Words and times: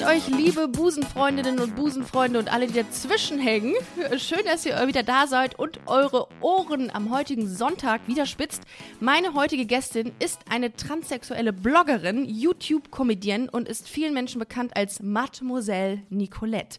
Grüßt 0.00 0.30
euch, 0.30 0.34
liebe 0.34 0.66
Busenfreundinnen 0.66 1.58
und 1.58 1.76
Busenfreunde 1.76 2.38
und 2.38 2.50
alle, 2.50 2.66
die 2.66 2.72
dazwischen 2.72 3.38
hängen. 3.38 3.74
Schön, 4.16 4.42
dass 4.46 4.64
ihr 4.64 4.86
wieder 4.86 5.02
da 5.02 5.26
seid 5.26 5.58
und 5.58 5.78
eure 5.86 6.26
Ohren 6.40 6.90
am 6.90 7.10
heutigen 7.10 7.46
Sonntag 7.46 8.00
wieder 8.08 8.24
spitzt. 8.24 8.62
Meine 8.98 9.34
heutige 9.34 9.66
Gästin 9.66 10.12
ist 10.18 10.40
eine 10.48 10.74
transsexuelle 10.74 11.52
Bloggerin, 11.52 12.24
YouTube-Comedienne 12.24 13.50
und 13.50 13.68
ist 13.68 13.90
vielen 13.90 14.14
Menschen 14.14 14.38
bekannt 14.38 14.74
als 14.74 15.02
Mademoiselle 15.02 16.02
Nicolette. 16.08 16.78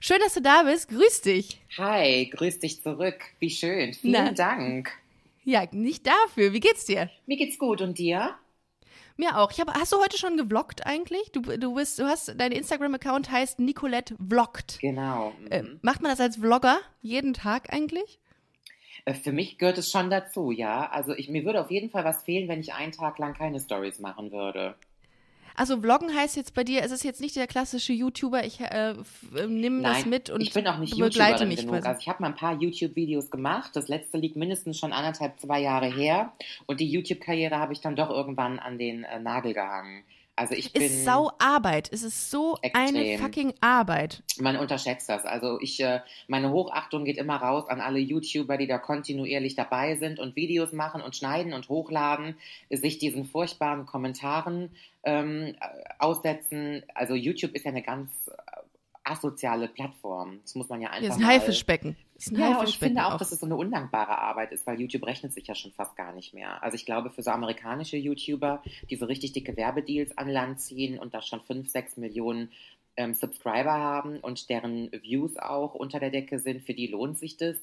Schön, 0.00 0.20
dass 0.24 0.32
du 0.32 0.40
da 0.40 0.62
bist. 0.62 0.88
Grüß 0.88 1.20
dich. 1.20 1.60
Hi, 1.76 2.30
grüß 2.30 2.58
dich 2.60 2.80
zurück. 2.80 3.20
Wie 3.38 3.50
schön. 3.50 3.92
Vielen 3.92 4.24
Na. 4.24 4.32
Dank. 4.32 4.92
Ja, 5.44 5.66
nicht 5.72 6.06
dafür. 6.06 6.54
Wie 6.54 6.60
geht's 6.60 6.86
dir? 6.86 7.10
Mir 7.26 7.36
geht's 7.36 7.58
gut 7.58 7.82
und 7.82 7.98
dir? 7.98 8.34
Mir 9.16 9.38
auch. 9.38 9.50
Ich 9.50 9.60
hab, 9.60 9.72
hast 9.74 9.92
du 9.92 9.98
heute 10.00 10.18
schon 10.18 10.36
gevloggt 10.36 10.86
eigentlich? 10.86 11.30
Du, 11.32 11.40
du 11.42 11.74
bist, 11.74 11.98
du 11.98 12.04
hast, 12.04 12.34
dein 12.38 12.52
Instagram-Account 12.52 13.30
heißt 13.30 13.58
Nicolette 13.60 14.16
Vloggt. 14.28 14.78
Genau. 14.80 15.32
Äh, 15.50 15.62
Mhm. 15.62 15.78
macht 15.82 16.00
man 16.02 16.10
das 16.10 16.20
als 16.20 16.36
Vlogger 16.36 16.78
jeden 17.00 17.34
Tag 17.34 17.72
eigentlich? 17.72 18.18
Äh, 19.04 19.14
Für 19.14 19.32
mich 19.32 19.58
gehört 19.58 19.78
es 19.78 19.90
schon 19.90 20.10
dazu, 20.10 20.50
ja. 20.50 20.88
Also 20.90 21.14
ich, 21.14 21.28
mir 21.28 21.44
würde 21.44 21.60
auf 21.60 21.70
jeden 21.70 21.90
Fall 21.90 22.04
was 22.04 22.22
fehlen, 22.22 22.48
wenn 22.48 22.60
ich 22.60 22.72
einen 22.74 22.92
Tag 22.92 23.18
lang 23.18 23.34
keine 23.34 23.60
Stories 23.60 23.98
machen 23.98 24.32
würde. 24.32 24.74
Also 25.56 25.80
Vloggen 25.80 26.14
heißt 26.14 26.36
jetzt 26.36 26.54
bei 26.54 26.64
dir, 26.64 26.82
es 26.82 26.90
ist 26.90 27.04
jetzt 27.04 27.20
nicht 27.20 27.36
der 27.36 27.46
klassische 27.46 27.92
YouTuber, 27.92 28.44
ich 28.44 28.60
äh, 28.60 28.90
äh, 28.90 29.46
nimm 29.46 29.82
das 29.82 30.06
mit 30.06 30.30
und 30.30 30.40
ich 30.40 30.52
bin 30.52 30.66
auch 30.66 30.78
nicht 30.78 30.96
begleite 30.98 31.44
YouTuberin 31.44 31.48
mich 31.48 31.58
genug. 31.60 31.74
quasi. 31.74 31.88
Also 31.88 32.00
ich 32.00 32.08
habe 32.08 32.22
mal 32.22 32.28
ein 32.28 32.36
paar 32.36 32.60
YouTube-Videos 32.60 33.30
gemacht. 33.30 33.70
Das 33.74 33.88
letzte 33.88 34.18
liegt 34.18 34.36
mindestens 34.36 34.78
schon 34.78 34.92
anderthalb, 34.92 35.38
zwei 35.40 35.60
Jahre 35.60 35.86
her. 35.86 36.32
Und 36.66 36.80
die 36.80 36.88
YouTube-Karriere 36.88 37.58
habe 37.58 37.72
ich 37.72 37.80
dann 37.80 37.96
doch 37.96 38.10
irgendwann 38.10 38.58
an 38.58 38.78
den 38.78 39.04
äh, 39.04 39.18
Nagel 39.18 39.54
gehangen. 39.54 40.04
Also 40.34 40.54
ich 40.54 40.72
bin... 40.72 40.82
ist 40.82 41.04
sau 41.04 41.30
Arbeit. 41.38 41.90
Es 41.92 42.02
ist 42.02 42.30
so 42.30 42.56
eine 42.74 42.98
Extrem. 42.98 43.20
fucking 43.20 43.54
Arbeit. 43.60 44.22
Man 44.38 44.56
unterschätzt 44.56 45.08
das. 45.08 45.24
Also 45.26 45.60
ich, 45.60 45.80
äh, 45.80 46.00
meine 46.26 46.50
Hochachtung 46.50 47.04
geht 47.04 47.18
immer 47.18 47.36
raus 47.36 47.68
an 47.68 47.80
alle 47.80 47.98
YouTuber, 47.98 48.56
die 48.56 48.66
da 48.66 48.78
kontinuierlich 48.78 49.56
dabei 49.56 49.96
sind 49.96 50.18
und 50.18 50.34
Videos 50.34 50.72
machen 50.72 51.02
und 51.02 51.16
schneiden 51.16 51.52
und 51.52 51.68
hochladen, 51.68 52.36
sich 52.70 52.98
diesen 52.98 53.26
furchtbaren 53.26 53.84
Kommentaren 53.84 54.70
ähm, 55.04 55.54
äh, 55.60 55.66
aussetzen. 55.98 56.82
Also 56.94 57.14
YouTube 57.14 57.54
ist 57.54 57.64
ja 57.64 57.70
eine 57.70 57.82
ganz 57.82 58.10
äh, 58.28 58.61
asoziale 59.04 59.68
Plattform. 59.68 60.40
Das 60.42 60.54
muss 60.54 60.68
man 60.68 60.80
ja 60.80 60.90
einfach 60.90 61.16
ist 61.16 61.20
ein 61.20 61.26
Haifischbecken. 61.26 61.96
Das 62.14 62.26
ist 62.26 62.32
ein 62.32 62.40
ja, 62.40 62.46
und 62.46 62.52
ich 62.52 62.58
Haifischbecken 62.58 62.96
finde 62.96 63.06
auch, 63.06 63.18
dass 63.18 63.32
es 63.32 63.40
so 63.40 63.46
eine 63.46 63.56
undankbare 63.56 64.18
Arbeit 64.18 64.52
ist, 64.52 64.66
weil 64.66 64.80
YouTube 64.80 65.06
rechnet 65.06 65.32
sich 65.32 65.46
ja 65.46 65.54
schon 65.54 65.72
fast 65.72 65.96
gar 65.96 66.12
nicht 66.12 66.34
mehr. 66.34 66.62
Also 66.62 66.76
ich 66.76 66.86
glaube, 66.86 67.10
für 67.10 67.22
so 67.22 67.30
amerikanische 67.30 67.96
YouTuber, 67.96 68.62
die 68.90 68.96
so 68.96 69.06
richtig 69.06 69.32
dicke 69.32 69.56
Werbedeals 69.56 70.16
an 70.16 70.28
Land 70.28 70.60
ziehen 70.60 70.98
und 70.98 71.14
da 71.14 71.22
schon 71.22 71.40
5, 71.40 71.68
6 71.68 71.96
Millionen 71.96 72.50
ähm, 72.96 73.14
Subscriber 73.14 73.72
haben 73.72 74.18
und 74.20 74.48
deren 74.50 74.90
Views 74.92 75.36
auch 75.36 75.74
unter 75.74 75.98
der 75.98 76.10
Decke 76.10 76.38
sind, 76.38 76.62
für 76.62 76.74
die 76.74 76.86
lohnt 76.86 77.18
sich 77.18 77.36
das. 77.36 77.56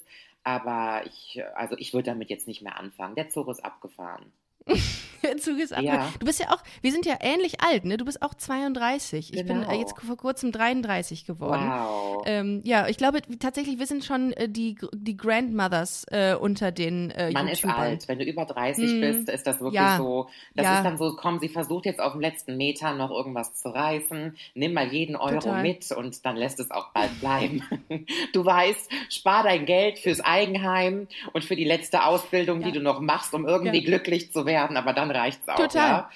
Aber 0.43 1.03
ich, 1.05 1.41
also 1.55 1.75
ich 1.77 1.93
würde 1.93 2.11
damit 2.11 2.29
jetzt 2.29 2.47
nicht 2.47 2.61
mehr 2.61 2.77
anfangen. 2.77 3.15
Der 3.15 3.29
Zug 3.29 3.49
ist 3.49 3.63
abgefahren. 3.63 4.31
Zug 5.39 5.59
ist 5.59 5.73
ab. 5.73 5.81
Ja. 5.83 6.07
Du 6.19 6.25
bist 6.25 6.39
ja 6.39 6.47
auch, 6.51 6.61
wir 6.81 6.91
sind 6.91 7.05
ja 7.05 7.17
ähnlich 7.21 7.61
alt, 7.61 7.85
ne? 7.85 7.97
Du 7.97 8.05
bist 8.05 8.21
auch 8.21 8.33
32. 8.33 9.33
Ich 9.33 9.45
bin 9.45 9.61
Genau. 9.61 9.71
äh, 9.71 9.75
jetzt 9.79 9.95
vor 9.99 10.17
kurzem 10.17 10.51
33 10.51 11.25
geworden. 11.25 11.69
Wow. 11.69 12.23
Ähm, 12.25 12.61
ja, 12.63 12.87
ich 12.87 12.97
glaube 12.97 13.19
tatsächlich, 13.39 13.79
wir 13.79 13.85
sind 13.87 14.03
schon 14.05 14.33
äh, 14.33 14.47
die, 14.49 14.75
die 14.93 15.17
Grandmothers 15.17 16.05
äh, 16.11 16.35
unter 16.39 16.71
den 16.71 17.11
äh, 17.11 17.31
Man 17.31 17.47
ist 17.47 17.61
YouTubern. 17.63 17.81
alt. 17.81 18.07
Wenn 18.07 18.19
du 18.19 18.25
über 18.25 18.45
30 18.45 18.89
Hm. 18.91 19.01
bist, 19.01 19.29
ist 19.29 19.47
das 19.47 19.59
wirklich 19.59 19.75
Ja. 19.81 19.97
so. 19.97 20.27
Das 20.55 20.65
Ja. 20.65 20.77
ist 20.77 20.83
dann 20.83 20.97
so, 20.97 21.15
komm, 21.15 21.39
sie 21.39 21.49
versucht 21.49 21.85
jetzt 21.85 21.99
auf 21.99 22.13
dem 22.13 22.21
letzten 22.21 22.57
Meter 22.57 22.93
noch 22.93 23.11
irgendwas 23.11 23.53
zu 23.55 23.69
reißen. 23.69 24.35
Nimm 24.55 24.73
mal 24.73 24.87
jeden 24.91 25.15
Euro 25.15 25.39
Total. 25.39 25.61
mit 25.61 25.91
und 25.91 26.25
dann 26.25 26.35
lässt 26.35 26.59
es 26.59 26.71
auch 26.71 26.89
bald 26.93 27.19
bleiben. 27.19 27.63
du 28.33 28.45
weißt, 28.45 28.89
spar 29.09 29.43
dein 29.43 29.65
Geld 29.65 29.99
fürs 29.99 30.21
Eigenheim 30.21 31.07
und 31.33 31.43
für 31.43 31.55
die 31.55 31.63
letzte 31.65 32.03
Ausbildung, 32.05 32.61
die 32.61 32.71
du 32.71 32.79
noch 32.81 32.99
machst, 32.99 33.33
um 33.33 33.45
irgendwie 33.47 33.83
glücklich 33.83 34.31
zu 34.31 34.45
werden. 34.45 34.77
Aber 34.77 34.93
dann 34.93 35.08
reicht's 35.11 35.47
auch. 35.47 35.55
Total. 35.55 35.89
Ja? 35.89 36.09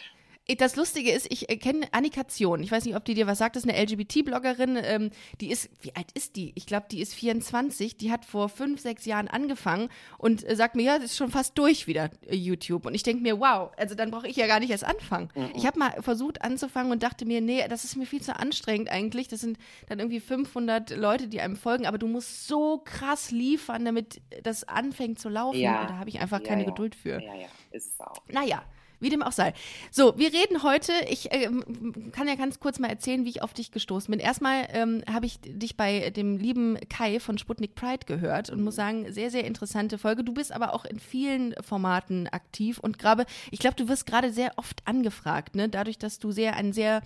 Das 0.58 0.76
Lustige 0.76 1.12
ist, 1.12 1.32
ich 1.32 1.50
äh, 1.50 1.56
kenne 1.56 1.88
Annika 1.94 2.28
Zion. 2.28 2.62
Ich 2.64 2.72
weiß 2.72 2.84
nicht, 2.84 2.98
ob 2.98 3.06
die 3.06 3.14
dir 3.14 3.28
was 3.28 3.38
sagt. 3.38 3.56
Das 3.56 3.64
ist 3.64 3.70
eine 3.70 3.82
LGBT-Bloggerin. 3.82 4.78
Ähm, 4.84 5.10
die 5.40 5.50
ist, 5.50 5.70
wie 5.82 5.96
alt 5.96 6.12
ist 6.16 6.36
die? 6.36 6.52
Ich 6.56 6.66
glaube, 6.66 6.88
die 6.92 7.00
ist 7.00 7.14
24. 7.14 7.96
Die 7.96 8.12
hat 8.12 8.26
vor 8.26 8.50
fünf, 8.50 8.82
sechs 8.82 9.06
Jahren 9.06 9.30
angefangen 9.30 9.88
und 10.18 10.48
äh, 10.48 10.58
sagt 10.58 10.76
mir, 10.76 10.84
ja, 10.84 10.96
das 10.98 11.06
ist 11.06 11.18
schon 11.18 11.32
fast 11.32 11.58
durch 11.58 11.88
wieder, 11.88 12.10
äh, 12.28 12.36
YouTube. 12.36 12.86
Und 12.86 12.94
ich 12.94 13.04
denke 13.04 13.24
mir, 13.24 13.40
wow, 13.40 13.72
also 13.78 13.96
dann 13.96 14.12
brauche 14.12 14.28
ich 14.28 14.36
ja 14.36 14.48
gar 14.48 14.60
nicht 14.60 14.70
erst 14.70 14.84
anfangen. 14.84 15.30
Ich 15.56 15.66
habe 15.66 15.80
mal 15.80 16.02
versucht 16.02 16.42
anzufangen 16.42 16.92
und 16.92 17.04
dachte 17.04 17.26
mir, 17.26 17.40
nee, 17.40 17.66
das 17.70 17.86
ist 17.86 17.96
mir 17.96 18.06
viel 18.06 18.22
zu 18.22 18.38
anstrengend 18.38 18.90
eigentlich. 18.90 19.30
Das 19.30 19.40
sind 19.40 19.58
dann 19.88 20.00
irgendwie 20.00 20.20
500 20.20 20.90
Leute, 20.98 21.30
die 21.30 21.40
einem 21.40 21.56
folgen, 21.56 21.86
aber 21.86 21.98
du 21.98 22.08
musst 22.08 22.48
so 22.48 22.82
krass 22.84 23.32
liefern, 23.32 23.86
damit 23.86 24.22
das 24.44 24.68
anfängt 24.68 25.20
zu 25.20 25.30
laufen. 25.30 25.60
Ja. 25.60 25.82
Und 25.82 25.90
da 25.90 25.98
habe 26.00 26.10
ich 26.10 26.20
einfach 26.20 26.42
Ja, 26.42 26.48
keine 26.48 26.64
ja. 26.64 26.70
Geduld 26.70 26.96
für. 26.96 27.22
Ja, 27.22 27.34
ja, 27.34 27.48
ist 27.72 27.94
es 27.94 28.00
auch. 28.02 28.22
Naja, 28.28 28.64
wie 29.04 29.10
dem 29.10 29.22
auch 29.22 29.32
sei. 29.32 29.54
So, 29.92 30.18
wir 30.18 30.34
reden 30.34 30.64
heute, 30.64 30.92
ich 31.10 31.32
äh, 31.32 31.50
kann 32.12 32.28
ja 32.28 32.36
ganz 32.36 32.60
kurz 32.60 32.80
mal 32.80 32.90
erzählen, 32.90 33.26
wie 33.26 33.30
ich 33.30 33.42
auf 33.42 33.54
dich 33.54 33.72
gestoßen 33.72 34.12
bin. 34.12 34.20
Erstmal 34.20 34.68
ähm, 34.72 35.04
habe 35.12 35.26
ich 35.26 35.40
dich 35.42 35.78
bei 35.78 36.10
dem 36.10 36.38
lieben 36.38 36.78
Kai 36.90 37.20
von 37.20 37.38
Sputnik 37.38 37.76
Pride 37.76 38.06
gehört 38.06 38.50
und 38.50 38.64
muss 38.64 38.76
sagen, 38.76 39.12
sehr, 39.12 39.30
sehr 39.30 39.46
interessante 39.46 39.98
Folge. 39.98 40.24
Du 40.24 40.34
bist 40.34 40.52
aber 40.52 40.74
auch 40.74 40.86
in 40.86 41.00
vielen 41.00 41.54
Formaten 41.62 42.28
aktiv 42.28 42.80
und 42.80 42.98
gerade, 42.98 43.26
ich 43.52 43.60
glaube, 43.60 43.76
du 43.76 43.88
wirst 43.88 44.06
gerade 44.06 44.32
sehr 44.32 44.54
oft 44.58 44.88
angefragt, 44.88 45.56
ne? 45.56 45.70
dadurch, 45.70 45.98
dass 45.98 46.20
du 46.20 46.32
sehr, 46.32 46.56
ein 46.56 46.74
sehr 46.74 47.02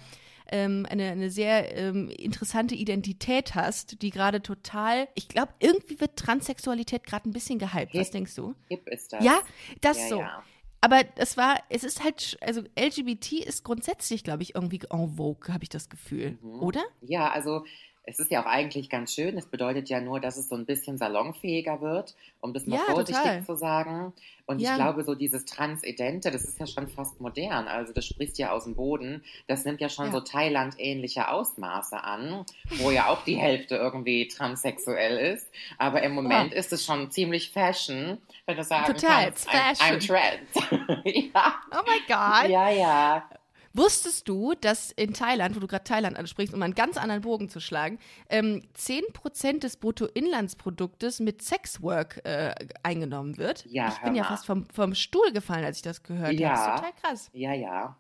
ähm, 0.50 0.86
eine, 0.90 1.12
eine 1.12 1.30
sehr 1.30 1.76
ähm, 1.76 2.10
interessante 2.10 2.76
Identität 2.76 3.56
hast, 3.56 4.02
die 4.02 4.10
gerade 4.10 4.42
total, 4.42 5.08
ich 5.16 5.28
glaube, 5.28 5.54
irgendwie 5.60 6.00
wird 6.00 6.18
Transsexualität 6.18 7.06
gerade 7.06 7.30
ein 7.30 7.34
bisschen 7.34 7.60
gehypt. 7.60 7.94
Was 7.94 8.12
denkst 8.12 8.36
du? 8.36 8.56
Hip 8.70 8.88
ist 8.88 9.14
das. 9.14 9.24
Ja, 9.24 9.40
das 9.82 9.98
Ja, 9.98 10.08
so. 10.08 10.20
ja. 10.20 10.44
Aber 10.82 11.02
es 11.16 11.38
war, 11.38 11.58
es 11.70 11.84
ist 11.84 12.04
halt, 12.04 12.38
also 12.42 12.62
LGBT 12.76 13.34
ist 13.44 13.64
grundsätzlich, 13.64 14.24
glaube 14.24 14.44
ich, 14.44 14.56
irgendwie 14.56 14.82
en 14.92 15.16
vogue, 15.16 15.54
habe 15.54 15.64
ich 15.64 15.70
das 15.70 15.90
Gefühl, 15.90 16.38
Mhm. 16.42 16.62
oder? 16.62 16.84
Ja, 17.02 17.32
also 17.32 17.66
es 18.10 18.20
ist 18.20 18.32
ja 18.32 18.42
auch 18.42 18.46
eigentlich 18.48 18.90
ganz 18.90 19.14
schön. 19.14 19.38
Es 19.38 19.46
bedeutet 19.46 19.90
ja 19.90 20.00
nur, 20.00 20.20
dass 20.22 20.38
es 20.38 20.48
so 20.50 20.56
ein 20.56 20.66
bisschen 20.66 20.98
salonfähiger 20.98 21.82
wird, 21.82 22.16
um 22.40 22.54
das 22.54 22.66
mal 22.66 22.78
Ja, 22.78 22.84
vorsichtig 22.90 23.18
total. 23.24 23.44
zu 23.46 23.56
sagen. 23.58 24.14
Und 24.46 24.60
Ja. 24.60 24.70
ich 24.72 24.76
glaube, 24.78 25.04
so 25.04 25.14
dieses 25.14 25.44
Transidente, 25.44 26.32
das 26.32 26.46
ist 26.46 26.58
ja 26.58 26.66
schon 26.66 26.88
fast 26.88 27.20
modern. 27.20 27.68
Also 27.68 27.92
das 27.92 28.06
spricht 28.06 28.38
ja 28.38 28.52
aus 28.52 28.64
dem 28.64 28.76
Boden. 28.76 29.22
Das 29.48 29.66
nimmt 29.66 29.82
ja 29.82 29.90
schon 29.90 30.06
Ja. 30.06 30.12
so 30.14 30.22
Thailand-ähnliche 30.22 31.28
Ausmaße 31.28 32.02
an, 32.02 32.46
wo 32.78 32.90
ja 32.92 33.08
auch 33.08 33.26
die 33.26 33.36
Hälfte 33.36 33.76
irgendwie 33.76 34.30
transsexuell 34.30 35.18
ist. 35.34 35.50
Aber 35.78 36.02
im 36.02 36.14
Moment 36.14 36.54
ist 36.54 36.72
es 36.72 36.86
schon 36.86 37.12
ziemlich 37.12 37.52
Fashion, 37.52 38.20
wenn 38.46 38.56
du 38.56 38.64
sagen 38.64 38.86
Total, 38.94 39.26
kannst, 39.26 39.48
it's 39.48 39.82
I'm, 39.82 40.00
I'm 40.00 40.08
Trans. 40.08 41.34
ja. 41.34 41.56
Oh 41.72 41.84
mein 41.86 42.00
Gott. 42.08 42.50
ja, 42.50 42.70
ja. 42.70 43.30
Wusstest 43.78 44.28
du, 44.28 44.56
dass 44.60 44.92
in 44.92 45.14
Thailand, 45.14 45.56
wo 45.56 45.60
du 45.60 45.68
gerade 45.68 45.84
Thailand 45.84 46.18
ansprichst, 46.18 46.54
um 46.54 46.62
einen 46.64 46.74
ganz 46.74 46.98
anderen 46.98 47.22
Bogen 47.22 47.48
zu 47.48 47.60
schlagen, 47.60 48.00
ähm, 48.30 48.64
10% 48.76 49.60
des 49.60 49.78
Bruttoinlandsproduktes 49.78 51.20
mit 51.20 51.44
Sexwork 51.44 52.22
äh, 52.26 52.56
eingenommen 52.82 53.38
wird? 53.38 53.66
Ja, 53.68 53.90
ich 53.90 54.00
bin 54.00 54.16
ja 54.16 54.24
fast 54.24 54.48
vom, 54.48 54.66
vom 54.74 54.96
Stuhl 54.96 55.32
gefallen, 55.32 55.64
als 55.64 55.78
ich 55.78 55.84
das 55.84 56.02
gehört 56.02 56.30
habe. 56.30 56.36
Ja. 56.36 56.50
Das 56.50 56.60
ist 56.60 56.76
total 56.76 56.94
krass. 57.02 57.30
Ja, 57.34 57.54
ja. 57.54 57.96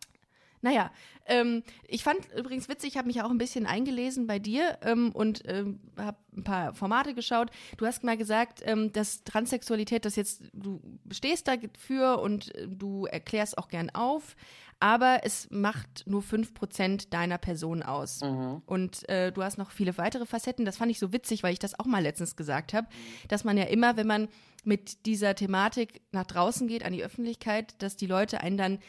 Naja, 0.61 0.91
ähm, 1.27 1.63
ich 1.87 2.03
fand 2.03 2.19
übrigens 2.35 2.67
witzig, 2.67 2.93
ich 2.93 2.97
habe 2.97 3.07
mich 3.07 3.21
auch 3.21 3.29
ein 3.29 3.37
bisschen 3.37 3.65
eingelesen 3.65 4.25
bei 4.25 4.39
dir 4.39 4.79
ähm, 4.81 5.11
und 5.11 5.43
ähm, 5.45 5.79
habe 5.97 6.17
ein 6.35 6.43
paar 6.43 6.73
Formate 6.73 7.13
geschaut. 7.13 7.51
Du 7.77 7.85
hast 7.85 8.03
mal 8.03 8.17
gesagt, 8.17 8.61
ähm, 8.65 8.91
dass 8.91 9.23
Transsexualität, 9.23 10.05
das 10.05 10.15
jetzt, 10.15 10.43
du 10.53 10.81
stehst 11.11 11.47
dafür 11.47 12.19
und 12.21 12.55
äh, 12.55 12.67
du 12.67 13.05
erklärst 13.05 13.57
auch 13.57 13.67
gern 13.67 13.91
auf, 13.91 14.35
aber 14.79 15.21
es 15.23 15.49
macht 15.49 16.03
nur 16.05 16.21
5% 16.21 17.09
deiner 17.09 17.37
Person 17.37 17.81
aus. 17.81 18.21
Mhm. 18.21 18.61
Und 18.65 19.07
äh, 19.09 19.31
du 19.31 19.43
hast 19.43 19.57
noch 19.57 19.71
viele 19.71 19.97
weitere 19.97 20.25
Facetten. 20.25 20.65
Das 20.65 20.77
fand 20.77 20.91
ich 20.91 20.99
so 20.99 21.11
witzig, 21.13 21.43
weil 21.43 21.53
ich 21.53 21.59
das 21.59 21.79
auch 21.79 21.85
mal 21.85 22.03
letztens 22.03 22.35
gesagt 22.35 22.73
habe, 22.73 22.87
dass 23.27 23.43
man 23.43 23.57
ja 23.57 23.63
immer, 23.65 23.97
wenn 23.97 24.07
man 24.07 24.27
mit 24.63 25.05
dieser 25.05 25.35
Thematik 25.35 26.01
nach 26.11 26.25
draußen 26.25 26.67
geht, 26.67 26.83
an 26.83 26.93
die 26.93 27.03
Öffentlichkeit, 27.03 27.81
dass 27.81 27.95
die 27.95 28.07
Leute 28.07 28.41
einen 28.41 28.57
dann 28.57 28.79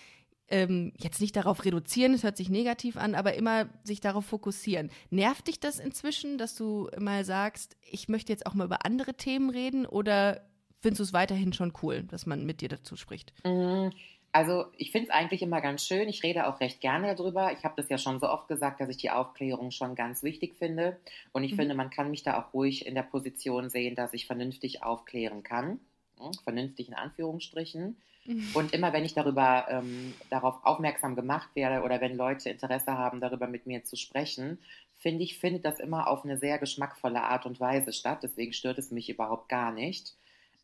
ähm, 0.50 0.92
jetzt 0.96 1.20
nicht 1.20 1.36
darauf 1.36 1.64
reduzieren, 1.64 2.14
es 2.14 2.22
hört 2.22 2.36
sich 2.36 2.48
negativ 2.48 2.96
an, 2.96 3.14
aber 3.14 3.34
immer 3.34 3.68
sich 3.84 4.00
darauf 4.00 4.24
fokussieren. 4.24 4.90
Nervt 5.10 5.48
dich 5.48 5.60
das 5.60 5.78
inzwischen, 5.78 6.38
dass 6.38 6.54
du 6.54 6.88
mal 6.98 7.24
sagst, 7.24 7.76
ich 7.82 8.08
möchte 8.08 8.32
jetzt 8.32 8.46
auch 8.46 8.54
mal 8.54 8.64
über 8.64 8.84
andere 8.84 9.14
Themen 9.14 9.50
reden 9.50 9.86
oder 9.86 10.42
findest 10.80 11.00
du 11.00 11.04
es 11.04 11.12
weiterhin 11.12 11.52
schon 11.52 11.72
cool, 11.82 12.04
dass 12.04 12.26
man 12.26 12.46
mit 12.46 12.60
dir 12.60 12.68
dazu 12.68 12.96
spricht? 12.96 13.32
Mm, 13.44 13.88
Also 14.32 14.66
ich 14.76 14.92
finde 14.92 15.08
es 15.08 15.14
eigentlich 15.14 15.42
immer 15.42 15.60
ganz 15.60 15.86
schön. 15.86 16.08
Ich 16.08 16.22
rede 16.22 16.46
auch 16.46 16.60
recht 16.60 16.80
gerne 16.80 17.14
darüber. 17.14 17.52
Ich 17.52 17.64
habe 17.64 17.74
das 17.76 17.88
ja 17.88 17.98
schon 17.98 18.20
so 18.20 18.28
oft 18.28 18.46
gesagt, 18.48 18.80
dass 18.80 18.88
ich 18.88 18.98
die 18.98 19.10
Aufklärung 19.10 19.70
schon 19.70 19.94
ganz 19.94 20.22
wichtig 20.22 20.56
finde. 20.56 20.98
Und 21.32 21.44
ich 21.44 21.52
mhm. 21.52 21.56
finde, 21.56 21.74
man 21.74 21.90
kann 21.90 22.10
mich 22.10 22.22
da 22.22 22.38
auch 22.38 22.52
ruhig 22.52 22.86
in 22.86 22.94
der 22.94 23.02
Position 23.02 23.70
sehen, 23.70 23.94
dass 23.94 24.12
ich 24.12 24.26
vernünftig 24.26 24.82
aufklären 24.82 25.42
kann. 25.42 25.80
Hm, 26.18 26.32
vernünftig 26.44 26.88
in 26.88 26.94
Anführungsstrichen. 26.94 27.96
Mhm. 28.26 28.48
Und 28.54 28.74
immer 28.74 28.92
wenn 28.92 29.04
ich 29.04 29.14
darüber 29.14 29.66
ähm, 29.70 30.14
darauf 30.30 30.64
aufmerksam 30.64 31.16
gemacht 31.16 31.48
werde 31.54 31.82
oder 31.82 32.00
wenn 32.00 32.16
Leute 32.16 32.50
Interesse 32.50 32.92
haben, 32.92 33.20
darüber 33.20 33.46
mit 33.46 33.66
mir 33.66 33.84
zu 33.84 33.96
sprechen, 33.96 34.58
finde 34.98 35.24
ich, 35.24 35.38
findet 35.38 35.64
das 35.64 35.80
immer 35.80 36.08
auf 36.08 36.24
eine 36.24 36.38
sehr 36.38 36.58
geschmackvolle 36.58 37.22
Art 37.22 37.46
und 37.46 37.60
Weise 37.60 37.92
statt. 37.92 38.18
Deswegen 38.22 38.52
stört 38.52 38.78
es 38.78 38.90
mich 38.90 39.08
überhaupt 39.08 39.48
gar 39.48 39.72
nicht. 39.72 40.14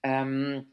Ähm, 0.03 0.67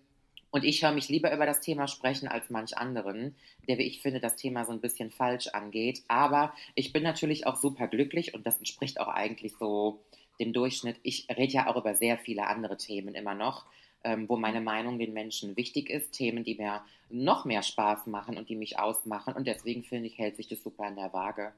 und 0.52 0.66
ich 0.66 0.84
höre 0.84 0.92
mich 0.92 1.08
lieber 1.08 1.34
über 1.34 1.46
das 1.46 1.62
Thema 1.62 1.88
sprechen 1.88 2.28
als 2.28 2.50
manch 2.50 2.78
anderen, 2.78 3.36
der, 3.68 3.78
wie 3.78 3.84
ich 3.84 4.02
finde, 4.02 4.20
das 4.20 4.36
Thema 4.36 4.66
so 4.66 4.74
ein 4.74 4.82
bisschen 4.82 5.10
falsch 5.10 5.48
angeht. 5.48 6.04
Aber 6.10 6.54
ich 6.76 6.92
bin 6.92 7.04
natürlich 7.04 7.48
auch 7.48 7.56
super 7.56 7.88
glücklich 7.88 8.34
und 8.34 8.46
das 8.46 8.58
entspricht 8.58 9.00
auch 9.00 9.08
eigentlich 9.08 9.54
so 9.58 10.02
dem 10.40 10.52
Durchschnitt. 10.52 10.98
Ich 11.04 11.28
rede 11.30 11.54
ja 11.54 11.68
auch 11.68 11.78
über 11.78 11.96
sehr 11.96 12.18
viele 12.18 12.48
andere 12.48 12.76
Themen 12.76 13.16
immer 13.16 13.34
noch, 13.34 13.66
ähm, 14.04 14.28
wo 14.28 14.36
meine 14.36 14.60
Meinung 14.60 15.00
den 15.00 15.14
Menschen 15.14 15.56
wichtig 15.56 15.90
ist. 15.90 16.12
Themen, 16.12 16.44
die 16.44 16.56
mir 16.56 16.84
noch 17.10 17.46
mehr 17.46 17.64
Spaß 17.64 18.08
machen 18.08 18.38
und 18.38 18.50
die 18.50 18.56
mich 18.56 18.78
ausmachen. 18.78 19.34
Und 19.34 19.48
deswegen 19.48 19.84
finde 19.84 20.08
ich, 20.08 20.18
hält 20.18 20.36
sich 20.36 20.48
das 20.48 20.64
super 20.64 20.88
in 20.88 20.96
der 20.96 21.14
Waage. 21.14 21.54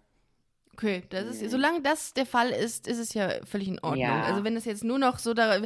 Okay, 0.74 1.04
das 1.10 1.26
ist, 1.26 1.42
mhm. 1.44 1.50
solange 1.50 1.82
das 1.82 2.14
der 2.14 2.26
Fall 2.26 2.50
ist, 2.50 2.88
ist 2.88 2.98
es 2.98 3.14
ja 3.14 3.46
völlig 3.46 3.68
in 3.68 3.80
Ordnung. 3.80 4.02
Ja. 4.02 4.24
Also 4.24 4.44
wenn 4.44 4.56
es 4.56 4.66
jetzt 4.66 4.84
nur 4.84 4.98
noch 4.98 5.20
so, 5.20 5.34
da, 5.36 5.58
äh, 5.58 5.64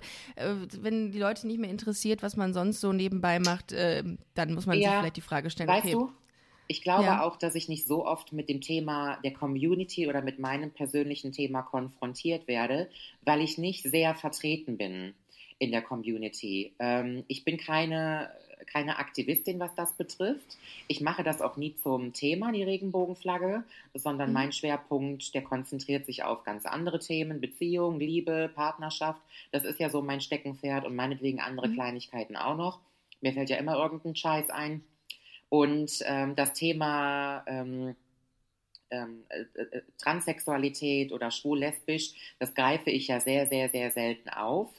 wenn 0.81 1.11
die 1.11 1.19
Leute 1.19 1.47
nicht 1.47 1.59
mehr 1.59 1.69
interessiert, 1.69 2.21
was 2.23 2.35
man 2.35 2.53
sonst 2.53 2.81
so 2.81 2.91
nebenbei 2.91 3.39
macht, 3.39 3.71
äh, 3.71 4.03
dann 4.35 4.53
muss 4.53 4.65
man 4.65 4.77
ja. 4.77 4.89
sich 4.89 4.99
vielleicht 4.99 5.15
die 5.15 5.21
Frage 5.21 5.49
stellen. 5.49 5.69
Weißt 5.69 5.85
okay. 5.85 5.93
du, 5.93 6.11
ich 6.67 6.81
glaube 6.81 7.05
ja. 7.05 7.23
auch, 7.23 7.37
dass 7.37 7.55
ich 7.55 7.69
nicht 7.69 7.87
so 7.87 8.05
oft 8.05 8.33
mit 8.33 8.49
dem 8.49 8.59
Thema 8.59 9.17
der 9.23 9.33
Community 9.33 10.07
oder 10.07 10.21
mit 10.21 10.39
meinem 10.39 10.71
persönlichen 10.71 11.31
Thema 11.31 11.61
konfrontiert 11.61 12.47
werde, 12.47 12.89
weil 13.23 13.41
ich 13.41 13.57
nicht 13.57 13.83
sehr 13.83 14.13
vertreten 14.13 14.77
bin 14.77 15.13
in 15.57 15.71
der 15.71 15.81
Community. 15.81 16.73
Ähm, 16.79 17.23
ich 17.27 17.45
bin 17.45 17.57
keine 17.57 18.29
keine 18.65 18.97
Aktivistin, 18.97 19.59
was 19.59 19.73
das 19.75 19.93
betrifft. 19.93 20.57
Ich 20.87 21.01
mache 21.01 21.23
das 21.23 21.41
auch 21.41 21.57
nie 21.57 21.75
zum 21.75 22.13
Thema, 22.13 22.51
die 22.51 22.63
Regenbogenflagge, 22.63 23.63
sondern 23.93 24.29
mhm. 24.29 24.33
mein 24.33 24.51
Schwerpunkt, 24.51 25.33
der 25.33 25.43
konzentriert 25.43 26.05
sich 26.05 26.23
auf 26.23 26.43
ganz 26.43 26.65
andere 26.65 26.99
Themen, 26.99 27.39
Beziehung, 27.39 27.99
Liebe, 27.99 28.49
Partnerschaft. 28.53 29.21
Das 29.51 29.63
ist 29.63 29.79
ja 29.79 29.89
so 29.89 30.01
mein 30.01 30.21
Steckenpferd 30.21 30.85
und 30.85 30.95
meinetwegen 30.95 31.39
andere 31.39 31.69
mhm. 31.69 31.75
Kleinigkeiten 31.75 32.35
auch 32.35 32.57
noch. 32.57 32.79
Mir 33.21 33.33
fällt 33.33 33.49
ja 33.49 33.57
immer 33.57 33.75
irgendein 33.75 34.15
Scheiß 34.15 34.49
ein. 34.49 34.83
Und 35.49 35.99
ähm, 36.05 36.35
das 36.35 36.53
Thema 36.53 37.43
ähm, 37.47 37.95
ähm, 38.89 39.23
äh, 39.29 39.61
äh, 39.61 39.81
Transsexualität 39.97 41.11
oder 41.11 41.31
schwul-lesbisch, 41.31 42.13
das 42.39 42.53
greife 42.53 42.89
ich 42.89 43.07
ja 43.07 43.19
sehr, 43.19 43.47
sehr, 43.47 43.69
sehr 43.69 43.91
selten 43.91 44.29
auf. 44.29 44.69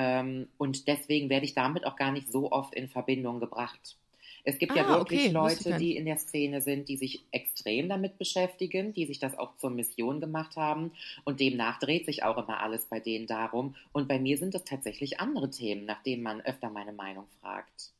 Ähm, 0.00 0.48
und 0.56 0.88
deswegen 0.88 1.28
werde 1.28 1.44
ich 1.44 1.52
damit 1.52 1.86
auch 1.86 1.94
gar 1.94 2.10
nicht 2.10 2.32
so 2.32 2.50
oft 2.50 2.74
in 2.74 2.88
Verbindung 2.88 3.38
gebracht. 3.38 3.96
Es 4.44 4.56
gibt 4.56 4.72
ah, 4.72 4.76
ja 4.76 4.88
wirklich 4.88 5.26
okay, 5.26 5.30
Leute, 5.30 5.76
die 5.76 5.94
in 5.94 6.06
der 6.06 6.16
Szene 6.16 6.62
sind, 6.62 6.88
die 6.88 6.96
sich 6.96 7.22
extrem 7.32 7.90
damit 7.90 8.16
beschäftigen, 8.16 8.94
die 8.94 9.04
sich 9.04 9.18
das 9.18 9.36
auch 9.36 9.54
zur 9.56 9.68
Mission 9.68 10.18
gemacht 10.18 10.56
haben. 10.56 10.92
Und 11.24 11.40
demnach 11.40 11.78
dreht 11.78 12.06
sich 12.06 12.22
auch 12.22 12.38
immer 12.38 12.62
alles 12.62 12.86
bei 12.86 12.98
denen 12.98 13.26
darum. 13.26 13.74
Und 13.92 14.08
bei 14.08 14.18
mir 14.18 14.38
sind 14.38 14.54
es 14.54 14.64
tatsächlich 14.64 15.20
andere 15.20 15.50
Themen, 15.50 15.84
nach 15.84 16.02
denen 16.02 16.22
man 16.22 16.40
öfter 16.40 16.70
meine 16.70 16.94
Meinung 16.94 17.26
fragt. 17.42 17.92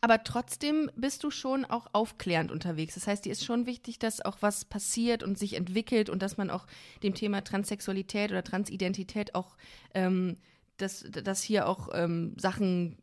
Aber 0.00 0.24
trotzdem 0.24 0.90
bist 0.96 1.22
du 1.22 1.30
schon 1.30 1.64
auch 1.64 1.86
aufklärend 1.92 2.50
unterwegs. 2.50 2.94
Das 2.94 3.06
heißt, 3.06 3.24
dir 3.24 3.30
ist 3.30 3.44
schon 3.44 3.64
wichtig, 3.66 4.00
dass 4.00 4.20
auch 4.20 4.38
was 4.40 4.64
passiert 4.64 5.22
und 5.22 5.38
sich 5.38 5.54
entwickelt 5.54 6.10
und 6.10 6.20
dass 6.20 6.36
man 6.36 6.50
auch 6.50 6.66
dem 7.04 7.14
Thema 7.14 7.44
Transsexualität 7.44 8.32
oder 8.32 8.42
Transidentität 8.42 9.36
auch 9.36 9.56
ähm, 9.94 10.38
dass, 10.76 11.04
dass 11.10 11.42
hier 11.42 11.68
auch 11.68 11.88
ähm, 11.92 12.34
Sachen, 12.36 12.98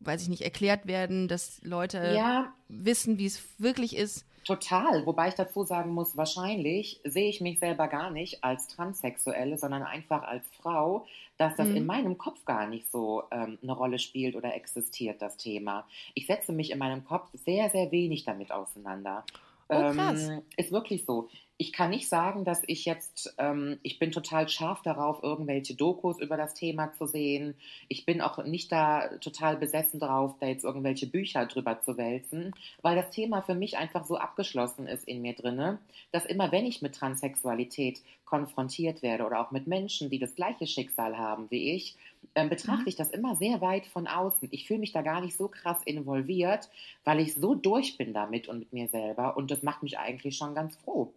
weiß 0.00 0.22
ich 0.22 0.28
nicht, 0.28 0.42
erklärt 0.42 0.86
werden, 0.86 1.28
dass 1.28 1.60
Leute 1.62 2.12
ja, 2.14 2.52
wissen, 2.68 3.18
wie 3.18 3.26
es 3.26 3.42
wirklich 3.58 3.96
ist. 3.96 4.24
Total, 4.48 5.04
wobei 5.04 5.28
ich 5.28 5.34
dazu 5.34 5.62
sagen 5.62 5.92
muss, 5.92 6.16
wahrscheinlich 6.16 7.02
sehe 7.04 7.28
ich 7.28 7.42
mich 7.42 7.58
selber 7.58 7.86
gar 7.86 8.10
nicht 8.10 8.42
als 8.42 8.66
Transsexuelle, 8.68 9.58
sondern 9.58 9.82
einfach 9.82 10.22
als 10.22 10.46
Frau, 10.62 11.06
dass 11.36 11.54
das 11.56 11.68
mhm. 11.68 11.76
in 11.76 11.86
meinem 11.86 12.16
Kopf 12.16 12.46
gar 12.46 12.66
nicht 12.66 12.90
so 12.90 13.24
ähm, 13.30 13.58
eine 13.62 13.72
Rolle 13.72 13.98
spielt 13.98 14.36
oder 14.36 14.54
existiert, 14.54 15.20
das 15.20 15.36
Thema. 15.36 15.86
Ich 16.14 16.26
setze 16.26 16.52
mich 16.52 16.70
in 16.70 16.78
meinem 16.78 17.04
Kopf 17.04 17.28
sehr, 17.34 17.68
sehr 17.68 17.90
wenig 17.90 18.24
damit 18.24 18.50
auseinander. 18.50 19.22
Oh, 19.68 19.92
krass. 19.92 20.28
Ähm, 20.28 20.42
ist 20.56 20.72
wirklich 20.72 21.04
so 21.04 21.28
ich 21.60 21.72
kann 21.72 21.90
nicht 21.90 22.08
sagen, 22.08 22.44
dass 22.44 22.62
ich 22.68 22.84
jetzt, 22.84 23.34
ähm, 23.36 23.80
ich 23.82 23.98
bin 23.98 24.12
total 24.12 24.48
scharf 24.48 24.80
darauf, 24.82 25.24
irgendwelche 25.24 25.74
Dokus 25.74 26.20
über 26.20 26.36
das 26.36 26.54
Thema 26.54 26.92
zu 26.92 27.06
sehen. 27.06 27.56
Ich 27.88 28.06
bin 28.06 28.20
auch 28.20 28.44
nicht 28.44 28.70
da 28.70 29.08
total 29.18 29.56
besessen 29.56 29.98
drauf, 29.98 30.36
da 30.38 30.46
jetzt 30.46 30.62
irgendwelche 30.62 31.08
Bücher 31.08 31.46
drüber 31.46 31.80
zu 31.80 31.98
wälzen, 31.98 32.52
weil 32.80 32.94
das 32.94 33.10
Thema 33.10 33.42
für 33.42 33.56
mich 33.56 33.76
einfach 33.76 34.06
so 34.06 34.16
abgeschlossen 34.16 34.86
ist 34.86 35.08
in 35.08 35.20
mir 35.20 35.34
drinne, 35.34 35.80
dass 36.12 36.24
immer 36.24 36.52
wenn 36.52 36.64
ich 36.64 36.80
mit 36.80 36.94
Transsexualität 36.94 38.02
konfrontiert 38.24 39.02
werde 39.02 39.24
oder 39.24 39.40
auch 39.40 39.50
mit 39.50 39.66
Menschen, 39.66 40.10
die 40.10 40.20
das 40.20 40.36
gleiche 40.36 40.68
Schicksal 40.68 41.18
haben 41.18 41.50
wie 41.50 41.74
ich, 41.74 41.96
ähm, 42.36 42.50
betrachte 42.50 42.82
mhm. 42.82 42.88
ich 42.88 42.96
das 42.96 43.10
immer 43.10 43.34
sehr 43.34 43.60
weit 43.60 43.86
von 43.86 44.06
außen. 44.06 44.48
Ich 44.52 44.68
fühle 44.68 44.78
mich 44.78 44.92
da 44.92 45.02
gar 45.02 45.20
nicht 45.20 45.36
so 45.36 45.48
krass 45.48 45.82
involviert, 45.84 46.68
weil 47.02 47.18
ich 47.18 47.34
so 47.34 47.56
durch 47.56 47.96
bin 47.96 48.12
damit 48.12 48.46
und 48.46 48.60
mit 48.60 48.72
mir 48.72 48.86
selber 48.86 49.36
und 49.36 49.50
das 49.50 49.64
macht 49.64 49.82
mich 49.82 49.98
eigentlich 49.98 50.36
schon 50.36 50.54
ganz 50.54 50.76
froh. 50.76 51.12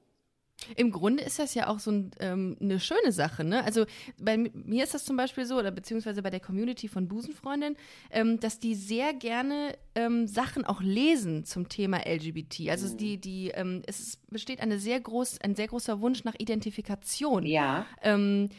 Im 0.75 0.91
Grunde 0.91 1.23
ist 1.23 1.39
das 1.39 1.53
ja 1.53 1.67
auch 1.67 1.79
so 1.79 1.91
ein, 1.91 2.11
ähm, 2.19 2.57
eine 2.61 2.79
schöne 2.79 3.11
Sache. 3.11 3.43
Ne? 3.43 3.63
Also 3.63 3.85
bei 4.19 4.37
mir 4.37 4.83
ist 4.83 4.93
das 4.93 5.05
zum 5.05 5.17
Beispiel 5.17 5.45
so, 5.45 5.57
oder 5.57 5.71
beziehungsweise 5.71 6.21
bei 6.21 6.29
der 6.29 6.39
Community 6.39 6.87
von 6.87 7.07
Busenfreundin, 7.07 7.75
ähm, 8.11 8.39
dass 8.39 8.59
die 8.59 8.75
sehr 8.75 9.13
gerne 9.13 9.75
ähm, 9.95 10.27
Sachen 10.27 10.65
auch 10.65 10.81
lesen 10.81 11.45
zum 11.45 11.69
Thema 11.69 12.01
LGBT. 12.05 12.69
Also 12.69 12.93
mhm. 12.93 12.97
die, 12.97 13.17
die, 13.17 13.49
ähm, 13.49 13.81
es 13.87 14.17
besteht 14.29 14.61
eine 14.61 14.79
sehr 14.79 14.99
groß, 14.99 15.41
ein 15.41 15.55
sehr 15.55 15.67
großer 15.67 16.01
Wunsch 16.01 16.23
nach 16.23 16.35
Identifikation. 16.37 17.45
Ja. 17.45 17.85
Ähm, 18.01 18.49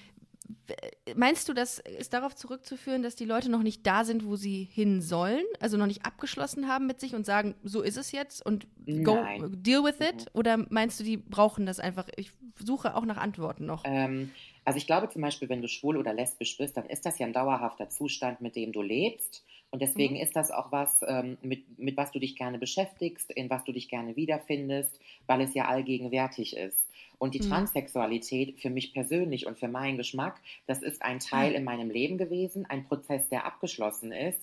Meinst 1.14 1.48
du, 1.48 1.52
das 1.52 1.78
ist 1.78 2.12
darauf 2.12 2.34
zurückzuführen, 2.34 3.02
dass 3.02 3.16
die 3.16 3.24
Leute 3.24 3.50
noch 3.50 3.62
nicht 3.62 3.86
da 3.86 4.04
sind, 4.04 4.26
wo 4.26 4.36
sie 4.36 4.68
hin 4.72 5.00
sollen? 5.00 5.44
Also 5.60 5.76
noch 5.76 5.86
nicht 5.86 6.04
abgeschlossen 6.04 6.68
haben 6.68 6.86
mit 6.86 7.00
sich 7.00 7.14
und 7.14 7.26
sagen, 7.26 7.54
so 7.62 7.82
ist 7.82 7.96
es 7.96 8.12
jetzt 8.12 8.44
und 8.44 8.66
go, 9.04 9.14
Nein. 9.14 9.62
deal 9.62 9.84
with 9.84 10.00
it? 10.00 10.26
Mhm. 10.26 10.30
Oder 10.38 10.66
meinst 10.70 10.98
du, 11.00 11.04
die 11.04 11.16
brauchen 11.16 11.66
das 11.66 11.80
einfach? 11.80 12.08
Ich 12.16 12.30
suche 12.58 12.94
auch 12.96 13.04
nach 13.04 13.16
Antworten 13.16 13.66
noch. 13.66 13.82
Ähm, 13.84 14.30
also 14.64 14.76
ich 14.76 14.86
glaube 14.86 15.08
zum 15.08 15.22
Beispiel, 15.22 15.48
wenn 15.48 15.62
du 15.62 15.68
schwul 15.68 15.96
oder 15.96 16.14
lesbisch 16.14 16.56
bist, 16.56 16.76
dann 16.76 16.86
ist 16.86 17.04
das 17.04 17.18
ja 17.18 17.26
ein 17.26 17.32
dauerhafter 17.32 17.88
Zustand, 17.88 18.40
mit 18.40 18.56
dem 18.56 18.72
du 18.72 18.82
lebst. 18.82 19.44
Und 19.70 19.80
deswegen 19.80 20.16
mhm. 20.16 20.20
ist 20.20 20.36
das 20.36 20.50
auch 20.50 20.70
was, 20.70 20.98
ähm, 21.06 21.38
mit, 21.40 21.78
mit 21.78 21.96
was 21.96 22.12
du 22.12 22.18
dich 22.18 22.36
gerne 22.36 22.58
beschäftigst, 22.58 23.30
in 23.30 23.48
was 23.48 23.64
du 23.64 23.72
dich 23.72 23.88
gerne 23.88 24.16
wiederfindest, 24.16 25.00
weil 25.26 25.40
es 25.40 25.54
ja 25.54 25.66
allgegenwärtig 25.66 26.56
ist. 26.56 26.76
Und 27.18 27.34
die 27.34 27.40
mhm. 27.40 27.50
Transsexualität 27.50 28.60
für 28.60 28.70
mich 28.70 28.92
persönlich 28.92 29.46
und 29.46 29.58
für 29.58 29.68
meinen 29.68 29.96
Geschmack, 29.96 30.40
das 30.66 30.82
ist 30.82 31.02
ein 31.02 31.20
Teil 31.20 31.50
mhm. 31.50 31.56
in 31.56 31.64
meinem 31.64 31.90
Leben 31.90 32.18
gewesen, 32.18 32.66
ein 32.68 32.84
Prozess, 32.84 33.28
der 33.28 33.46
abgeschlossen 33.46 34.12
ist. 34.12 34.40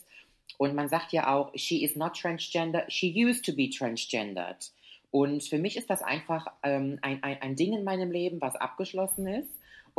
Und 0.57 0.75
man 0.75 0.89
sagt 0.89 1.11
ja 1.11 1.33
auch, 1.33 1.51
she 1.55 1.83
is 1.83 1.95
not 1.95 2.15
transgender, 2.15 2.83
she 2.89 3.13
used 3.25 3.45
to 3.45 3.53
be 3.53 3.69
transgendered. 3.69 4.71
Und 5.11 5.43
für 5.43 5.57
mich 5.57 5.75
ist 5.75 5.89
das 5.89 6.01
einfach 6.01 6.47
ähm, 6.63 6.99
ein, 7.01 7.23
ein, 7.23 7.41
ein 7.41 7.55
Ding 7.55 7.73
in 7.73 7.83
meinem 7.83 8.11
Leben, 8.11 8.41
was 8.41 8.55
abgeschlossen 8.55 9.27
ist. 9.27 9.49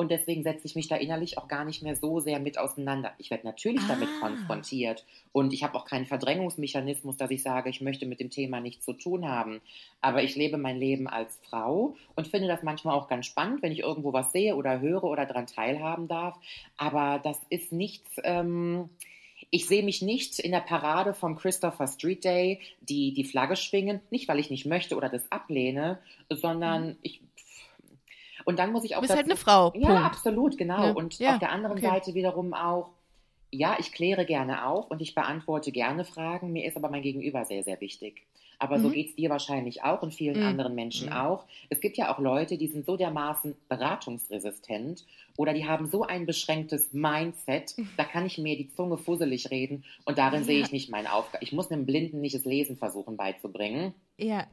Und 0.01 0.11
deswegen 0.11 0.43
setze 0.43 0.67
ich 0.67 0.77
mich 0.77 0.89
da 0.89 0.97
innerlich 0.97 1.37
auch 1.37 1.47
gar 1.47 1.67
nicht 1.67 1.83
mehr 1.83 1.95
so 1.95 2.21
sehr 2.21 2.41
mit 2.41 2.57
auseinander. 2.57 3.13
Ich 3.19 3.31
werde 3.31 3.47
natürlich 3.47 3.83
ah. 3.83 3.89
damit 3.89 4.09
konfrontiert. 4.19 5.05
Und 5.31 5.53
ich 5.53 5.63
habe 5.63 5.75
auch 5.75 5.85
keinen 5.85 6.07
Verdrängungsmechanismus, 6.07 7.19
dass 7.19 7.31
ich 7.31 7.43
sage, 7.43 7.69
ich 7.69 7.83
möchte 7.83 8.07
mit 8.07 8.19
dem 8.19 8.31
Thema 8.31 8.61
nichts 8.61 8.87
zu 8.87 8.95
tun 8.95 9.29
haben. 9.29 9.61
Aber 10.01 10.23
ich 10.23 10.37
lebe 10.37 10.57
mein 10.57 10.79
Leben 10.79 11.07
als 11.07 11.39
Frau 11.43 11.97
und 12.17 12.29
finde 12.29 12.49
das 12.49 12.63
manchmal 12.63 12.95
auch 12.95 13.09
ganz 13.09 13.27
spannend, 13.27 13.61
wenn 13.61 13.73
ich 13.73 13.81
irgendwo 13.81 14.15
was 14.15 14.33
sehe 14.33 14.57
oder 14.57 14.81
höre 14.81 15.05
oder 15.05 15.27
daran 15.27 15.47
teilhaben 15.47 16.09
darf. 16.09 16.39
Aber 16.79 17.21
das 17.23 17.39
ist 17.51 17.71
nichts. 17.71 18.11
Ähm, 18.25 18.89
ich 19.51 19.67
sehe 19.67 19.83
mich 19.83 20.01
nicht 20.01 20.39
in 20.39 20.53
der 20.53 20.61
Parade 20.61 21.13
vom 21.13 21.37
Christopher 21.37 21.89
Street 21.89 22.25
Day 22.25 22.61
die, 22.81 23.13
die 23.13 23.25
Flagge 23.25 23.57
schwingen, 23.57 24.01
nicht 24.11 24.29
weil 24.29 24.39
ich 24.39 24.49
nicht 24.49 24.65
möchte 24.65 24.97
oder 24.97 25.11
das 25.11 25.31
ablehne, 25.31 25.99
sondern 26.31 26.89
mhm. 26.89 26.97
ich 27.03 27.21
und 28.45 28.59
dann 28.59 28.73
muss 28.73 28.85
ich 28.85 28.97
auch. 28.97 29.01
Du 29.01 29.07
bist 29.07 29.17
halt 29.17 29.31
dazu, 29.31 29.47
halt 29.47 29.73
eine 29.73 29.73
Frau. 29.73 29.79
Ja, 29.79 29.89
Punkt. 29.89 30.05
absolut, 30.05 30.59
genau. 30.59 30.85
Ja. 30.87 30.93
Und 30.93 31.19
ja. 31.19 31.33
auf 31.35 31.39
der 31.39 31.51
anderen 31.53 31.79
okay. 31.79 31.87
Seite 31.87 32.15
wiederum 32.15 32.55
auch, 32.55 32.91
ja, 33.53 33.77
ich 33.81 33.93
kläre 33.93 34.25
gerne 34.27 34.67
auf 34.67 34.91
und 34.91 35.01
ich 35.03 35.15
beantworte 35.15 35.73
gerne 35.73 36.05
Fragen. 36.05 36.53
Mir 36.53 36.67
ist 36.67 36.77
aber 36.77 36.89
mein 36.89 37.03
Gegenüber 37.03 37.45
sehr, 37.45 37.63
sehr 37.65 37.81
wichtig. 37.81 38.23
aber 38.63 38.79
so 38.79 38.89
Mhm. 38.89 38.93
geht 38.93 39.09
es 39.09 39.15
dir 39.17 39.31
wahrscheinlich 39.31 39.85
auch 39.85 40.03
und 40.03 40.13
vielen 40.13 40.39
Mhm. 40.41 40.47
anderen 40.47 40.75
Menschen 40.75 41.07
Mhm. 41.07 41.15
auch. 41.15 41.45
Es 41.71 41.81
gibt 41.81 41.97
ja 41.97 42.13
auch 42.15 42.19
Leute, 42.19 42.59
die 42.59 42.67
sind 42.67 42.85
so 42.85 42.99
dermaßen 42.99 43.57
beratungsresistent 43.71 45.07
oder 45.39 45.53
die 45.55 45.67
haben 45.67 45.87
so 45.87 46.03
ein 46.05 46.27
beschränktes 46.27 46.93
Mindset, 46.93 47.75
da 47.97 48.05
kann 48.05 48.27
ich 48.27 48.39
mir 48.39 48.57
die 48.59 48.69
Zunge 48.69 48.99
fusselig 48.99 49.51
reden 49.51 49.85
und 50.05 50.19
darin 50.19 50.45
sehe 50.45 50.59
Ja. 50.59 50.65
ich 50.67 50.73
nicht 50.73 50.91
meine 50.91 51.13
Aufgabe. 51.13 51.43
Ich 51.43 51.53
muss 51.53 51.71
einem 51.71 51.87
Blinden 51.87 52.21
nicht 52.21 52.35
das 52.35 52.45
Lesen 52.45 52.77
versuchen 52.77 53.17
beizubringen. 53.17 53.95
Ja. 54.19 54.47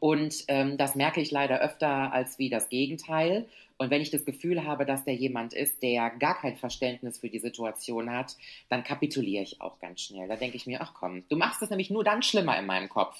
Und 0.00 0.44
ähm, 0.48 0.76
das 0.76 0.94
merke 0.94 1.20
ich 1.20 1.30
leider 1.30 1.60
öfter 1.60 2.12
als 2.12 2.38
wie 2.38 2.50
das 2.50 2.68
Gegenteil. 2.68 3.46
Und 3.78 3.90
wenn 3.90 4.02
ich 4.02 4.10
das 4.10 4.24
Gefühl 4.24 4.64
habe, 4.64 4.84
dass 4.84 5.04
der 5.04 5.14
jemand 5.14 5.54
ist, 5.54 5.82
der 5.82 6.10
gar 6.10 6.40
kein 6.40 6.56
Verständnis 6.56 7.18
für 7.18 7.30
die 7.30 7.38
Situation 7.38 8.10
hat, 8.10 8.36
dann 8.68 8.82
kapituliere 8.82 9.44
ich 9.44 9.60
auch 9.60 9.78
ganz 9.78 10.00
schnell. 10.00 10.26
Da 10.28 10.34
denke 10.36 10.56
ich 10.56 10.66
mir, 10.66 10.82
ach 10.82 10.94
komm, 10.94 11.22
du 11.28 11.36
machst 11.36 11.62
es 11.62 11.70
nämlich 11.70 11.88
nur 11.88 12.02
dann 12.02 12.22
schlimmer 12.22 12.58
in 12.58 12.66
meinem 12.66 12.88
Kopf. 12.88 13.16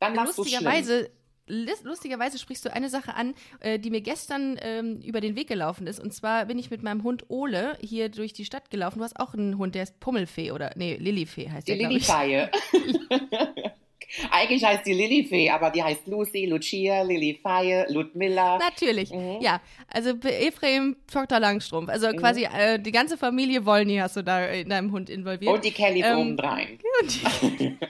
Dann 0.00 0.14
machst 0.14 0.38
du. 0.38 0.42
Lustigerweise, 0.42 1.10
lustigerweise 1.46 2.38
sprichst 2.38 2.64
du 2.64 2.72
eine 2.72 2.88
Sache 2.88 3.14
an, 3.14 3.34
äh, 3.60 3.78
die 3.78 3.90
mir 3.90 4.00
gestern 4.00 4.58
ähm, 4.62 5.00
über 5.02 5.20
den 5.20 5.36
Weg 5.36 5.48
gelaufen 5.48 5.86
ist. 5.86 6.00
Und 6.00 6.14
zwar 6.14 6.46
bin 6.46 6.58
ich 6.58 6.70
mit 6.70 6.82
meinem 6.82 7.02
Hund 7.02 7.26
Ole 7.28 7.76
hier 7.80 8.08
durch 8.08 8.32
die 8.32 8.46
Stadt 8.46 8.70
gelaufen. 8.70 8.98
Du 8.98 9.04
hast 9.04 9.20
auch 9.20 9.34
einen 9.34 9.58
Hund, 9.58 9.74
der 9.74 9.82
ist 9.82 10.00
Pummelfee 10.00 10.52
oder 10.52 10.72
nee, 10.76 10.96
Lillifee 10.96 11.50
heißt 11.50 11.68
der. 11.68 11.76
Lillifee. 11.76 12.48
Eigentlich 14.30 14.64
heißt 14.64 14.86
die 14.86 14.92
Lillifee, 14.94 15.50
aber 15.50 15.70
die 15.70 15.82
heißt 15.82 16.06
Lucy, 16.06 16.46
Lucia, 16.46 17.02
Lillifee, 17.02 17.84
Ludmilla. 17.92 18.58
Natürlich, 18.58 19.10
Mhm. 19.12 19.38
ja. 19.40 19.60
Also 19.88 20.10
Ephraim 20.22 20.96
Dr. 21.12 21.40
Langstrumpf. 21.40 21.90
Also 21.90 22.08
quasi 22.12 22.44
äh, 22.44 22.78
die 22.78 22.92
ganze 22.92 23.18
Familie 23.18 23.66
Wollny 23.66 23.96
hast 23.96 24.16
du 24.16 24.22
da 24.22 24.46
in 24.46 24.68
deinem 24.70 24.92
Hund 24.92 25.10
involviert. 25.10 25.52
Und 25.52 25.64
die 25.64 25.72
Kellys 25.72 26.04
Ähm, 26.06 26.18
obendrein. 26.18 26.78
Und 27.02 27.60
die, 27.60 27.76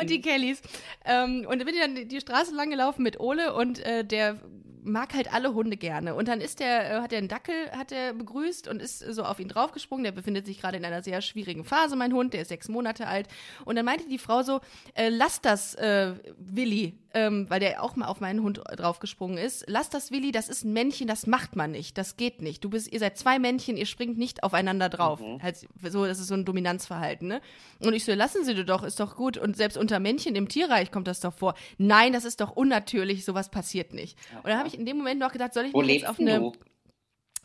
und 0.00 0.10
die 0.10 0.20
Kellys. 0.20 0.62
Ähm, 1.04 1.46
und 1.48 1.58
dann 1.58 1.66
bin 1.66 1.74
ich 1.74 1.80
dann 1.80 1.94
die- 1.94 2.06
die 2.06 2.20
Straße 2.20 2.54
lang 2.54 2.70
gelaufen 2.70 3.02
mit 3.02 3.20
Ole 3.20 3.54
und 3.54 3.84
äh, 3.84 4.04
der 4.04 4.38
mag 4.82 5.14
halt 5.14 5.32
alle 5.32 5.54
Hunde 5.54 5.76
gerne. 5.76 6.14
Und 6.14 6.28
dann 6.28 6.40
ist 6.40 6.60
der, 6.60 6.90
äh, 6.90 7.00
hat 7.00 7.12
er 7.12 7.18
einen 7.18 7.28
Dackel, 7.28 7.54
hat 7.72 7.92
er 7.92 8.12
begrüßt 8.14 8.68
und 8.68 8.80
ist 8.80 8.98
so 8.98 9.24
auf 9.24 9.40
ihn 9.40 9.48
draufgesprungen. 9.48 10.04
Der 10.04 10.12
befindet 10.12 10.46
sich 10.46 10.60
gerade 10.60 10.76
in 10.76 10.84
einer 10.84 11.02
sehr 11.02 11.20
schwierigen 11.22 11.64
Phase, 11.64 11.96
mein 11.96 12.12
Hund, 12.12 12.34
der 12.34 12.42
ist 12.42 12.48
sechs 12.48 12.68
Monate 12.68 13.06
alt. 13.06 13.28
Und 13.64 13.76
dann 13.76 13.84
meinte 13.84 14.08
die 14.08 14.18
Frau 14.18 14.42
so, 14.42 14.60
äh, 14.94 15.08
lass 15.08 15.40
das, 15.40 15.74
äh, 15.74 16.14
Willi, 16.38 16.94
ähm, 17.14 17.46
weil 17.48 17.60
der 17.60 17.82
auch 17.82 17.96
mal 17.96 18.06
auf 18.06 18.20
meinen 18.20 18.42
Hund 18.42 18.60
draufgesprungen 18.76 19.38
ist. 19.38 19.64
Lass 19.66 19.90
das, 19.90 20.10
Willi, 20.10 20.32
das 20.32 20.48
ist 20.48 20.64
ein 20.64 20.72
Männchen, 20.72 21.06
das 21.06 21.26
macht 21.26 21.56
man 21.56 21.70
nicht. 21.70 21.96
Das 21.96 22.16
geht 22.16 22.42
nicht. 22.42 22.62
Du 22.64 22.70
bist, 22.70 22.92
ihr 22.92 22.98
seid 22.98 23.16
zwei 23.16 23.38
Männchen, 23.38 23.76
ihr 23.76 23.86
springt 23.86 24.18
nicht 24.18 24.42
aufeinander 24.42 24.88
drauf. 24.88 25.20
Halt 25.42 25.56
so, 25.82 26.04
das 26.06 26.18
ist 26.18 26.28
so 26.28 26.34
ein 26.34 26.44
Dominanzverhalten, 26.44 27.28
ne? 27.28 27.40
Und 27.80 27.94
ich 27.94 28.04
so, 28.04 28.12
lassen 28.12 28.44
Sie 28.44 28.54
doch, 28.64 28.82
ist 28.82 29.00
doch 29.00 29.16
gut. 29.16 29.38
Und 29.38 29.56
selbst 29.56 29.76
unter 29.78 30.00
Männchen 30.00 30.34
im 30.34 30.48
Tierreich 30.48 30.90
kommt 30.90 31.08
das 31.08 31.20
doch 31.20 31.34
vor. 31.34 31.54
Nein, 31.78 32.12
das 32.12 32.24
ist 32.24 32.40
doch 32.40 32.50
unnatürlich, 32.50 33.24
sowas 33.24 33.50
passiert 33.50 33.94
nicht. 33.94 34.18
Und 34.36 34.48
dann 34.48 34.58
habe 34.58 34.68
ich 34.68 34.78
in 34.78 34.84
dem 34.84 34.98
Moment 34.98 35.20
noch 35.20 35.32
gedacht, 35.32 35.54
soll 35.54 35.66
ich 35.66 35.74
Wo 35.74 35.80
mich 35.80 36.00
jetzt 36.00 36.08
auf 36.08 36.18
eine 36.18 36.38
du? 36.38 36.52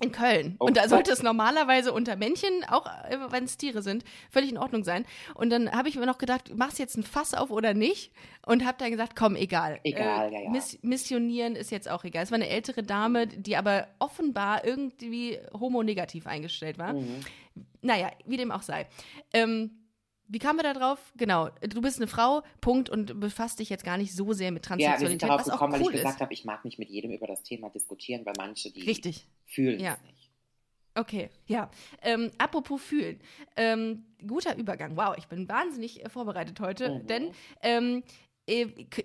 In 0.04 0.12
Köln. 0.12 0.56
Oh 0.60 0.66
und 0.66 0.78
da 0.78 0.88
sollte 0.88 1.12
es 1.12 1.24
normalerweise 1.24 1.94
unter 1.94 2.16
Männchen, 2.16 2.64
auch 2.68 2.86
äh, 2.86 3.18
wenn 3.30 3.46
es 3.46 3.58
Tiere 3.58 3.82
sind, 3.82 4.04
völlig 4.30 4.52
in 4.52 4.58
Ordnung 4.58 4.84
sein. 4.84 5.06
Und 5.34 5.50
dann 5.50 5.72
habe 5.72 5.90
ich 5.90 5.96
mir 5.96 6.06
noch 6.06 6.18
gedacht, 6.18 6.56
machst 6.56 6.78
du 6.78 6.84
jetzt 6.84 6.98
ein 6.98 7.04
Fass 7.04 7.34
auf 7.34 7.50
oder 7.50 7.74
nicht? 7.74 8.12
Und 8.46 8.66
habe 8.66 8.78
dann 8.78 8.92
gesagt, 8.92 9.16
komm, 9.16 9.36
egal. 9.36 9.80
Egal, 9.84 10.32
ja, 10.32 10.42
ja. 10.42 10.50
Miss 10.50 10.78
missionieren 10.82 11.56
ist 11.56 11.72
jetzt 11.72 11.90
auch 11.90 12.04
egal. 12.04 12.24
Es 12.24 12.32
war 12.32 12.36
eine 12.36 12.50
ältere 12.50 12.84
Dame, 12.84 13.28
die 13.28 13.56
aber 13.56 13.88
offenbar 14.00 14.66
irgendwie 14.66 15.40
homonegativ 15.58 16.28
eingestellt 16.28 16.78
war. 16.78 16.94
Mhm. 16.94 17.22
Naja, 17.82 18.12
wie 18.26 18.38
dem 18.38 18.52
auch 18.52 18.62
sei. 18.62 18.88
Ähm, 19.34 19.83
wie 20.28 20.40
kamen 20.40 20.60
wir 20.60 20.64
da 20.64 20.74
drauf? 20.74 21.12
Genau, 21.16 21.50
du 21.62 21.82
bist 21.82 21.98
eine 21.98 22.08
Frau, 22.08 22.42
Punkt, 22.62 22.90
und 22.90 23.20
befasst 23.20 23.60
dich 23.60 23.70
jetzt 23.70 23.84
gar 23.84 23.98
nicht 23.98 24.16
so 24.16 24.34
sehr 24.34 24.52
mit 24.52 24.66
Ja, 24.66 24.70
wir 24.72 24.78
Transsexualität, 24.86 25.20
sind 25.22 25.30
darauf 25.30 25.44
gekommen, 25.44 25.74
weil 25.74 25.82
cool 25.82 25.92
ich 25.92 25.98
gesagt 25.98 26.22
habe, 26.22 26.34
ich 26.34 26.46
mag 26.46 26.64
nicht 26.66 26.80
mit 26.80 26.90
jedem 26.90 27.12
über 27.12 27.28
das 27.28 27.44
Thema 27.44 27.70
diskutieren, 27.70 28.26
weil 28.26 28.34
manche, 28.38 28.72
die 28.72 28.82
Richtig. 28.84 29.28
fühlen 29.46 29.80
Ja. 29.80 29.94
es 29.94 30.02
nicht. 30.04 30.30
Okay, 30.96 31.30
ja. 31.48 31.72
Ähm, 32.04 32.30
apropos 32.38 32.80
fühlen. 32.82 33.20
Ähm, 33.56 34.06
guter 34.28 34.56
Übergang. 34.58 34.96
Wow, 34.96 35.16
ich 35.18 35.26
bin 35.28 35.50
wahnsinnig 35.50 36.06
äh, 36.06 36.10
vorbereitet 36.10 36.60
heute, 36.60 36.90
Mhm. 37.00 37.08
denn 37.08 37.32
ähm, 37.64 37.98
äh, 37.98 38.02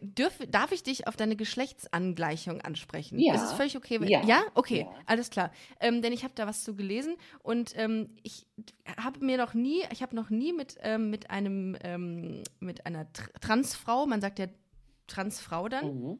dürf, 0.03 0.39
darf 0.49 0.73
ich 0.73 0.83
dich 0.83 1.07
auf 1.07 1.17
deine 1.17 1.37
Geschlechtsangleichung 1.37 2.61
ansprechen? 2.61 3.19
Ja. 3.19 3.35
Ist 3.35 3.43
es 3.45 3.53
völlig 3.53 3.77
okay? 3.77 4.01
wenn- 4.01 4.09
Ja. 4.09 4.25
Ja? 4.25 4.43
Okay, 4.55 4.81
Ja. 4.81 4.95
alles 5.07 5.31
klar. 5.31 5.53
Ähm, 5.81 6.03
denn 6.03 6.13
ich 6.13 6.25
habe 6.25 6.35
da 6.35 6.47
was 6.47 6.65
zu 6.65 6.75
gelesen 6.75 7.17
und 7.43 7.73
ähm, 7.77 8.17
ich 8.23 8.47
habe 9.01 9.25
mir 9.25 9.37
noch 9.39 9.55
nie, 9.55 9.83
ich 9.93 10.03
habe 10.03 10.17
noch 10.17 10.31
nie 10.31 10.53
mit, 10.53 10.77
ähm, 10.83 11.11
mit 11.11 11.31
einem, 11.31 11.77
ähm, 11.85 12.43
mit 12.61 12.85
einer 12.87 13.13
Tr 13.13 13.29
Transfrau, 13.41 14.07
man 14.07 14.21
sagt 14.21 14.39
ja 14.41 14.47
Transfrau 15.07 15.69
dann, 15.69 15.87
Mhm. 16.03 16.19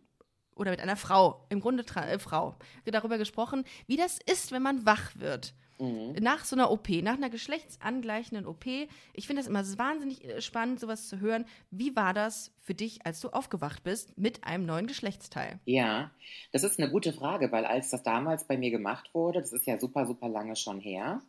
oder 0.55 0.71
mit 0.71 0.81
einer 0.81 0.97
Frau, 0.97 1.45
im 1.51 1.61
Grunde 1.61 1.85
Tra 1.85 2.07
äh, 2.09 2.19
Frau, 2.19 2.57
darüber 2.85 3.19
gesprochen, 3.19 3.65
wie 3.87 3.97
das 3.97 4.19
ist, 4.31 4.53
wenn 4.53 4.63
man 4.63 4.87
wach 4.87 5.11
wird. 5.17 5.55
Mhm. 5.79 6.15
Nach 6.21 6.45
so 6.45 6.57
einer 6.57 6.71
OP, 6.71 6.89
nach 7.03 7.15
einer 7.15 7.31
geschlechtsangleichenden 7.31 8.47
OP. 8.47 8.67
Ich 9.15 9.27
finde 9.27 9.41
das 9.43 9.49
immer 9.49 9.65
wahnsinnig 9.79 10.25
äh, 10.25 10.41
spannend, 10.41 10.81
sowas 10.81 11.09
zu 11.09 11.21
hören. 11.21 11.45
Wie 11.71 11.95
war 11.95 12.13
das 12.15 12.51
für 12.61 12.75
dich, 12.75 13.07
als 13.07 13.21
du 13.21 13.29
aufgewacht 13.29 13.85
bist 13.85 14.17
mit 14.19 14.45
einem 14.45 14.67
neuen 14.67 14.87
Geschlechtsteil? 14.87 15.59
Ja, 15.65 16.11
das 16.53 16.65
ist 16.65 16.79
eine 16.81 16.91
gute 16.91 17.13
Frage, 17.13 17.53
weil 17.53 17.65
als 17.65 17.91
das 17.91 18.03
damals 18.03 18.45
bei 18.45 18.57
mir 18.59 18.71
gemacht 18.71 19.11
wurde, 19.15 19.41
das 19.41 19.53
ist 19.53 19.67
ja 19.67 19.79
super, 19.79 20.07
super 20.07 20.29
lange 20.29 20.57
schon 20.57 20.81
her. 20.81 21.23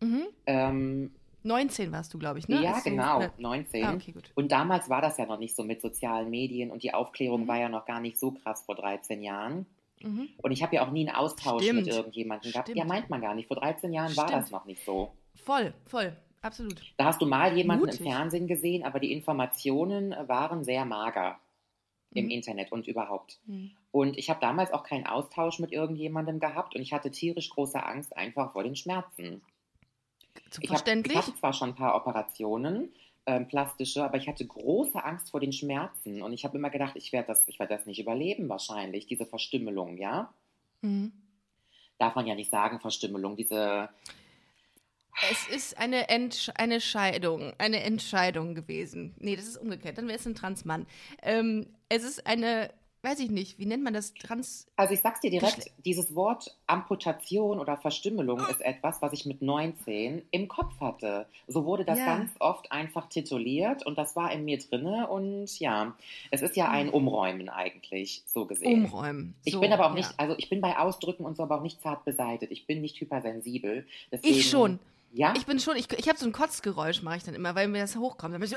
Mhm. 0.00 0.26
Ähm, 0.46 1.14
19 1.44 1.92
warst 1.92 2.12
du, 2.14 2.18
glaube 2.18 2.38
ich, 2.38 2.48
ne? 2.48 2.62
ja, 2.62 2.78
du- 2.78 2.90
genau, 2.90 3.18
oder- 3.18 3.32
19. 3.38 3.84
Ah, 3.84 3.94
okay. 3.94 4.14
Und 4.34 4.50
damals 4.50 4.88
war 4.88 5.02
das 5.02 5.18
ja 5.18 5.26
noch 5.26 5.38
nicht 5.38 5.54
so 5.54 5.62
mit 5.62 5.82
sozialen 5.82 6.30
Medien 6.30 6.70
und 6.70 6.82
die 6.82 6.94
Aufklärung 6.94 7.42
Mhm. 7.42 7.48
war 7.48 7.58
ja 7.58 7.68
noch 7.68 7.84
gar 7.84 8.00
nicht 8.00 8.18
so 8.18 8.32
krass 8.32 8.62
vor 8.62 8.74
13 8.74 9.22
Jahren. 9.22 9.66
Mhm. 10.04 10.28
Und 10.38 10.50
ich 10.52 10.62
habe 10.62 10.74
ja 10.76 10.86
auch 10.86 10.90
nie 10.90 11.06
einen 11.08 11.16
Austausch 11.16 11.62
Stimmt. 11.62 11.80
mit 11.86 11.88
irgendjemandem 11.88 12.52
gehabt. 12.52 12.68
Stimmt. 12.68 12.78
Ja, 12.78 12.84
meint 12.84 13.10
man 13.10 13.20
gar 13.20 13.34
nicht. 13.34 13.48
Vor 13.48 13.56
13 13.56 13.92
Jahren 13.92 14.16
war 14.16 14.28
Stimmt. 14.28 14.42
das 14.44 14.50
noch 14.50 14.64
nicht 14.66 14.84
so. 14.84 15.12
Voll, 15.34 15.74
voll, 15.86 16.16
absolut. 16.42 16.80
Da 16.96 17.06
hast 17.06 17.20
du 17.20 17.26
mal 17.26 17.56
jemanden 17.56 17.86
Mutig. 17.86 18.00
im 18.00 18.06
Fernsehen 18.06 18.46
gesehen, 18.46 18.84
aber 18.84 19.00
die 19.00 19.12
Informationen 19.12 20.12
waren 20.28 20.64
sehr 20.64 20.84
mager 20.84 21.38
im 22.12 22.26
Mhm. 22.26 22.30
Internet 22.30 22.70
und 22.72 22.86
überhaupt. 22.86 23.40
Mhm. 23.46 23.72
Und 23.90 24.16
ich 24.18 24.30
habe 24.30 24.40
damals 24.40 24.72
auch 24.72 24.84
keinen 24.84 25.06
Austausch 25.06 25.58
mit 25.58 25.72
irgendjemandem 25.72 26.38
gehabt 26.38 26.74
und 26.76 26.82
ich 26.82 26.92
hatte 26.92 27.10
tierisch 27.10 27.50
große 27.50 27.82
Angst 27.84 28.16
einfach 28.16 28.52
vor 28.52 28.62
den 28.62 28.76
Schmerzen. 28.76 29.42
Ich, 30.60 30.68
hab, 30.70 30.78
verständlich. 30.78 31.16
hatte 31.16 31.34
zwar 31.34 31.52
schon 31.52 31.70
ein 31.70 31.74
paar 31.74 31.94
Operationen, 31.96 32.92
ähm, 33.26 33.48
plastische, 33.48 34.04
aber 34.04 34.18
ich 34.18 34.28
hatte 34.28 34.46
große 34.46 35.02
Angst 35.02 35.30
vor 35.30 35.40
den 35.40 35.52
Schmerzen 35.52 36.22
und 36.22 36.32
ich 36.32 36.44
habe 36.44 36.58
immer 36.58 36.70
gedacht, 36.70 36.96
ich 36.96 37.12
werde 37.12 37.28
das, 37.28 37.46
ich 37.48 37.58
das 37.58 37.86
nicht 37.86 38.00
überleben 38.00 38.48
wahrscheinlich, 38.48 39.06
diese 39.06 39.26
Verstümmelung, 39.26 39.96
ja? 39.96 40.32
Mhm. 40.82 41.12
Darf 41.98 42.14
man 42.14 42.26
ja 42.26 42.34
nicht 42.34 42.50
sagen, 42.50 42.80
Verstümmelung, 42.80 43.36
diese, 43.36 43.88
Es 45.30 45.48
ist 45.48 45.78
eine, 45.78 46.08
Entsch 46.08 46.50
eine 46.56 46.80
Scheidung, 46.80 47.52
eine 47.58 47.82
Entscheidung 47.82 48.54
gewesen. 48.54 49.14
Nee, 49.18 49.36
das 49.36 49.46
ist 49.46 49.56
umgekehrt. 49.56 49.96
Dann 49.96 50.08
wäre 50.08 50.18
es 50.18 50.26
ein 50.26 50.34
Transmann. 50.34 50.86
Ähm, 51.22 51.66
es 51.88 52.02
ist 52.02 52.26
eine, 52.26 52.70
weiß 53.04 53.20
ich 53.20 53.30
nicht, 53.30 53.58
wie 53.58 53.66
nennt 53.66 53.84
man 53.84 53.92
das? 53.94 54.14
Trans. 54.14 54.66
also 54.76 54.94
ich 54.94 55.00
sag's 55.00 55.20
dir 55.20 55.30
direkt, 55.30 55.58
Geschle- 55.58 55.70
dieses 55.84 56.14
Wort 56.14 56.56
Amputation 56.66 57.58
oder 57.60 57.76
Verstümmelung 57.76 58.40
ist 58.50 58.60
etwas, 58.62 59.00
was 59.02 59.12
ich 59.12 59.26
mit 59.26 59.42
19 59.42 60.22
im 60.30 60.48
Kopf 60.48 60.72
hatte. 60.80 61.26
So 61.46 61.64
wurde 61.66 61.84
das 61.84 61.98
Ja. 61.98 62.06
ganz 62.06 62.32
oft 62.40 62.72
einfach 62.72 63.08
tituliert 63.08 63.84
und 63.86 63.98
das 63.98 64.16
war 64.16 64.32
in 64.32 64.44
mir 64.44 64.58
drinne 64.58 65.06
und 65.08 65.60
ja, 65.60 65.94
es 66.30 66.42
ist 66.42 66.56
ja 66.56 66.70
ein 66.70 66.88
Umräumen 66.88 67.48
eigentlich, 67.48 68.22
so 68.26 68.46
gesehen. 68.46 68.84
Umräumen. 68.86 69.34
Ich 69.44 69.52
So, 69.52 69.60
bin 69.60 69.72
aber 69.72 69.86
auch 69.86 69.90
ja. 69.90 69.96
nicht, 69.96 70.14
also 70.18 70.34
ich 70.38 70.48
bin 70.48 70.60
bei 70.60 70.78
Ausdrücken 70.78 71.24
und 71.24 71.36
so 71.36 71.42
aber 71.44 71.58
auch 71.58 71.62
nicht 71.62 71.82
zart 71.82 72.04
beseitet. 72.04 72.50
Ich 72.50 72.66
bin 72.66 72.80
nicht 72.80 73.00
hypersensibel. 73.00 73.86
Deswegen, 74.10 74.34
Ich 74.34 74.48
schon. 74.50 74.78
Ja? 75.12 75.32
Ich 75.36 75.46
bin 75.46 75.60
schon, 75.60 75.76
ich, 75.76 75.86
ich 75.96 76.08
habe 76.08 76.18
so 76.18 76.26
ein 76.26 76.32
Kotzgeräusch, 76.32 77.02
mache 77.02 77.18
ich 77.18 77.22
dann 77.22 77.34
immer, 77.34 77.54
weil 77.54 77.68
mir 77.68 77.82
das 77.82 77.94
hochkommt. 77.96 78.34
Dann 78.34 78.40
bin 78.40 78.48
ich 78.50 78.56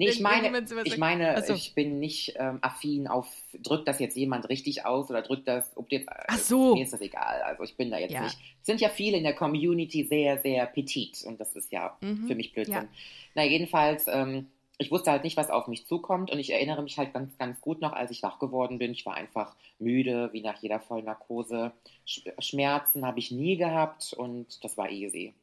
nee, 0.00 0.08
ich 0.10 0.20
meine, 0.20 0.62
ich 0.84 0.98
meine, 0.98 1.42
so. 1.44 1.54
ich 1.54 1.74
bin 1.74 1.98
nicht 1.98 2.34
ähm, 2.36 2.58
affin 2.62 3.06
auf, 3.06 3.28
drückt 3.62 3.86
das 3.86 3.98
jetzt 4.00 4.16
jemand 4.16 4.48
richtig 4.48 4.84
aus 4.84 5.10
oder 5.10 5.22
drückt 5.22 5.46
das, 5.46 5.70
ob 5.76 5.90
jetzt, 5.92 6.08
Ach 6.26 6.38
so. 6.38 6.74
mir 6.74 6.82
ist 6.84 6.92
das 6.92 7.00
egal. 7.00 7.42
Also 7.42 7.62
ich 7.64 7.76
bin 7.76 7.90
da 7.90 7.98
jetzt 7.98 8.12
Ja. 8.12 8.22
nicht. 8.22 8.36
Es 8.60 8.66
sind 8.66 8.80
ja 8.80 8.88
viele 8.88 9.16
in 9.18 9.22
der 9.24 9.34
Community 9.34 10.04
sehr, 10.04 10.38
sehr 10.38 10.66
petit 10.66 11.22
und 11.24 11.38
das 11.40 11.54
ist 11.54 11.70
ja 11.72 11.96
Mhm. 12.00 12.26
für 12.26 12.34
mich 12.34 12.52
Blödsinn. 12.52 12.74
Ja. 12.74 12.88
Na, 13.34 13.44
jedenfalls, 13.44 14.06
ähm, 14.08 14.48
ich 14.78 14.90
wusste 14.90 15.10
halt 15.10 15.24
nicht, 15.24 15.36
was 15.36 15.50
auf 15.50 15.66
mich 15.68 15.86
zukommt 15.86 16.30
und 16.30 16.38
ich 16.38 16.50
erinnere 16.50 16.82
mich 16.82 16.96
halt 16.96 17.12
ganz, 17.12 17.36
ganz 17.36 17.60
gut 17.60 17.82
noch, 17.82 17.92
als 17.92 18.10
ich 18.10 18.22
wach 18.22 18.38
geworden 18.38 18.78
bin. 18.78 18.92
Ich 18.92 19.04
war 19.04 19.14
einfach 19.14 19.54
müde, 19.78 20.30
wie 20.32 20.40
nach 20.40 20.62
jeder 20.62 20.80
Vollnarkose. 20.80 21.72
Sch 22.06 22.22
Schmerzen 22.38 23.04
habe 23.04 23.18
ich 23.18 23.30
nie 23.30 23.56
gehabt 23.58 24.14
und 24.14 24.64
das 24.64 24.78
war 24.78 24.90
easy. 24.90 25.34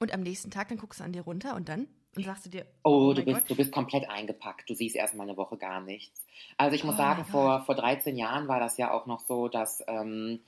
Und 0.00 0.12
am 0.14 0.22
nächsten 0.22 0.50
Tag, 0.50 0.68
dann 0.68 0.78
guckst 0.78 1.00
du 1.00 1.04
an 1.04 1.12
dir 1.12 1.22
runter 1.22 1.54
und 1.54 1.68
dann? 1.68 1.86
Und 2.16 2.24
sagst 2.24 2.46
du 2.46 2.50
dir, 2.50 2.66
Oh, 2.82 3.12
mein 3.12 3.14
du, 3.14 3.22
bist, 3.24 3.40
Gott. 3.42 3.50
du 3.50 3.56
bist 3.56 3.72
komplett 3.72 4.08
eingepackt. 4.08 4.68
Du 4.68 4.74
siehst 4.74 4.96
erstmal 4.96 5.28
eine 5.28 5.36
Woche 5.36 5.56
gar 5.56 5.80
nichts. 5.80 6.24
Also 6.56 6.74
ich 6.76 6.84
muss 6.84 6.94
Oh 6.94 6.98
sagen, 6.98 7.24
vor, 7.24 7.64
vor 7.64 7.74
13 7.74 8.16
Jahren 8.16 8.48
war 8.48 8.60
das 8.60 8.76
ja 8.78 8.92
auch 8.92 9.06
noch 9.06 9.20
so, 9.20 9.48
dass 9.48 9.82
ähm, 9.88 10.40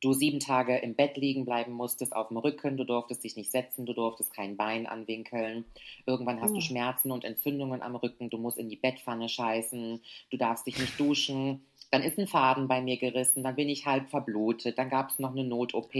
du 0.00 0.12
sieben 0.12 0.38
Tage 0.40 0.76
im 0.78 0.94
Bett 0.94 1.16
liegen 1.16 1.44
bleiben 1.44 1.72
musstest, 1.72 2.14
auf 2.14 2.28
dem 2.28 2.36
Rücken, 2.36 2.76
du 2.76 2.84
durftest 2.84 3.24
dich 3.24 3.36
nicht 3.36 3.50
setzen, 3.50 3.86
du 3.86 3.94
durftest 3.94 4.32
kein 4.32 4.56
Bein 4.56 4.86
anwinkeln. 4.86 5.64
Irgendwann 6.06 6.40
hast 6.40 6.52
Uh. 6.52 6.54
du 6.54 6.60
Schmerzen 6.60 7.10
und 7.10 7.24
Entzündungen 7.24 7.82
am 7.82 7.96
Rücken, 7.96 8.30
du 8.30 8.38
musst 8.38 8.58
in 8.58 8.68
die 8.68 8.76
Bettpfanne 8.76 9.28
scheißen, 9.28 10.00
du 10.30 10.36
darfst 10.36 10.66
dich 10.66 10.78
nicht 10.78 10.98
duschen. 11.00 11.64
Dann 11.90 12.02
ist 12.02 12.18
ein 12.18 12.26
Faden 12.26 12.68
bei 12.68 12.80
mir 12.80 12.98
gerissen, 12.98 13.42
dann 13.42 13.56
bin 13.56 13.68
ich 13.68 13.86
halb 13.86 14.10
verblutet, 14.10 14.78
dann 14.78 14.90
gab 14.90 15.10
es 15.10 15.18
noch 15.18 15.32
eine 15.32 15.44
Not-OP, 15.44 15.92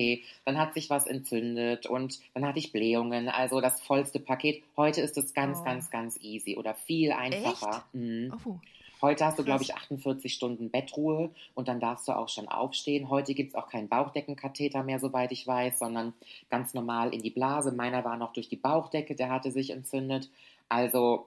dann 0.45 0.59
hat 0.59 0.75
sich 0.75 0.91
was 0.91 1.07
entzündet 1.07 1.87
und 1.87 2.19
dann 2.35 2.47
hatte 2.47 2.59
ich 2.59 2.73
Blähungen, 2.73 3.29
also 3.29 3.61
das 3.61 3.81
vollste 3.81 4.21
Paket. 4.21 4.63
Heute 4.77 5.01
ist 5.01 5.17
es 5.17 5.33
ganz, 5.33 5.61
Oh. 5.61 5.65
ganz, 5.65 5.91
ganz 5.91 6.19
easy 6.21 6.57
oder 6.57 6.75
viel 6.75 7.13
einfacher. 7.13 7.85
Mhm. 7.93 8.35
Oh. 8.47 8.57
Heute 9.01 9.25
hast 9.25 9.39
du, 9.39 9.45
glaube 9.45 9.63
ich, 9.63 9.75
48 9.77 10.35
Stunden 10.35 10.71
Bettruhe 10.71 11.31
und 11.55 11.69
dann 11.69 11.79
darfst 11.79 12.09
du 12.09 12.13
auch 12.13 12.29
schon 12.29 12.49
aufstehen. 12.49 13.09
Heute 13.09 13.33
gibt 13.33 13.51
es 13.51 13.55
auch 13.55 13.69
keinen 13.69 13.89
Bauchdeckenkatheter 13.89 14.83
mehr, 14.83 14.99
soweit 14.99 15.31
ich 15.31 15.47
weiß, 15.47 15.79
sondern 15.79 16.15
ganz 16.51 16.75
normal 16.75 17.15
in 17.15 17.23
die 17.23 17.31
Blase. 17.31 17.71
Meiner 17.71 18.05
war 18.05 18.17
noch 18.17 18.33
durch 18.33 18.49
die 18.49 18.57
Bauchdecke, 18.57 19.15
der 19.15 19.31
hatte 19.31 19.53
sich 19.53 19.71
entzündet. 19.71 20.29
Also 20.69 21.27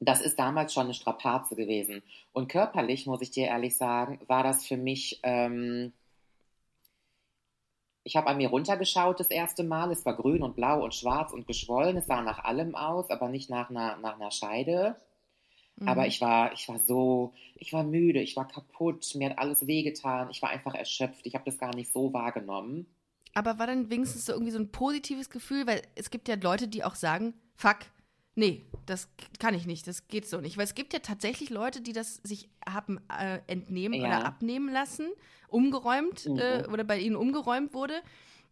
das 0.00 0.20
ist 0.22 0.38
damals 0.38 0.72
schon 0.72 0.84
eine 0.84 0.94
Strapaze 0.94 1.54
gewesen. 1.54 2.02
Und 2.32 2.48
körperlich, 2.48 3.06
muss 3.06 3.20
ich 3.20 3.30
dir 3.30 3.46
ehrlich 3.46 3.76
sagen, 3.76 4.20
war 4.26 4.42
das 4.42 4.66
für 4.66 4.76
mich... 4.76 5.20
Ähm, 5.22 5.92
ich 8.02 8.16
habe 8.16 8.28
an 8.28 8.38
mir 8.38 8.48
runtergeschaut 8.48 9.20
das 9.20 9.28
erste 9.28 9.62
Mal. 9.62 9.92
Es 9.92 10.06
war 10.06 10.16
grün 10.16 10.42
und 10.42 10.56
blau 10.56 10.82
und 10.82 10.94
schwarz 10.94 11.32
und 11.32 11.46
geschwollen. 11.46 11.98
Es 11.98 12.06
sah 12.06 12.22
nach 12.22 12.42
allem 12.44 12.74
aus, 12.74 13.10
aber 13.10 13.28
nicht 13.28 13.50
nach 13.50 13.68
einer, 13.68 13.98
nach 13.98 14.14
einer 14.18 14.30
Scheide. 14.30 14.96
Aber 15.84 16.02
Mhm. 16.02 16.08
ich 16.08 16.20
war, 16.20 16.52
ich 16.52 16.68
war 16.68 16.78
so, 16.78 17.32
ich 17.56 17.72
war 17.72 17.84
müde, 17.84 18.20
ich 18.20 18.36
war 18.36 18.48
kaputt, 18.48 19.14
mir 19.14 19.30
hat 19.30 19.38
alles 19.38 19.66
wehgetan, 19.66 20.28
ich 20.30 20.42
war 20.42 20.50
einfach 20.50 20.74
erschöpft, 20.74 21.26
ich 21.26 21.34
habe 21.34 21.44
das 21.44 21.58
gar 21.58 21.74
nicht 21.74 21.92
so 21.92 22.12
wahrgenommen. 22.12 22.86
Aber 23.34 23.58
war 23.58 23.66
dann 23.66 23.90
wenigstens 23.90 24.26
so 24.26 24.32
irgendwie 24.32 24.52
so 24.52 24.58
ein 24.58 24.72
positives 24.72 25.30
Gefühl? 25.30 25.66
Weil 25.66 25.82
es 25.94 26.10
gibt 26.10 26.28
ja 26.28 26.34
Leute, 26.34 26.68
die 26.68 26.84
auch 26.84 26.96
sagen, 26.96 27.34
fuck, 27.54 27.78
nee, 28.34 28.64
das 28.86 29.08
kann 29.38 29.54
ich 29.54 29.66
nicht, 29.66 29.86
das 29.86 30.08
geht 30.08 30.26
so 30.26 30.40
nicht. 30.40 30.56
Weil 30.56 30.64
es 30.64 30.74
gibt 30.74 30.92
ja 30.92 30.98
tatsächlich 31.00 31.50
Leute, 31.50 31.80
die 31.80 31.92
das 31.92 32.16
sich 32.22 32.48
haben 32.68 33.00
äh, 33.08 33.40
entnehmen 33.46 34.00
Ja. 34.00 34.06
oder 34.06 34.24
abnehmen 34.26 34.72
lassen, 34.72 35.08
umgeräumt 35.48 36.26
Mhm. 36.26 36.38
äh, 36.38 36.66
oder 36.72 36.84
bei 36.84 36.98
ihnen 36.98 37.16
umgeräumt 37.16 37.74
wurde 37.74 38.00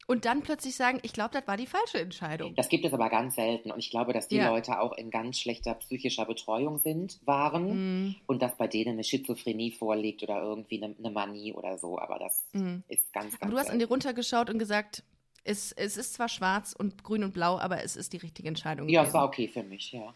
und 0.06 0.24
dann 0.24 0.42
plötzlich 0.42 0.74
sagen, 0.74 0.98
ich 1.02 1.12
glaube, 1.12 1.30
das 1.32 1.46
war 1.46 1.56
die 1.56 1.66
falsche 1.66 1.98
Entscheidung. 2.00 2.54
Das 2.54 2.68
gibt 2.68 2.84
es 2.84 2.92
aber 2.94 3.08
ganz 3.10 3.34
selten 3.34 3.70
und 3.70 3.78
ich 3.78 3.90
glaube, 3.90 4.12
dass 4.12 4.28
die 4.28 4.36
Ja. 4.36 4.48
Leute 4.48 4.80
auch 4.80 4.96
in 4.96 5.10
ganz 5.10 5.38
schlechter 5.38 5.74
psychischer 5.74 6.24
Betreuung 6.24 6.78
sind, 6.78 7.20
waren 7.26 7.68
Mhm. 8.08 8.14
und 8.26 8.40
dass 8.42 8.56
bei 8.56 8.66
denen 8.66 8.92
eine 8.92 9.04
Schizophrenie 9.04 9.70
vorliegt 9.70 10.22
oder 10.22 10.42
irgendwie 10.42 10.82
eine, 10.82 10.94
eine 10.98 11.10
Manie 11.10 11.52
oder 11.52 11.78
so, 11.78 11.98
aber 11.98 12.18
das 12.18 12.44
Mhm. 12.52 12.82
ist 12.88 13.12
ganz, 13.12 13.32
ganz 13.32 13.42
Aber 13.42 13.50
du 13.52 13.56
hast 13.58 13.66
an 13.66 13.72
selten. 13.72 13.78
dir 13.80 13.88
runtergeschaut 13.88 14.50
und 14.50 14.58
gesagt, 14.58 15.02
es, 15.48 15.72
es 15.72 15.96
ist 15.96 16.14
zwar 16.14 16.28
schwarz 16.28 16.74
und 16.78 17.02
grün 17.02 17.24
und 17.24 17.32
blau, 17.32 17.58
aber 17.58 17.82
es 17.82 17.96
ist 17.96 18.12
die 18.12 18.18
richtige 18.18 18.48
Entscheidung. 18.48 18.88
Ja, 18.88 19.02
es 19.02 19.14
war 19.14 19.24
okay 19.24 19.48
für 19.48 19.62
mich, 19.62 19.92
ja. 19.92 20.14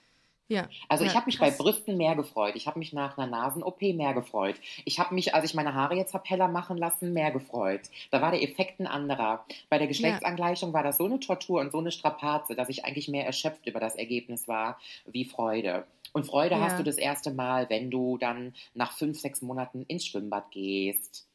Ja. 0.48 0.68
Also 0.90 1.04
ich 1.04 1.10
Ja, 1.12 1.16
habe 1.16 1.26
mich 1.26 1.38
bei 1.38 1.46
krass. 1.48 1.58
Brüsten 1.58 1.96
mehr 1.96 2.14
gefreut. 2.14 2.54
Ich 2.56 2.66
habe 2.66 2.78
mich 2.78 2.92
nach 2.92 3.16
einer 3.16 3.26
Nasen-OP 3.30 3.80
mehr 3.94 4.12
gefreut. 4.12 4.56
Ich 4.84 4.98
habe 4.98 5.14
mich, 5.14 5.34
als 5.34 5.46
ich 5.46 5.54
meine 5.54 5.72
Haare 5.74 5.94
jetzt 5.94 6.12
habe 6.12 6.28
heller 6.28 6.48
machen 6.48 6.76
lassen, 6.76 7.14
mehr 7.14 7.30
gefreut. 7.30 7.80
Da 8.10 8.20
war 8.20 8.32
der 8.32 8.42
Effekt 8.42 8.78
ein 8.78 8.86
anderer. 8.86 9.46
Bei 9.70 9.78
der 9.78 9.86
Geschlechtsangleichung 9.86 10.74
war 10.74 10.82
das 10.82 10.98
so 10.98 11.06
eine 11.06 11.20
Tortur 11.20 11.60
und 11.62 11.72
so 11.72 11.78
eine 11.78 11.90
Strapaze, 11.90 12.54
dass 12.54 12.68
ich 12.68 12.84
eigentlich 12.84 13.08
mehr 13.08 13.24
erschöpft 13.24 13.66
über 13.66 13.80
das 13.80 13.94
Ergebnis 13.96 14.46
war 14.46 14.78
wie 15.06 15.24
Freude. 15.24 15.86
Und 16.12 16.26
Freude 16.26 16.56
Ja. 16.56 16.60
hast 16.60 16.78
du 16.78 16.82
das 16.82 16.98
erste 16.98 17.30
Mal, 17.32 17.70
wenn 17.70 17.90
du 17.90 18.18
dann 18.18 18.54
nach 18.74 18.92
fünf, 18.92 19.18
sechs 19.18 19.40
Monaten 19.40 19.84
ins 19.88 20.04
Schwimmbad 20.06 20.50
gehst 20.50 21.26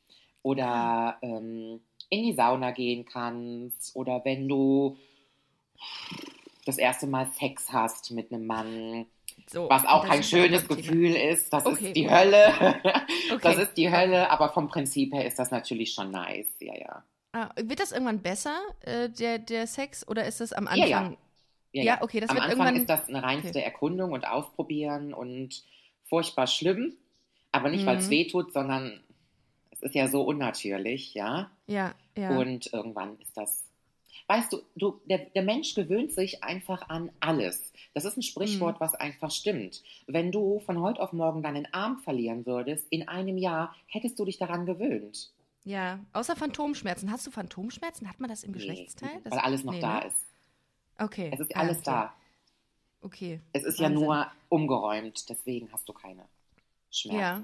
oder 0.44 1.18
ähm, 1.24 1.82
in 2.10 2.24
die 2.24 2.34
Sauna 2.34 2.72
gehen 2.72 3.06
kannst 3.06 3.96
oder 3.96 4.24
wenn 4.26 4.48
du 4.48 4.98
das 6.66 6.78
erste 6.78 7.08
Mal 7.08 7.28
Sex 7.28 7.72
hast 7.72 8.12
mit 8.12 8.32
einem 8.32 8.46
Mann, 8.46 9.06
So, 9.50 9.70
was 9.70 9.86
auch 9.86 10.06
kein 10.06 10.24
schönes. 10.24 10.68
Gefühl 10.68 11.16
ist. 11.16 11.52
Das 11.54 11.66
Okay. 11.66 11.88
ist 11.88 11.96
die 11.96 12.10
Hölle. 12.10 12.54
Okay. 13.30 13.40
Das 13.42 13.58
ist 13.58 13.74
die 13.76 13.92
Hölle, 13.92 14.30
aber 14.32 14.50
vom 14.54 14.70
Prinzip 14.70 15.14
her 15.14 15.26
ist 15.26 15.38
das 15.38 15.52
natürlich 15.52 15.94
schon 15.94 16.12
nice. 16.12 16.48
Ja, 16.62 16.74
ja. 16.80 17.04
Ah, 17.34 17.50
wird 17.62 17.82
das 17.82 17.92
irgendwann 17.92 18.22
besser, 18.22 18.58
äh, 18.82 19.10
der, 19.10 19.38
der 19.38 19.68
Sex, 19.68 20.08
oder 20.08 20.26
ist 20.26 20.40
das 20.40 20.54
am 20.54 20.64
Ja, 20.74 20.86
Anfang? 20.98 21.18
ja. 21.74 21.84
Ja, 21.84 22.02
okay, 22.02 22.22
das 22.22 22.30
Am 22.30 22.38
wird 22.38 22.46
Anfang 22.46 22.68
irgendwann- 22.68 22.82
ist 22.82 22.90
das 22.90 23.10
eine 23.10 23.22
reinste 23.22 23.50
okay. 23.50 23.60
Erkundung 23.64 24.14
und 24.14 24.26
Ausprobieren 24.26 25.14
und 25.14 25.62
furchtbar 26.06 26.48
schlimm. 26.48 26.94
Aber 27.52 27.70
nicht, 27.70 27.86
weil 27.86 27.98
es 27.98 28.08
Mhm. 28.08 28.12
weh 28.12 28.28
tut, 28.28 28.54
sondern 28.54 29.02
es 29.78 29.90
ist 29.90 29.96
ja 29.96 30.08
so 30.08 30.24
unnatürlich, 30.24 31.14
ja. 31.14 31.50
Ja, 31.68 31.94
ja. 32.16 32.38
Und 32.38 32.72
irgendwann 32.74 33.18
ist 33.20 33.36
das. 33.36 33.64
Weißt 34.28 34.52
du, 34.52 34.62
du 34.76 35.00
der, 35.06 35.20
der 35.20 35.44
Mensch 35.44 35.74
gewöhnt 35.74 36.12
sich 36.12 36.44
einfach 36.44 36.90
an 36.90 37.12
alles. 37.22 37.72
Das 37.94 38.04
ist 38.04 38.18
ein 38.18 38.22
Sprichwort, 38.24 38.76
Mhm. 38.76 38.80
was 38.82 38.94
einfach 38.96 39.32
stimmt. 39.32 39.84
Wenn 40.06 40.32
du 40.32 40.60
von 40.62 40.82
heute 40.82 41.00
auf 41.02 41.14
morgen 41.14 41.42
deinen 41.44 41.72
Arm 41.74 42.00
verlieren 42.00 42.46
würdest, 42.46 42.88
in 42.90 43.08
einem 43.08 43.38
Jahr 43.38 43.74
hättest 43.88 44.20
du 44.20 44.26
dich 44.26 44.38
daran 44.38 44.66
gewöhnt. 44.66 45.32
ja, 45.64 46.00
außer 46.14 46.36
Phantomschmerzen. 46.38 47.12
Hast 47.12 47.28
du 47.28 47.32
Phantomschmerzen? 47.32 48.08
Hat 48.10 48.20
man 48.22 48.30
das 48.30 48.44
im 48.46 48.52
Nee, 48.52 48.58
Geschlechtsteil? 48.58 49.20
Das- 49.24 49.32
weil 49.34 49.40
alles 49.40 49.64
noch 49.66 49.74
nee, 49.74 49.82
da 49.82 50.00
ne? 50.00 50.08
ist. 50.08 50.26
Okay. 50.98 51.30
Es 51.34 51.40
ist 51.42 51.56
Ah, 51.56 51.60
alles 51.60 51.78
okay. 51.80 51.86
da. 51.86 52.14
Okay. 53.02 53.40
Es 53.54 53.64
ist 53.64 53.78
ja 53.80 53.86
Wahnsinn. 53.86 54.04
nur 54.06 54.32
umgeräumt, 54.50 55.30
deswegen 55.30 55.70
hast 55.72 55.88
du 55.90 55.94
keine 55.94 56.24
Schmerzen. 56.90 57.20
Ja. 57.20 57.42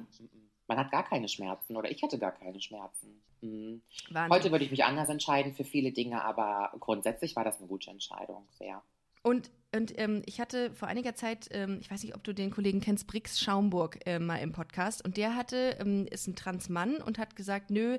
Man 0.68 0.78
hat 0.78 0.92
gar 0.92 1.04
keine 1.04 1.28
Schmerzen 1.28 1.76
oder 1.76 1.92
ich 1.92 2.02
hatte 2.04 2.18
gar 2.18 2.32
keine 2.32 2.60
Schmerzen. 2.62 3.22
Mhm. 3.42 3.82
Heute 4.30 4.52
würde 4.52 4.64
ich 4.66 4.72
mich 4.72 4.84
anders 4.86 5.10
entscheiden 5.10 5.54
für 5.54 5.64
viele 5.66 5.92
Dinge, 5.92 6.24
aber 6.24 6.72
grundsätzlich 6.80 7.36
war 7.36 7.44
das 7.44 7.58
eine 7.60 7.68
gute 7.68 7.90
Entscheidung, 7.92 8.48
sehr. 8.58 8.82
Und, 9.24 9.52
und 9.74 9.98
ähm, 10.00 10.22
ich 10.26 10.40
hatte 10.42 10.72
vor 10.74 10.88
einiger 10.90 11.16
Zeit, 11.16 11.48
ähm, 11.52 11.78
ich 11.82 11.90
weiß 11.90 12.04
nicht, 12.04 12.16
ob 12.16 12.24
du 12.24 12.34
den 12.34 12.52
Kollegen 12.52 12.82
kennst, 12.82 13.08
Brix 13.08 13.40
Schaumburg 13.40 14.00
äh, 14.06 14.20
mal 14.20 14.38
im 14.38 14.52
Podcast. 14.52 15.04
Und 15.04 15.16
der 15.18 15.36
hatte, 15.36 15.78
ähm, 15.80 16.08
ist 16.12 16.28
ein 16.28 16.36
Transmann 16.36 16.98
und 16.98 17.18
hat 17.18 17.36
gesagt, 17.38 17.70
nö, 17.70 17.98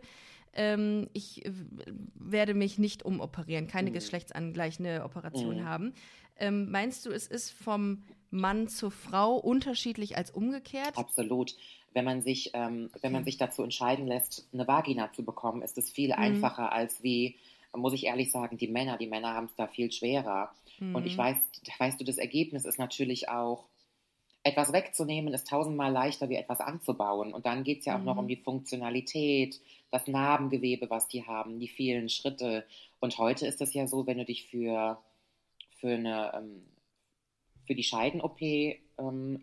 ähm, 0.53 1.09
ich 1.15 1.43
werde 2.15 2.55
mich 2.55 2.79
nicht 2.79 3.05
umoperieren, 3.05 3.67
keine 3.69 3.91
Mhm. 3.91 3.95
geschlechtsangleichende 3.95 5.03
Operation 5.03 5.57
Mhm. 5.57 5.65
haben. 5.65 5.95
Ähm, 6.37 6.71
meinst 6.71 7.07
du, 7.07 7.11
es 7.11 7.27
ist 7.27 7.51
vom 7.53 8.03
Mann 8.31 8.69
zur 8.69 8.91
Frau 8.91 9.37
unterschiedlich 9.37 10.17
als 10.17 10.31
umgekehrt? 10.31 10.99
Absolut. 10.99 11.57
Wenn 11.95 12.05
man 12.05 12.23
sich, 12.23 12.51
ähm, 12.55 12.91
wenn 13.03 13.13
man 13.13 13.25
sich 13.25 13.39
dazu 13.39 13.63
entscheiden 13.65 14.07
lässt, 14.09 14.49
eine 14.53 14.69
Vagina 14.69 15.13
zu 15.13 15.25
bekommen, 15.25 15.63
ist 15.63 15.79
es 15.79 15.91
viel 15.91 16.13
Mhm. 16.15 16.15
einfacher 16.15 16.73
als 16.73 17.03
wie, 17.03 17.37
muss 17.75 17.95
ich 17.95 18.07
ehrlich 18.07 18.33
sagen, 18.33 18.59
die 18.59 18.69
Männer. 18.69 18.99
Die 18.99 19.09
Männer 19.09 19.35
haben 19.35 19.47
es 19.47 19.57
da 19.57 19.69
viel 19.69 19.93
schwerer. 19.93 20.53
Und 20.93 21.07
ich 21.07 21.17
Mhm. 21.17 21.19
weiß, 21.19 21.39
weißt 21.79 22.01
du, 22.01 22.05
das 22.05 22.19
Ergebnis 22.19 22.65
ist 22.67 22.79
natürlich 22.79 23.29
auch, 23.31 23.67
etwas 24.45 24.73
wegzunehmen 24.73 25.35
ist 25.35 25.49
tausendmal 25.49 25.93
leichter, 25.93 26.29
wie 26.29 26.37
etwas 26.37 26.61
anzubauen. 26.61 27.33
Und 27.35 27.47
dann 27.47 27.65
geht 27.65 27.81
es 27.81 27.87
ja 27.87 27.99
auch 27.99 28.05
noch 28.05 28.17
Mhm. 28.17 28.19
um 28.19 28.29
die 28.29 28.37
Funktionalität, 28.37 29.61
das 29.91 30.07
Narbengewebe, 30.07 30.91
was 30.91 31.09
die 31.09 31.27
haben, 31.27 31.61
die 31.61 31.69
vielen 31.69 32.09
Schritte. 32.11 32.67
Und 33.01 33.19
heute 33.19 33.47
ist 33.47 33.61
es 33.63 33.75
ja 33.75 33.87
so, 33.87 34.07
wenn 34.07 34.19
du 34.19 34.25
dich 34.27 34.47
für, 34.47 34.99
für, 35.81 35.95
eine, 35.95 36.33
ähm, 36.37 36.63
für 37.67 37.75
die 37.75 37.85
Scheiden-OP 37.85 38.41
ähm, 38.99 39.43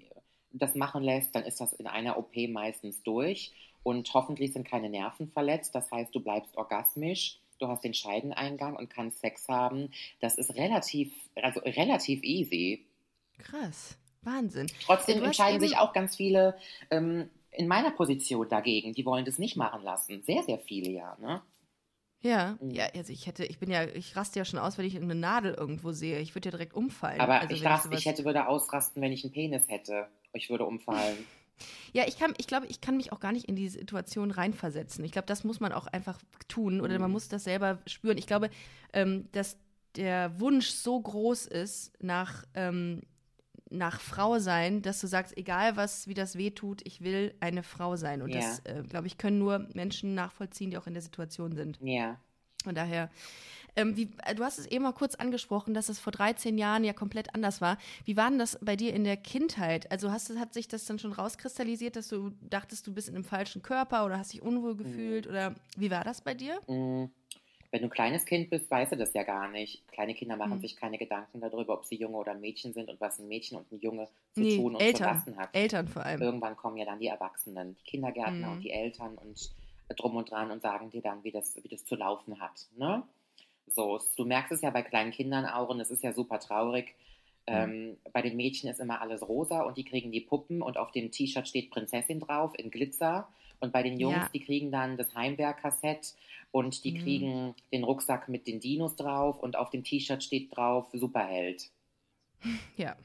das 0.53 0.75
machen 0.75 1.03
lässt, 1.03 1.35
dann 1.35 1.43
ist 1.43 1.59
das 1.61 1.73
in 1.73 1.87
einer 1.87 2.17
OP 2.17 2.35
meistens 2.49 3.01
durch. 3.03 3.51
Und 3.83 4.13
hoffentlich 4.13 4.53
sind 4.53 4.67
keine 4.67 4.89
Nerven 4.89 5.27
verletzt. 5.27 5.73
Das 5.73 5.91
heißt, 5.91 6.13
du 6.13 6.19
bleibst 6.19 6.55
orgasmisch, 6.55 7.39
du 7.59 7.67
hast 7.67 7.83
den 7.83 7.93
Scheideneingang 7.93 8.75
und 8.75 8.89
kannst 8.89 9.19
Sex 9.21 9.47
haben. 9.47 9.89
Das 10.19 10.37
ist 10.37 10.55
relativ, 10.55 11.11
also 11.35 11.59
relativ 11.61 12.21
easy. 12.23 12.85
Krass. 13.39 13.97
Wahnsinn. 14.23 14.67
Trotzdem 14.85 15.19
Du 15.19 15.25
entscheiden 15.25 15.55
eben- 15.61 15.67
sich 15.67 15.77
auch 15.79 15.93
ganz 15.93 16.15
viele 16.15 16.55
ähm, 16.91 17.27
in 17.51 17.67
meiner 17.67 17.89
Position 17.91 18.47
dagegen. 18.47 18.93
Die 18.93 19.03
wollen 19.05 19.25
das 19.25 19.39
nicht 19.39 19.57
machen 19.57 19.81
lassen. 19.83 20.21
Sehr, 20.23 20.43
sehr 20.43 20.59
viele 20.59 20.91
ja. 20.91 21.17
Ne? 21.19 21.41
Ja, 22.21 22.55
Mhm. 22.61 22.69
ja, 22.69 22.85
also 22.93 23.11
ich 23.11 23.25
hätte, 23.25 23.45
ich 23.45 23.57
bin 23.57 23.71
ja, 23.71 23.83
ich 23.83 24.15
raste 24.15 24.37
ja 24.37 24.45
schon 24.45 24.59
aus, 24.59 24.77
wenn 24.77 24.85
ich 24.85 24.95
eine 24.95 25.15
Nadel 25.15 25.55
irgendwo 25.55 25.91
sehe. 25.91 26.19
Ich 26.19 26.35
würde 26.35 26.49
ja 26.49 26.51
direkt 26.51 26.75
umfallen. 26.75 27.19
Aber 27.19 27.41
Also 27.41 27.55
ich, 27.55 27.65
rast, 27.65 27.91
ich 27.91 28.05
hätte 28.05 28.23
würde 28.25 28.47
ausrasten, 28.47 29.01
wenn 29.01 29.11
ich 29.11 29.23
einen 29.23 29.33
Penis 29.33 29.67
hätte. 29.69 30.07
Ich 30.33 30.49
würde 30.49 30.65
umfallen. 30.65 31.25
Ja, 31.93 32.05
ich 32.07 32.17
kann, 32.17 32.33
ich 32.37 32.47
glaube, 32.47 32.65
ich 32.67 32.81
kann 32.81 32.97
mich 32.97 33.11
auch 33.11 33.19
gar 33.19 33.31
nicht 33.33 33.45
in 33.47 33.55
die 33.55 33.69
Situation 33.69 34.31
reinversetzen. 34.31 35.03
Ich 35.05 35.11
glaube, 35.11 35.27
das 35.27 35.43
muss 35.43 35.59
man 35.59 35.73
auch 35.73 35.85
einfach 35.85 36.17
tun 36.47 36.81
oder 36.81 36.95
Mhm. 36.95 37.01
man 37.01 37.11
muss 37.11 37.27
das 37.27 37.43
selber 37.43 37.79
spüren. 37.85 38.17
Ich 38.17 38.25
glaube, 38.25 38.49
ähm, 38.93 39.27
dass 39.33 39.57
der 39.95 40.39
Wunsch 40.39 40.69
so 40.69 40.99
groß 40.99 41.45
ist 41.45 41.91
nach, 42.01 42.45
ähm, 42.55 43.01
nach 43.69 43.99
Frau 44.01 44.39
sein, 44.39 44.81
dass 44.81 45.01
du 45.01 45.07
sagst, 45.07 45.37
egal 45.37 45.75
was, 45.75 46.07
wie 46.07 46.15
das 46.15 46.35
weh 46.35 46.49
tut, 46.49 46.81
ich 46.87 47.01
will 47.01 47.35
eine 47.41 47.61
Frau 47.61 47.95
sein. 47.95 48.23
Und 48.23 48.31
Ja. 48.31 48.39
das, 48.39 48.59
äh, 48.65 48.81
glaube 48.87 49.05
ich, 49.05 49.19
können 49.19 49.37
nur 49.37 49.67
Menschen 49.75 50.15
nachvollziehen, 50.15 50.71
die 50.71 50.77
auch 50.79 50.87
in 50.87 50.93
der 50.93 51.03
Situation 51.03 51.55
sind. 51.55 51.77
ja. 51.81 52.17
Von 52.63 52.73
daher. 52.75 53.09
Ähm, 53.75 53.95
wie, 53.95 54.09
äh, 54.25 54.35
du 54.35 54.43
hast 54.43 54.59
es 54.59 54.65
eben 54.65 54.83
mal 54.83 54.93
kurz 54.93 55.15
angesprochen, 55.15 55.73
dass 55.73 55.89
es 55.89 55.99
vor 55.99 56.11
13 56.11 56.57
Jahren 56.57 56.83
ja 56.83 56.93
komplett 56.93 57.33
anders 57.33 57.61
war. 57.61 57.77
Wie 58.05 58.17
war 58.17 58.29
denn 58.29 58.39
das 58.39 58.59
bei 58.61 58.75
dir 58.75 58.93
in 58.93 59.03
der 59.03 59.17
Kindheit? 59.17 59.91
Also 59.91 60.11
hast, 60.11 60.35
hat 60.37 60.53
sich 60.53 60.67
das 60.67 60.85
dann 60.85 60.99
schon 60.99 61.13
rauskristallisiert, 61.13 61.95
dass 61.95 62.09
du 62.09 62.31
dachtest, 62.41 62.85
du 62.87 62.93
bist 62.93 63.07
in 63.07 63.15
einem 63.15 63.23
falschen 63.23 63.61
Körper 63.61 64.05
oder 64.05 64.17
hast 64.17 64.33
dich 64.33 64.41
unwohl 64.41 64.75
gefühlt? 64.75 65.25
Mhm. 65.25 65.31
Oder 65.31 65.55
wie 65.77 65.91
war 65.91 66.03
das 66.03 66.21
bei 66.21 66.33
dir? 66.33 66.59
Mhm. 66.67 67.11
Wenn 67.71 67.83
du 67.83 67.87
ein 67.87 67.91
kleines 67.91 68.25
Kind 68.25 68.49
bist, 68.49 68.69
weißt 68.69 68.91
du 68.91 68.97
das 68.97 69.13
ja 69.13 69.23
gar 69.23 69.47
nicht. 69.47 69.87
Kleine 69.87 70.13
Kinder 70.13 70.35
machen 70.35 70.57
mhm. 70.57 70.61
sich 70.61 70.75
keine 70.75 70.97
Gedanken 70.97 71.39
darüber, 71.39 71.75
ob 71.75 71.85
sie 71.85 71.95
Junge 71.95 72.17
oder 72.17 72.33
Mädchen 72.33 72.73
sind 72.73 72.89
und 72.89 72.99
was 72.99 73.17
ein 73.19 73.29
Mädchen 73.29 73.57
und 73.57 73.71
ein 73.71 73.79
Junge 73.79 74.09
zu 74.33 74.41
nee, 74.41 74.57
tun 74.57 74.75
und 74.75 74.81
Eltern. 74.81 75.21
zu 75.21 75.29
lassen 75.29 75.37
hat. 75.37 75.55
Eltern 75.55 75.87
vor 75.87 76.05
allem. 76.05 76.21
Irgendwann 76.21 76.57
kommen 76.57 76.75
ja 76.75 76.83
dann 76.83 76.99
die 76.99 77.07
Erwachsenen, 77.07 77.77
die 77.77 77.83
Kindergärtner 77.83 78.47
mhm. 78.47 78.53
und 78.53 78.61
die 78.61 78.71
Eltern 78.71 79.17
und 79.17 79.51
drum 79.95 80.17
und 80.17 80.29
dran 80.29 80.51
und 80.51 80.61
sagen 80.61 80.89
dir 80.89 81.01
dann, 81.01 81.23
wie 81.23 81.31
das, 81.31 81.55
wie 81.63 81.69
das 81.69 81.85
zu 81.85 81.95
laufen 81.95 82.41
hat. 82.41 82.67
Ne? 82.75 83.03
So, 83.67 83.99
du 84.17 84.25
merkst 84.25 84.51
es 84.51 84.61
ja 84.61 84.69
bei 84.69 84.81
kleinen 84.81 85.11
Kindern 85.11 85.45
auch 85.45 85.69
und 85.69 85.79
es 85.79 85.91
ist 85.91 86.03
ja 86.03 86.13
super 86.13 86.39
traurig. 86.39 86.95
Mhm. 87.47 87.53
Ähm, 87.53 87.97
bei 88.13 88.21
den 88.21 88.35
Mädchen 88.35 88.69
ist 88.69 88.79
immer 88.79 89.01
alles 89.01 89.27
rosa 89.27 89.61
und 89.61 89.77
die 89.77 89.83
kriegen 89.83 90.11
die 90.11 90.21
Puppen 90.21 90.61
und 90.61 90.77
auf 90.77 90.91
dem 90.91 91.11
T-Shirt 91.11 91.47
steht 91.47 91.71
Prinzessin 91.71 92.19
drauf 92.19 92.53
in 92.57 92.71
Glitzer. 92.71 93.27
Und 93.59 93.71
bei 93.71 93.83
den 93.83 93.99
Jungs, 93.99 94.15
ja. 94.15 94.29
die 94.33 94.43
kriegen 94.43 94.71
dann 94.71 94.97
das 94.97 95.13
Heimwerk-Kassett 95.13 96.15
und 96.51 96.83
die 96.83 96.93
mhm. 96.93 96.97
kriegen 96.97 97.55
den 97.71 97.83
Rucksack 97.83 98.27
mit 98.27 98.47
den 98.47 98.59
Dinos 98.59 98.95
drauf 98.95 99.39
und 99.39 99.55
auf 99.55 99.69
dem 99.69 99.83
T-Shirt 99.83 100.23
steht 100.23 100.55
drauf 100.55 100.87
Superheld. 100.93 101.69
Ja. 102.75 102.95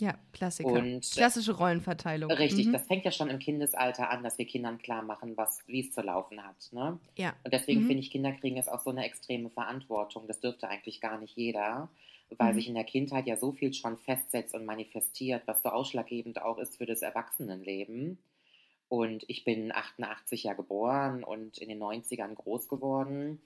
Ja, 0.00 0.14
Klassiker. 0.32 0.70
Und 0.70 1.02
Klassische 1.12 1.52
Rollenverteilung. 1.52 2.30
Richtig, 2.30 2.66
mhm. 2.66 2.72
das 2.72 2.86
fängt 2.86 3.04
ja 3.04 3.12
schon 3.12 3.28
im 3.28 3.38
Kindesalter 3.38 4.10
an, 4.10 4.22
dass 4.22 4.38
wir 4.38 4.46
Kindern 4.46 4.78
klar 4.78 5.02
machen, 5.02 5.36
wie 5.66 5.80
es 5.80 5.92
zu 5.92 6.00
laufen 6.00 6.42
hat. 6.42 6.72
Ne? 6.72 6.98
Ja. 7.16 7.34
Und 7.44 7.52
deswegen 7.52 7.82
mhm. 7.82 7.86
finde 7.86 8.00
ich, 8.00 8.10
Kinder 8.10 8.32
kriegen 8.32 8.56
jetzt 8.56 8.70
auch 8.70 8.80
so 8.80 8.90
eine 8.90 9.04
extreme 9.04 9.50
Verantwortung. 9.50 10.26
Das 10.26 10.40
dürfte 10.40 10.68
eigentlich 10.68 11.00
gar 11.00 11.18
nicht 11.18 11.36
jeder, 11.36 11.90
weil 12.30 12.52
mhm. 12.52 12.56
sich 12.56 12.68
in 12.68 12.74
der 12.74 12.84
Kindheit 12.84 13.26
ja 13.26 13.36
so 13.36 13.52
viel 13.52 13.74
schon 13.74 13.98
festsetzt 13.98 14.54
und 14.54 14.64
manifestiert, 14.64 15.42
was 15.46 15.62
so 15.62 15.68
ausschlaggebend 15.68 16.40
auch 16.40 16.58
ist 16.58 16.78
für 16.78 16.86
das 16.86 17.02
Erwachsenenleben. 17.02 18.18
Und 18.88 19.24
ich 19.28 19.44
bin 19.44 19.70
88 19.70 20.44
ja 20.44 20.54
geboren 20.54 21.22
und 21.22 21.58
in 21.58 21.68
den 21.68 21.80
90ern 21.80 22.34
groß 22.34 22.68
geworden 22.68 23.40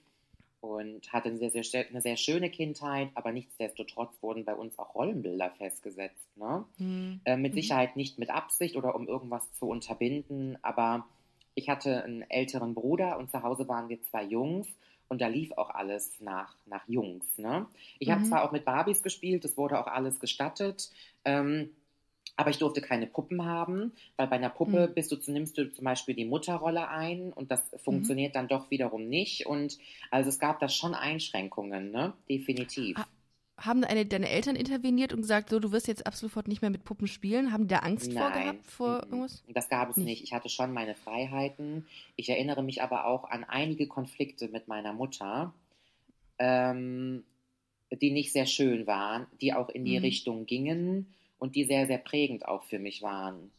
und 0.65 1.11
hatte 1.13 1.29
eine 1.29 1.49
sehr, 1.49 1.63
sehr, 1.63 1.87
eine 1.87 2.01
sehr 2.01 2.17
schöne 2.17 2.49
Kindheit, 2.49 3.09
aber 3.13 3.31
nichtsdestotrotz 3.31 4.21
wurden 4.21 4.45
bei 4.45 4.55
uns 4.55 4.77
auch 4.79 4.95
Rollenbilder 4.95 5.51
festgesetzt. 5.51 6.35
Ne? 6.37 6.65
Mhm. 6.77 7.21
Äh, 7.25 7.37
mit 7.37 7.53
mhm. 7.53 7.57
Sicherheit 7.57 7.95
nicht 7.95 8.17
mit 8.17 8.29
Absicht 8.29 8.75
oder 8.75 8.95
um 8.95 9.07
irgendwas 9.07 9.51
zu 9.53 9.67
unterbinden, 9.67 10.57
aber 10.61 11.05
ich 11.53 11.69
hatte 11.69 12.03
einen 12.03 12.29
älteren 12.29 12.73
Bruder 12.73 13.17
und 13.17 13.31
zu 13.31 13.43
Hause 13.43 13.67
waren 13.67 13.89
wir 13.89 14.01
zwei 14.01 14.23
Jungs 14.23 14.67
und 15.07 15.21
da 15.21 15.27
lief 15.27 15.51
auch 15.53 15.69
alles 15.69 16.19
nach, 16.19 16.55
nach 16.65 16.87
Jungs. 16.87 17.37
Ne? 17.37 17.67
Ich 17.99 18.07
mhm. 18.07 18.13
habe 18.13 18.23
zwar 18.23 18.43
auch 18.43 18.51
mit 18.51 18.65
Barbies 18.65 19.03
gespielt, 19.03 19.45
das 19.45 19.57
wurde 19.57 19.79
auch 19.79 19.87
alles 19.87 20.19
gestattet. 20.19 20.89
Ähm, 21.23 21.69
aber 22.37 22.49
ich 22.49 22.57
durfte 22.57 22.81
keine 22.81 23.07
Puppen 23.07 23.45
haben, 23.45 23.93
weil 24.17 24.27
bei 24.27 24.35
einer 24.35 24.49
Puppe 24.49 24.87
mhm. 24.89 24.93
bist 24.93 25.11
du, 25.11 25.31
nimmst 25.31 25.57
du 25.57 25.71
zum 25.71 25.85
Beispiel 25.85 26.15
die 26.15 26.25
Mutterrolle 26.25 26.89
ein 26.89 27.31
und 27.31 27.51
das 27.51 27.71
mhm. 27.71 27.77
funktioniert 27.79 28.33
mhm. 28.33 28.33
dann 28.33 28.47
doch 28.47 28.69
wiederum 28.71 29.07
nicht. 29.07 29.45
Und 29.45 29.77
also 30.11 30.29
es 30.29 30.39
gab 30.39 30.59
da 30.59 30.67
schon 30.69 30.93
Einschränkungen, 30.93 31.91
ne? 31.91 32.13
Definitiv. 32.29 32.97
Ha 32.97 33.07
haben 33.57 33.85
eine, 33.85 34.05
deine 34.05 34.27
Eltern 34.27 34.57
interveniert 34.57 35.13
und 35.13 35.21
gesagt, 35.21 35.49
so, 35.49 35.61
du 35.61 35.71
wirst 35.71 35.87
jetzt 35.87 36.05
ab 36.05 36.13
sofort 36.13 36.49
nicht 36.49 36.61
mehr 36.61 36.71
mit 36.71 36.83
Puppen 36.83 37.07
spielen? 37.07 37.53
Haben 37.53 37.69
die 37.69 37.73
da 37.73 37.79
Angst 37.79 38.11
Nein. 38.11 38.17
vor 38.17 38.41
gehabt? 38.41 38.67
Vor 38.67 39.03
irgendwas? 39.03 39.43
Das 39.47 39.69
gab 39.69 39.91
es 39.91 39.95
nicht. 39.95 40.05
nicht. 40.05 40.23
Ich 40.23 40.33
hatte 40.33 40.49
schon 40.49 40.73
meine 40.73 40.93
Freiheiten. 40.93 41.85
Ich 42.17 42.27
erinnere 42.27 42.63
mich 42.63 42.81
aber 42.81 43.05
auch 43.05 43.23
an 43.29 43.45
einige 43.45 43.87
Konflikte 43.87 44.49
mit 44.49 44.67
meiner 44.67 44.91
Mutter, 44.91 45.53
ähm, 46.37 47.23
die 47.93 48.11
nicht 48.11 48.33
sehr 48.33 48.45
schön 48.45 48.87
waren, 48.87 49.25
die 49.39 49.53
auch 49.53 49.69
in 49.69 49.85
die 49.85 49.99
mhm. 49.99 50.03
Richtung 50.03 50.45
gingen 50.45 51.07
und 51.45 51.55
die 51.55 51.65
sehr, 51.65 51.85
sehr 51.85 51.99
prägend 51.99 52.47
auch 52.47 52.63
für 52.63 52.79
mich 52.79 53.03
waren. 53.03 53.51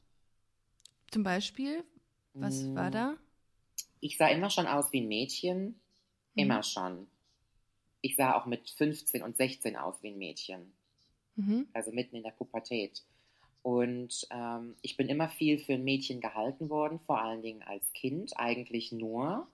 Zum 1.13 1.23
Beispiel? 1.23 1.85
Was 2.35 2.63
hm. 2.63 2.75
war 2.75 2.91
da? 2.91 3.17
Ich 4.01 4.17
sah 4.17 4.27
immer 4.27 4.51
schon 4.51 4.67
aus 4.67 4.93
wie 4.93 5.01
ein 5.01 5.09
Mädchen. 5.09 5.59
Hm. 5.61 5.75
Immer 6.35 6.63
schon. 6.65 7.07
Ich 8.01 8.17
sah 8.17 8.35
auch 8.35 8.45
mit 8.47 8.69
15 8.71 9.23
und 9.23 9.37
16 9.37 9.77
aus 9.77 10.03
wie 10.03 10.09
ein 10.09 10.19
Mädchen. 10.19 10.73
Mhm. 11.37 11.69
Also 11.73 11.93
mitten 11.93 12.17
in 12.17 12.25
der 12.25 12.33
Pubertät. 12.33 13.05
Und 13.63 14.27
ähm, 14.31 14.75
ich 14.83 14.97
bin 14.97 15.09
immer 15.09 15.29
viel 15.29 15.59
für 15.59 15.75
ein 15.75 15.85
Mädchen 15.85 16.21
gehalten 16.21 16.69
worden, 16.69 16.99
vor 17.07 17.21
allen 17.21 17.43
Dingen 17.43 17.63
als 17.63 17.93
Kind, 17.93 18.33
eigentlich 18.37 18.91
nur. 18.91 19.47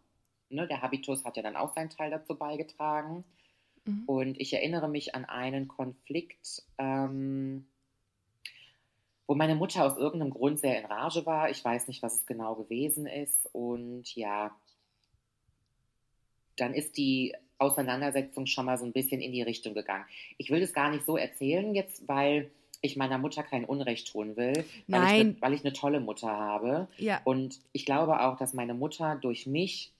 Ne, 0.48 0.66
der 0.66 0.80
Habitus 0.80 1.24
hat 1.24 1.36
ja 1.36 1.42
dann 1.42 1.56
auch 1.56 1.74
seinen 1.74 1.90
Teil 1.90 2.10
dazu 2.10 2.34
beigetragen. 2.34 3.24
Mhm. 3.84 4.02
Und 4.06 4.40
ich 4.40 4.52
erinnere 4.54 4.88
mich 4.88 5.14
an 5.14 5.24
einen 5.24 5.68
Konflikt, 5.68 6.62
ähm, 6.78 7.66
wo 9.32 9.34
meine 9.34 9.54
Mutter 9.54 9.86
aus 9.86 9.96
irgendeinem 9.96 10.30
Grund 10.30 10.60
sehr 10.60 10.78
in 10.78 10.84
Rage 10.84 11.24
war. 11.24 11.48
Ich 11.48 11.64
weiß 11.64 11.88
nicht, 11.88 12.02
was 12.02 12.16
es 12.16 12.26
genau 12.26 12.54
gewesen 12.54 13.06
ist. 13.06 13.48
Und 13.52 14.14
ja, 14.14 14.54
dann 16.56 16.74
ist 16.74 16.98
die 16.98 17.34
Auseinandersetzung 17.56 18.44
schon 18.44 18.66
mal 18.66 18.76
so 18.76 18.84
ein 18.84 18.92
bisschen 18.92 19.22
in 19.22 19.32
die 19.32 19.40
Richtung 19.40 19.72
gegangen. 19.72 20.04
Ich 20.36 20.50
will 20.50 20.60
das 20.60 20.74
gar 20.74 20.90
nicht 20.90 21.06
so 21.06 21.16
erzählen 21.16 21.74
jetzt, 21.74 22.06
weil 22.06 22.50
ich 22.82 22.98
meiner 22.98 23.16
Mutter 23.16 23.42
kein 23.42 23.64
Unrecht 23.64 24.12
tun 24.12 24.36
will, 24.36 24.66
weil, 24.86 25.00
Nein. 25.00 25.16
Ich, 25.16 25.24
ne, 25.24 25.36
weil 25.40 25.54
ich 25.54 25.64
eine 25.64 25.72
tolle 25.72 26.00
Mutter 26.00 26.28
habe. 26.28 26.88
Ja. 26.98 27.22
Und 27.24 27.58
ich 27.72 27.86
glaube 27.86 28.20
auch, 28.20 28.36
dass 28.36 28.52
meine 28.52 28.74
Mutter 28.74 29.16
durch 29.22 29.46
mich 29.46 29.92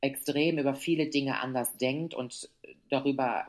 extrem 0.00 0.58
über 0.58 0.76
viele 0.76 1.08
Dinge 1.08 1.40
anders 1.40 1.76
denkt 1.76 2.14
und 2.14 2.48
darüber 2.88 3.48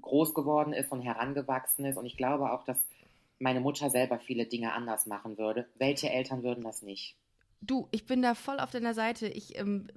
groß 0.00 0.34
geworden 0.34 0.72
ist 0.72 0.92
und 0.92 1.00
herangewachsen 1.00 1.84
ist. 1.84 1.96
Und 1.96 2.06
ich 2.06 2.16
glaube 2.16 2.52
auch, 2.52 2.62
dass 2.62 2.78
meine 3.40 3.60
Mutter 3.60 3.90
selber 3.90 4.18
viele 4.18 4.46
Dinge 4.46 4.72
anders 4.72 5.06
machen 5.06 5.38
würde. 5.38 5.66
Welche 5.76 6.10
Eltern 6.10 6.42
würden 6.42 6.62
das 6.62 6.82
nicht? 6.82 7.16
Du, 7.62 7.88
ich 7.90 8.06
bin 8.06 8.22
da 8.22 8.34
voll 8.34 8.58
auf 8.58 8.70
deiner 8.70 8.94
Seite. 8.94 9.26
Ich, 9.28 9.58
ähm, 9.58 9.88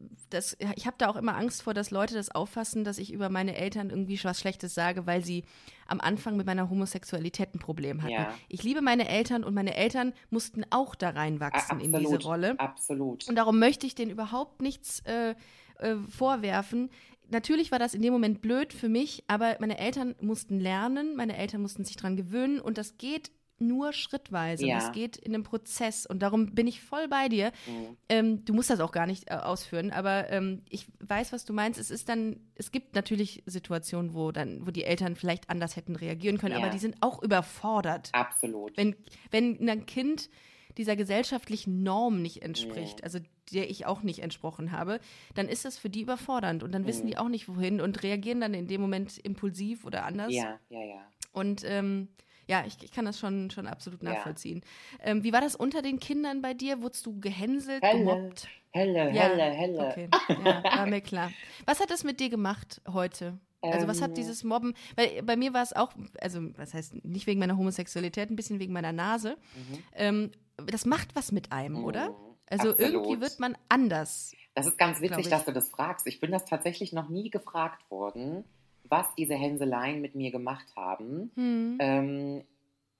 ich 0.75 0.85
habe 0.85 0.97
da 0.97 1.07
auch 1.07 1.15
immer 1.15 1.37
Angst 1.37 1.63
vor, 1.63 1.73
dass 1.73 1.91
Leute 1.91 2.13
das 2.13 2.29
auffassen, 2.29 2.83
dass 2.83 2.97
ich 2.97 3.13
über 3.13 3.29
meine 3.29 3.55
Eltern 3.55 3.89
irgendwie 3.89 4.21
was 4.21 4.39
Schlechtes 4.39 4.73
sage, 4.73 5.07
weil 5.07 5.23
sie 5.23 5.45
am 5.87 6.01
Anfang 6.01 6.35
mit 6.35 6.45
meiner 6.45 6.69
Homosexualität 6.69 7.55
ein 7.55 7.59
Problem 7.59 8.01
hatten. 8.01 8.11
Ja. 8.11 8.33
Ich 8.49 8.63
liebe 8.63 8.81
meine 8.81 9.07
Eltern 9.07 9.45
und 9.45 9.53
meine 9.53 9.75
Eltern 9.75 10.13
mussten 10.29 10.65
auch 10.71 10.93
da 10.93 11.11
reinwachsen 11.11 11.77
Absolut. 11.77 11.83
in 11.83 11.99
diese 12.01 12.21
Rolle. 12.21 12.59
Absolut. 12.59 13.29
Und 13.29 13.35
darum 13.35 13.59
möchte 13.59 13.87
ich 13.87 13.95
denen 13.95 14.11
überhaupt 14.11 14.61
nichts 14.61 14.99
äh, 15.05 15.33
äh, 15.79 15.95
vorwerfen 16.09 16.89
natürlich 17.33 17.71
war 17.71 17.79
das 17.79 17.93
in 17.93 18.01
dem 18.01 18.13
Moment 18.13 18.41
blöd 18.41 18.73
für 18.73 18.89
mich, 18.89 19.23
aber 19.27 19.57
meine 19.59 19.77
Eltern 19.77 20.15
mussten 20.21 20.59
lernen, 20.59 21.15
meine 21.15 21.37
Eltern 21.37 21.61
mussten 21.61 21.83
sich 21.83 21.97
dran 21.97 22.15
gewöhnen 22.15 22.59
und 22.59 22.77
das 22.77 22.97
geht 22.97 23.31
nur 23.59 23.93
schrittweise. 23.93 24.65
Ja. 24.65 24.79
Das 24.79 24.91
geht 24.91 25.17
in 25.17 25.33
einem 25.33 25.43
Prozess 25.43 26.05
und 26.05 26.19
darum 26.19 26.53
bin 26.53 26.67
ich 26.67 26.81
voll 26.81 27.07
bei 27.07 27.29
dir. 27.29 27.51
Mhm. 27.67 27.97
Ähm, 28.09 28.45
du 28.45 28.53
musst 28.53 28.69
das 28.69 28.79
auch 28.79 28.91
gar 28.91 29.05
nicht 29.05 29.29
äh, 29.29 29.35
ausführen, 29.35 29.91
aber 29.91 30.29
ähm, 30.29 30.63
ich 30.69 30.87
weiß, 30.99 31.31
was 31.31 31.45
du 31.45 31.53
meinst. 31.53 31.79
Es 31.79 31.91
ist 31.91 32.09
dann, 32.09 32.39
es 32.55 32.71
gibt 32.71 32.95
natürlich 32.95 33.43
Situationen, 33.45 34.13
wo 34.13 34.31
dann, 34.31 34.65
wo 34.65 34.71
die 34.71 34.83
Eltern 34.83 35.15
vielleicht 35.15 35.49
anders 35.49 35.75
hätten 35.75 35.95
reagieren 35.95 36.37
können, 36.37 36.55
ja. 36.57 36.61
aber 36.61 36.69
die 36.69 36.79
sind 36.79 36.97
auch 37.01 37.21
überfordert. 37.21 38.09
Absolut. 38.13 38.75
Wenn, 38.77 38.95
wenn 39.31 39.69
ein 39.69 39.85
Kind 39.85 40.29
dieser 40.77 40.95
gesellschaftlichen 40.95 41.83
Norm 41.83 42.21
nicht 42.21 42.41
entspricht, 42.41 42.99
mhm. 42.99 43.03
also 43.03 43.19
der 43.51 43.69
ich 43.69 43.85
auch 43.85 44.03
nicht 44.03 44.19
entsprochen 44.19 44.71
habe, 44.71 44.99
dann 45.35 45.47
ist 45.47 45.65
das 45.65 45.77
für 45.77 45.89
die 45.89 46.01
überfordernd 46.01 46.63
und 46.63 46.71
dann 46.73 46.85
wissen 46.85 47.05
mhm. 47.05 47.09
die 47.09 47.17
auch 47.17 47.29
nicht 47.29 47.47
wohin 47.47 47.81
und 47.81 48.03
reagieren 48.03 48.41
dann 48.41 48.53
in 48.53 48.67
dem 48.67 48.81
Moment 48.81 49.17
impulsiv 49.19 49.85
oder 49.85 50.05
anders. 50.05 50.33
Ja, 50.33 50.59
ja, 50.69 50.83
ja. 50.83 51.07
Und 51.31 51.63
ähm, 51.65 52.09
ja, 52.47 52.63
ich, 52.65 52.77
ich, 52.83 52.91
kann 52.91 53.05
das 53.05 53.19
schon, 53.19 53.49
schon 53.51 53.67
absolut 53.67 54.03
nachvollziehen. 54.03 54.61
Ja. 54.99 55.11
Ähm, 55.11 55.23
wie 55.23 55.31
war 55.31 55.41
das 55.41 55.55
unter 55.55 55.81
den 55.81 55.99
Kindern 55.99 56.41
bei 56.41 56.53
dir? 56.53 56.81
Wurdest 56.81 57.05
du 57.05 57.19
gehänselt, 57.19 57.83
helle, 57.83 57.99
gemobbt? 57.99 58.47
Helle, 58.71 59.13
ja. 59.13 59.23
helle, 59.23 59.43
helle. 59.43 59.87
Okay, 59.87 60.09
ja, 60.45 60.63
war 60.63 60.85
mir 60.85 61.01
klar. 61.01 61.31
Was 61.65 61.79
hat 61.79 61.89
das 61.89 62.03
mit 62.03 62.19
dir 62.19 62.29
gemacht 62.29 62.81
heute? 62.91 63.39
Also 63.71 63.87
was 63.87 64.01
hat 64.01 64.09
ähm. 64.09 64.15
dieses 64.15 64.43
Mobben, 64.43 64.73
weil 64.97 65.23
bei 65.23 65.37
mir 65.37 65.53
war 65.53 65.63
es 65.63 65.73
auch, 65.73 65.93
also 66.19 66.41
was 66.57 66.73
heißt 66.73 67.05
nicht 67.05 67.27
wegen 67.27 67.39
meiner 67.39 67.57
Homosexualität, 67.57 68.29
ein 68.29 68.35
bisschen 68.35 68.59
wegen 68.59 68.73
meiner 68.73 68.91
Nase. 68.91 69.37
Mhm. 69.55 69.77
Ähm, 69.93 70.31
das 70.57 70.85
macht 70.85 71.15
was 71.15 71.31
mit 71.31 71.51
einem, 71.51 71.79
mhm. 71.79 71.85
oder? 71.85 72.15
Also 72.49 72.71
Absolut. 72.71 72.79
irgendwie 72.79 73.21
wird 73.21 73.39
man 73.39 73.57
anders. 73.69 74.35
Das 74.53 74.67
ist 74.67 74.77
ganz 74.77 75.01
witzig, 75.01 75.29
dass 75.29 75.45
du 75.45 75.51
das 75.51 75.69
fragst. 75.69 76.05
Ich 76.07 76.19
bin 76.19 76.31
das 76.31 76.45
tatsächlich 76.45 76.93
noch 76.93 77.09
nie 77.09 77.29
gefragt 77.29 77.89
worden, 77.89 78.43
was 78.83 79.07
diese 79.15 79.33
Hänseleien 79.33 80.01
mit 80.01 80.13
mir 80.13 80.31
gemacht 80.31 80.67
haben. 80.75 81.31
Mhm. 81.35 81.77
Ähm, 81.79 82.43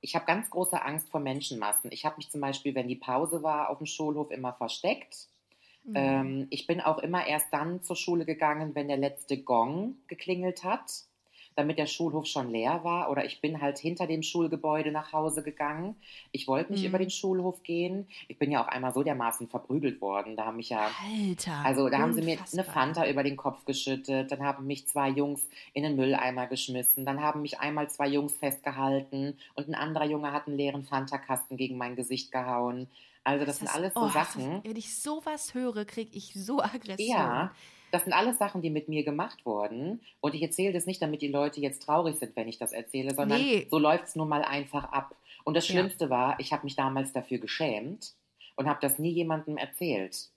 ich 0.02 0.16
habe 0.16 0.26
ganz 0.26 0.50
große 0.50 0.82
Angst 0.82 1.10
vor 1.10 1.20
Menschenmassen. 1.20 1.92
Ich 1.92 2.06
habe 2.06 2.18
mich 2.18 2.30
zum 2.30 2.42
Beispiel, 2.42 2.76
wenn 2.76 2.88
die 2.88 2.96
Pause 2.96 3.44
war, 3.44 3.70
auf 3.70 3.78
dem 3.78 3.88
Schulhof 3.88 4.32
immer 4.32 4.54
versteckt. 4.54 5.28
Mhm. 5.84 5.94
Ähm, 5.96 6.48
ich 6.50 6.66
bin 6.68 6.82
auch 6.82 6.98
immer 6.98 7.26
erst 7.28 7.48
dann 7.52 7.84
zur 7.84 7.96
Schule 7.96 8.26
gegangen, 8.26 8.76
wenn 8.76 8.88
der 8.88 8.98
letzte 8.98 9.42
Gong 9.42 9.98
geklingelt 10.08 10.64
hat. 10.64 11.04
Damit 11.56 11.78
der 11.78 11.88
Schulhof 11.88 12.26
schon 12.26 12.50
leer 12.50 12.84
war. 12.84 13.10
Oder 13.10 13.26
ich 13.26 13.42
bin 13.42 13.62
halt 13.62 13.78
hinter 13.78 14.08
dem 14.08 14.24
Schulgebäude 14.24 14.92
nach 14.92 15.14
Hause 15.14 15.44
gegangen. 15.44 15.96
Ich 16.32 16.48
wollte 16.48 16.74
nicht 16.74 16.82
Mhm. 16.82 16.90
über 16.90 16.98
den 17.00 17.10
Schulhof 17.10 17.64
gehen. 17.64 18.08
Ich 18.28 18.38
bin 18.38 18.52
ja 18.52 18.64
auch 18.64 18.68
einmal 18.68 18.94
so 18.94 19.04
dermaßen 19.04 19.48
verprügelt 19.48 20.02
worden. 20.02 20.36
Da 20.36 20.46
haben 20.46 20.58
mich 20.58 20.70
ja 20.70 20.90
Alter. 21.30 21.62
also 21.64 21.90
da 21.90 22.00
haben 22.00 22.14
sie 22.14 22.22
mir 22.22 22.38
eine. 22.52 22.64
Fanta 22.64 23.08
über 23.08 23.24
den 23.24 23.38
Kopf 23.38 23.66
geschüttet, 23.66 24.32
dann 24.32 24.42
haben 24.42 24.66
mich 24.66 24.88
zwei 24.88 25.10
Jungs 25.10 25.48
in 25.74 25.84
den 25.84 25.96
Mülleimer 25.96 26.48
geschmissen, 26.48 27.06
dann 27.06 27.22
haben 27.22 27.42
mich 27.42 27.60
einmal 27.60 27.90
zwei 27.90 28.08
Jungs 28.08 28.36
festgehalten 28.38 29.38
und 29.56 29.68
ein 29.68 29.76
anderer 29.76 30.06
Junge 30.06 30.32
hat 30.32 30.48
einen 30.48 30.58
leeren 30.58 30.84
Fanta-Kasten 30.84 31.58
gegen 31.58 31.78
mein 31.78 31.96
Gesicht 31.96 32.32
gehauen. 32.32 32.88
Also 33.24 33.46
das, 33.46 33.60
sind 33.60 33.74
alles 33.74 33.94
so 33.94 34.02
oh, 34.02 34.10
Sachen. 34.10 34.56
Das, 34.56 34.64
wenn 34.66 34.76
ich 34.76 34.96
sowas 34.98 35.54
höre, 35.54 35.86
kriege 35.86 36.12
ich 36.18 36.34
so 36.34 36.62
Aggression. 36.62 37.08
Ja, 37.10 37.52
das 37.94 38.06
sind 38.06 38.14
alles 38.14 38.40
Sachen, 38.40 38.62
die 38.64 38.72
mit 38.72 38.90
mir 38.90 39.04
gemacht 39.04 39.46
wurden. 39.46 40.02
Und 40.20 40.34
ich 40.34 40.42
erzähle 40.42 40.74
das 40.74 40.88
nicht, 40.88 41.02
damit 41.02 41.22
die 41.22 41.28
Leute 41.28 41.62
jetzt 41.62 41.84
traurig 41.84 42.16
sind, 42.18 42.36
wenn 42.36 42.48
ich 42.48 42.58
das 42.58 42.72
erzähle, 42.72 43.14
sondern 43.14 43.40
Nee. 43.40 43.68
so 43.70 43.78
läuft 43.78 44.06
es 44.06 44.16
nun 44.16 44.28
mal 44.28 44.42
einfach 44.44 44.86
ab. 44.92 45.16
Und 45.44 45.56
das 45.56 45.68
Ja. 45.68 45.74
Schlimmste 45.74 46.10
war, 46.10 46.40
ich 46.40 46.52
habe 46.52 46.64
mich 46.64 46.76
damals 46.76 47.14
dafür 47.14 47.38
geschämt 47.38 48.14
und 48.56 48.68
habe 48.68 48.80
das 48.82 48.98
nie 48.98 49.12
jemandem 49.12 49.58
erzählt. 49.58 50.30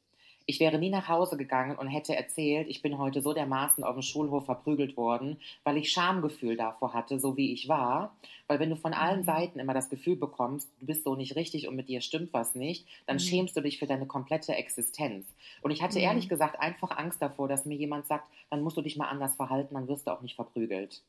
Ich 0.48 0.60
wäre 0.60 0.78
nie 0.78 0.90
nach 0.90 1.08
Hause 1.08 1.36
gegangen 1.36 1.76
und 1.76 1.88
hätte 1.88 2.14
erzählt, 2.14 2.68
ich 2.68 2.80
bin 2.80 2.98
heute 2.98 3.20
so 3.20 3.32
dermaßen 3.32 3.82
auf 3.82 3.96
dem 3.96 4.02
Schulhof 4.02 4.44
verprügelt 4.44 4.96
worden, 4.96 5.38
weil 5.64 5.76
ich 5.76 5.90
Schamgefühl 5.90 6.56
davor 6.56 6.94
hatte, 6.94 7.18
so 7.18 7.36
wie 7.36 7.52
ich 7.52 7.68
war. 7.68 8.16
Weil 8.46 8.60
wenn 8.60 8.70
du 8.70 8.76
von 8.76 8.94
allen 8.94 9.20
Mhm. 9.20 9.24
Seiten 9.24 9.58
immer 9.58 9.74
das 9.74 9.90
Gefühl 9.90 10.14
bekommst, 10.14 10.70
du 10.78 10.86
bist 10.86 11.02
so 11.02 11.16
nicht 11.16 11.34
richtig 11.34 11.66
und 11.66 11.74
mit 11.74 11.88
dir 11.88 12.00
stimmt 12.00 12.32
was 12.32 12.54
nicht, 12.54 12.86
dann 13.06 13.16
Mhm. 13.16 13.20
schämst 13.20 13.56
du 13.56 13.60
dich 13.60 13.80
für 13.80 13.86
deine 13.86 14.06
komplette 14.06 14.54
Existenz. 14.54 15.26
Und 15.62 15.72
ich 15.72 15.82
hatte 15.82 15.98
Mhm. 15.98 16.04
ehrlich 16.04 16.28
gesagt 16.28 16.60
einfach 16.60 16.96
Angst 16.96 17.20
davor, 17.20 17.48
dass 17.48 17.66
mir 17.66 17.76
jemand 17.76 18.06
sagt, 18.06 18.24
dann 18.48 18.62
musst 18.62 18.76
du 18.76 18.82
dich 18.82 18.96
mal 18.96 19.08
anders 19.08 19.34
verhalten, 19.34 19.74
dann 19.74 19.88
wirst 19.88 20.06
du 20.06 20.12
auch 20.12 20.22
nicht 20.22 20.36
verprügelt. 20.36 21.02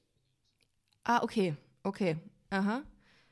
Ah, 1.03 1.21
okay, 1.23 1.53
okay. 1.83 2.17
Aha. 2.49 2.81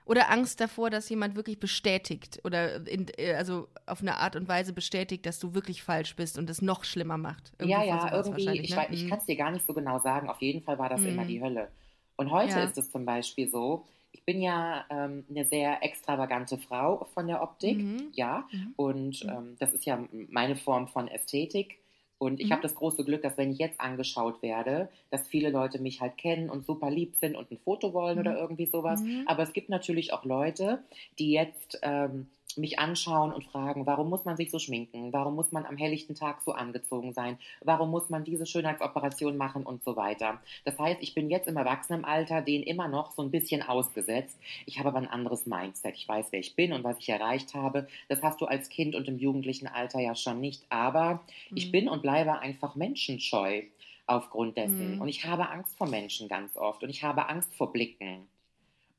Oder 0.06 0.30
Angst 0.30 0.60
davor, 0.62 0.89
dass 0.91 1.10
jemand 1.10 1.36
wirklich 1.36 1.60
bestätigt 1.60 2.39
oder 2.44 2.88
in, 2.88 3.08
äh, 3.18 3.34
also 3.34 3.68
auf 3.88 4.02
eine 4.02 4.18
Art 4.18 4.36
und 4.36 4.48
Weise 4.48 4.72
bestätigt, 4.72 5.26
dass 5.26 5.39
du 5.39 5.54
wirklich 5.56 5.82
falsch 5.84 6.15
bist 6.15 6.38
und 6.38 6.50
es 6.50 6.62
noch 6.62 6.84
schlimmer 6.84 7.18
macht. 7.18 7.52
ja, 7.60 7.80
vor 7.80 7.86
ja, 7.88 8.08
sowas 8.24 8.28
irgendwie, 8.28 8.60
ich, 8.60 8.70
ne? 8.70 8.88
ich 8.91 9.06
Mhm. 9.06 9.10
kann 9.10 9.18
es 9.20 9.26
dir 9.26 9.36
gar 9.36 9.52
nicht 9.52 9.65
so 9.65 9.74
genau 9.74 10.00
sagen. 10.00 10.30
Auf 10.30 10.41
jeden 10.41 10.62
Fall 10.62 10.78
war 10.78 10.89
das 10.89 11.02
immer 11.04 11.24
Mhm. 11.24 11.28
die 11.28 11.41
Hölle. 11.41 11.72
Und 12.18 12.32
heute 12.32 12.50
Ja. 12.52 12.63
ist 12.63 12.78
es 12.78 12.91
zum 12.91 13.06
Beispiel 13.06 13.50
so, 13.50 13.86
ich 14.12 14.24
bin 14.24 14.41
ja 14.41 14.86
ähm, 14.89 15.26
eine 15.30 15.44
sehr 15.46 15.84
extravagante 15.84 16.58
Frau 16.58 17.06
von 17.13 17.28
der 17.28 17.41
Optik, 17.41 17.78
Mhm. 17.78 18.12
ja, 18.13 18.48
Mhm. 18.52 18.74
und 18.78 19.26
ähm, 19.30 19.56
das 19.60 19.74
ist 19.74 19.86
ja 19.86 20.00
meine 20.30 20.56
Form 20.56 20.88
von 20.88 21.08
Ästhetik. 21.08 21.80
Und 22.17 22.39
ich 22.39 22.49
Mhm. 22.49 22.51
habe 22.51 22.62
das 22.62 22.75
große 22.75 23.04
Glück, 23.04 23.21
dass 23.23 23.38
wenn 23.38 23.51
ich 23.51 23.58
jetzt 23.60 23.80
angeschaut 23.82 24.41
werde, 24.41 24.89
dass 25.12 25.28
viele 25.28 25.49
Leute 25.49 25.80
mich 25.80 26.01
halt 26.01 26.17
kennen 26.17 26.49
und 26.49 26.65
super 26.65 26.89
lieb 26.89 27.15
sind 27.15 27.36
und 27.36 27.51
ein 27.51 27.58
Foto 27.58 27.93
wollen 27.93 28.19
oder 28.19 28.32
Mhm. 28.32 28.38
irgendwie 28.38 28.65
sowas. 28.65 29.04
Mhm. 29.04 29.23
Aber 29.25 29.43
es 29.43 29.54
gibt 29.54 29.69
natürlich 29.69 30.13
auch 30.13 30.23
Leute, 30.25 30.84
die 31.19 31.32
jetzt 31.32 31.80
ähm, 31.82 32.28
mich 32.58 32.80
anschauen 32.80 33.32
und 33.34 33.44
fragen, 33.46 33.86
warum 33.86 34.10
muss 34.10 34.26
man 34.26 34.38
sich 34.38 34.52
so 34.52 34.60
schminken? 34.60 35.12
Warum 35.13 35.36
muss 35.36 35.52
man 35.52 35.65
am 35.65 35.78
helllichten 35.78 36.15
Tag 36.15 36.41
so 36.41 36.52
angezogen 36.54 37.13
sein? 37.13 37.38
Warum 37.62 37.91
muss 37.91 38.10
man 38.10 38.24
diese 38.24 38.46
Schönheitsoperation 38.46 39.38
machen 39.38 39.63
und 39.63 39.84
so 39.84 39.96
weiter? 39.96 40.39
Das 40.63 40.78
heißt, 40.80 41.02
ich 41.02 41.13
bin 41.13 41.30
jetzt 41.30 41.48
im 41.48 41.58
Erwachsenenalter 41.58 42.41
denen 42.41 42.63
immer 42.63 42.88
noch 42.88 43.12
so 43.12 43.22
ein 43.22 43.32
bisschen 43.32 43.62
ausgesetzt. 43.62 44.38
Ich 44.65 44.80
habe 44.80 44.89
aber 44.89 45.00
ein 45.00 45.08
anderes 45.10 45.46
Mindset. 45.46 45.96
Ich 45.96 46.08
weiß, 46.08 46.28
wer 46.32 46.39
ich 46.39 46.56
bin 46.56 46.74
und 46.74 46.84
was 46.84 47.00
ich 47.00 47.10
erreicht 47.10 47.54
habe. 47.54 47.88
Das 48.10 48.22
hast 48.24 48.41
du 48.41 48.46
als 48.46 48.70
Kind 48.70 48.96
und 48.96 49.08
im 49.08 49.18
jugendlichen 49.18 49.68
Alter 49.68 50.00
ja 50.00 50.15
schon 50.15 50.39
nicht. 50.39 50.65
Aber 50.70 51.22
ich 51.54 51.68
Mhm. 51.68 51.72
bin 51.72 51.89
und 51.89 52.02
bleibe 52.02 52.39
einfach 52.39 52.76
menschenscheu 52.76 53.63
aufgrund 54.08 54.58
dessen. 54.58 54.96
Mhm. 54.96 55.02
Und 55.02 55.08
ich 55.08 55.26
habe 55.26 55.50
Angst 55.50 55.78
vor 55.78 55.88
Menschen 55.88 56.28
ganz 56.28 56.56
oft 56.58 56.84
und 56.84 56.89
ich 56.89 57.04
habe 57.04 57.28
Angst 57.30 57.54
vor 57.56 57.72
Blicken. 57.74 58.28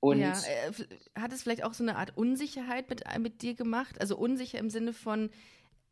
Und 0.00 0.20
ja, 0.20 0.44
äh, 0.46 0.72
hat 1.18 1.32
es 1.32 1.42
vielleicht 1.42 1.64
auch 1.64 1.74
so 1.74 1.82
eine 1.84 1.96
Art 1.96 2.16
Unsicherheit 2.16 2.88
mit, 2.90 3.02
äh, 3.06 3.18
mit 3.18 3.42
dir 3.42 3.54
gemacht? 3.54 4.00
Also 4.00 4.16
unsicher 4.16 4.58
im 4.58 4.70
Sinne 4.70 4.92
von, 4.92 5.30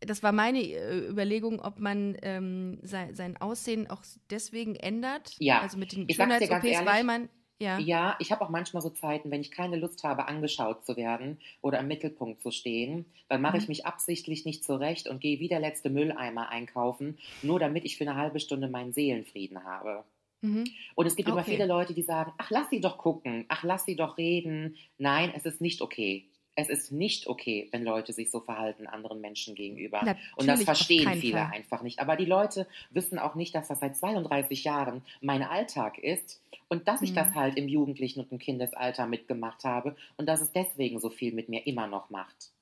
das 0.01 0.23
war 0.23 0.33
meine 0.33 0.61
äh, 0.63 1.09
Überlegung, 1.09 1.61
ob 1.61 1.81
man 1.81 2.17
ähm, 2.23 2.79
sein, 2.83 3.15
sein 3.15 3.37
Aussehen 3.41 3.91
auch 3.91 4.05
deswegen 4.31 4.77
ändert. 4.77 5.39
Ja, 5.39 5.61
Also 5.61 5.79
mit 5.79 5.93
den 5.93 6.09
ich 6.09 6.17
Schönheits-OPs, 6.17 6.85
weil 6.85 7.05
man, 7.05 7.29
ja. 7.61 7.85
Ja, 7.85 8.17
ich 8.21 8.31
habe 8.33 8.45
auch 8.45 8.51
manchmal 8.51 8.83
so 8.83 8.91
Zeiten, 8.91 9.31
wenn 9.31 9.41
ich 9.41 9.51
keine 9.53 9.77
Lust 9.77 10.03
habe, 10.05 10.27
angeschaut 10.29 10.85
zu 10.85 10.97
werden 10.97 11.41
oder 11.61 11.79
im 11.81 11.87
Mittelpunkt 11.89 12.41
zu 12.43 12.51
stehen, 12.53 13.07
dann 13.29 13.41
mache 13.43 13.59
ich 13.59 13.67
Mhm. 13.67 13.69
mich 13.69 13.85
absichtlich 13.87 14.45
nicht 14.45 14.65
zurecht 14.65 15.09
und 15.09 15.21
gehe 15.21 15.39
wie 15.41 15.49
der 15.49 15.61
letzte 15.61 15.89
Mülleimer 15.91 16.49
einkaufen, 16.51 17.19
nur 17.43 17.59
damit 17.61 17.85
ich 17.85 17.97
für 17.99 18.05
eine 18.05 18.17
halbe 18.17 18.39
Stunde 18.41 18.69
meinen 18.69 18.93
Seelenfrieden 18.93 19.65
habe. 19.65 20.05
Mhm. 20.45 20.65
Und 20.95 21.07
es 21.07 21.17
gibt 21.17 21.29
immer 21.29 21.41
Okay. 21.41 21.53
viele 21.53 21.67
Leute, 21.67 21.95
die 21.95 22.03
sagen, 22.03 22.33
ach, 22.39 22.51
lass 22.51 22.69
sie 22.71 22.81
doch 22.81 22.99
gucken, 22.99 23.47
ach, 23.49 23.65
lass 23.65 23.85
sie 23.85 23.97
doch 23.97 24.19
reden. 24.19 24.77
Nein, 24.99 25.33
es 25.35 25.45
ist 25.47 25.61
nicht 25.61 25.81
okay. 25.81 26.27
Es 26.57 26.69
ist 26.69 26.93
nicht 26.93 27.27
okay, 27.27 27.69
wenn 27.73 27.83
Leute 27.83 28.13
sich 28.13 28.31
so 28.31 28.39
verhalten 28.41 28.87
anderen 28.87 29.21
Menschen 29.21 29.57
gegenüber. 29.57 30.01
und 30.37 30.47
das 30.47 30.61
Natürlich, 30.61 30.65
verstehen 30.67 31.15
viele 31.21 31.39
Fall. 31.39 31.51
einfach 31.53 31.83
nicht. 31.83 31.99
Aber 31.99 32.15
die 32.17 32.27
Leute 32.27 32.69
wissen 32.91 33.19
auch 33.19 33.35
nicht, 33.35 33.55
dass 33.57 33.67
das 33.69 33.81
seit 33.81 33.97
32 33.97 34.63
Jahren 34.63 35.03
mein 35.21 35.43
Alltag 35.43 35.99
ist 35.99 36.41
und 36.69 36.87
dass 36.87 37.03
ich 37.03 37.11
Mhm. 37.11 37.15
das 37.17 37.35
halt 37.35 37.57
im 37.57 37.67
Jugendlichen 37.69 38.21
und 38.21 38.31
im 38.31 38.39
Kindesalter 38.39 39.07
mitgemacht 39.07 39.65
habe 39.65 39.97
und 40.17 40.27
dass 40.29 40.41
es 40.43 40.53
deswegen 40.53 41.01
so 41.01 41.11
viel 41.11 41.35
mit 41.35 41.49
mir 41.49 41.67
immer 41.67 41.89
noch 41.89 42.11
macht. 42.11 42.53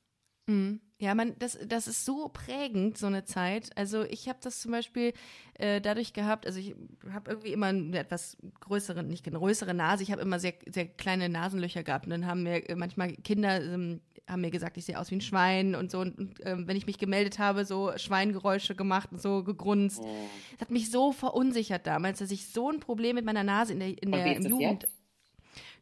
Mhm. 0.47 0.81
Ja, 1.03 1.17
man, 1.17 1.35
das, 1.41 1.59
das 1.67 1.89
ist 1.89 2.05
so 2.05 2.29
prägend, 2.29 2.97
so 2.97 3.09
eine 3.09 3.25
Zeit. 3.25 3.77
Also 3.77 4.05
ich 4.05 4.29
habe 4.29 4.39
das 4.41 4.61
zum 4.61 4.71
Beispiel 4.71 5.13
äh, 5.55 5.81
dadurch 5.81 6.13
gehabt, 6.13 6.47
also 6.47 6.61
ich 6.61 6.77
habe 7.13 7.29
irgendwie 7.29 7.53
immer 7.53 7.67
eine 7.67 7.99
etwas 7.99 8.37
größere, 8.61 9.03
nicht 9.03 9.27
eine 9.27 9.37
größere 9.37 9.75
Nase, 9.75 10.05
ich 10.05 10.13
habe 10.13 10.23
immer 10.23 10.39
sehr, 10.39 10.55
sehr 10.73 10.87
kleine 10.87 11.29
Nasenlöcher 11.29 11.83
gehabt. 11.83 12.07
Und 12.07 12.11
dann 12.11 12.27
haben 12.27 12.45
mir 12.45 12.71
äh, 12.71 12.77
manchmal 12.77 13.15
Kinder 13.17 13.61
ähm, 13.61 14.01
haben 14.29 14.43
mir 14.43 14.53
gesagt, 14.53 14.77
ich 14.77 14.85
sehe 14.85 14.97
aus 14.97 15.11
wie 15.11 15.17
ein 15.17 15.21
Schwein 15.23 15.75
und 15.75 15.91
so. 15.91 15.99
Und, 15.99 16.17
und 16.17 16.35
ähm, 16.45 16.69
wenn 16.69 16.77
ich 16.77 16.87
mich 16.87 16.99
gemeldet 16.99 17.41
habe, 17.41 17.65
so 17.65 17.91
Schweingeräusche 17.97 18.77
gemacht 18.77 19.09
und 19.11 19.21
so 19.21 19.43
gegrunzt. 19.43 20.01
Mhm. 20.01 20.07
Das 20.53 20.61
hat 20.61 20.71
mich 20.71 20.89
so 20.93 21.11
verunsichert 21.11 21.85
damals, 21.85 22.21
dass 22.21 22.31
ich 22.31 22.47
so 22.47 22.71
ein 22.71 22.79
Problem 22.79 23.17
mit 23.17 23.25
meiner 23.25 23.43
Nase 23.43 23.73
in 23.73 23.81
der, 23.81 24.01
in 24.01 24.13
der 24.13 24.41
Jugend. 24.41 24.85
jetzt? 24.85 25.02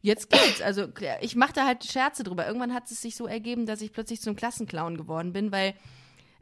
Jetzt 0.01 0.29
geht's. 0.29 0.61
Also 0.61 0.87
ich 1.21 1.35
machte 1.35 1.63
halt 1.63 1.83
Scherze 1.83 2.23
drüber. 2.23 2.45
Irgendwann 2.47 2.73
hat 2.73 2.89
es 2.89 3.01
sich 3.01 3.15
so 3.15 3.27
ergeben, 3.27 3.65
dass 3.65 3.81
ich 3.81 3.91
plötzlich 3.91 4.21
zum 4.21 4.35
Klassenclown 4.35 4.97
geworden 4.97 5.31
bin, 5.33 5.51
weil 5.51 5.73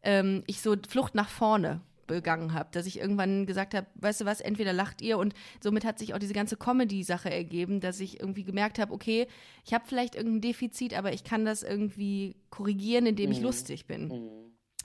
ähm, 0.03 0.43
ich 0.47 0.61
so 0.61 0.75
Flucht 0.87 1.13
nach 1.15 1.29
vorne 1.29 1.81
begangen 2.07 2.53
habe, 2.53 2.69
dass 2.71 2.87
ich 2.87 2.97
irgendwann 2.99 3.45
gesagt 3.45 3.73
habe, 3.75 3.85
weißt 3.95 4.21
du 4.21 4.25
was, 4.25 4.41
entweder 4.41 4.73
lacht 4.73 5.01
ihr 5.01 5.17
und 5.19 5.35
somit 5.61 5.85
hat 5.85 5.99
sich 5.99 6.13
auch 6.13 6.19
diese 6.19 6.33
ganze 6.33 6.57
Comedy-Sache 6.57 7.29
ergeben, 7.29 7.81
dass 7.81 7.99
ich 7.99 8.19
irgendwie 8.19 8.43
gemerkt 8.43 8.79
habe, 8.79 8.91
okay, 8.93 9.27
ich 9.63 9.73
habe 9.75 9.83
vielleicht 9.87 10.15
irgendein 10.15 10.41
Defizit, 10.41 10.97
aber 10.97 11.13
ich 11.13 11.23
kann 11.23 11.45
das 11.45 11.61
irgendwie 11.61 12.35
korrigieren, 12.49 13.05
indem 13.05 13.29
ich 13.29 13.37
Mhm. 13.39 13.43
lustig 13.43 13.85
bin. 13.85 14.07
Mhm. 14.07 14.29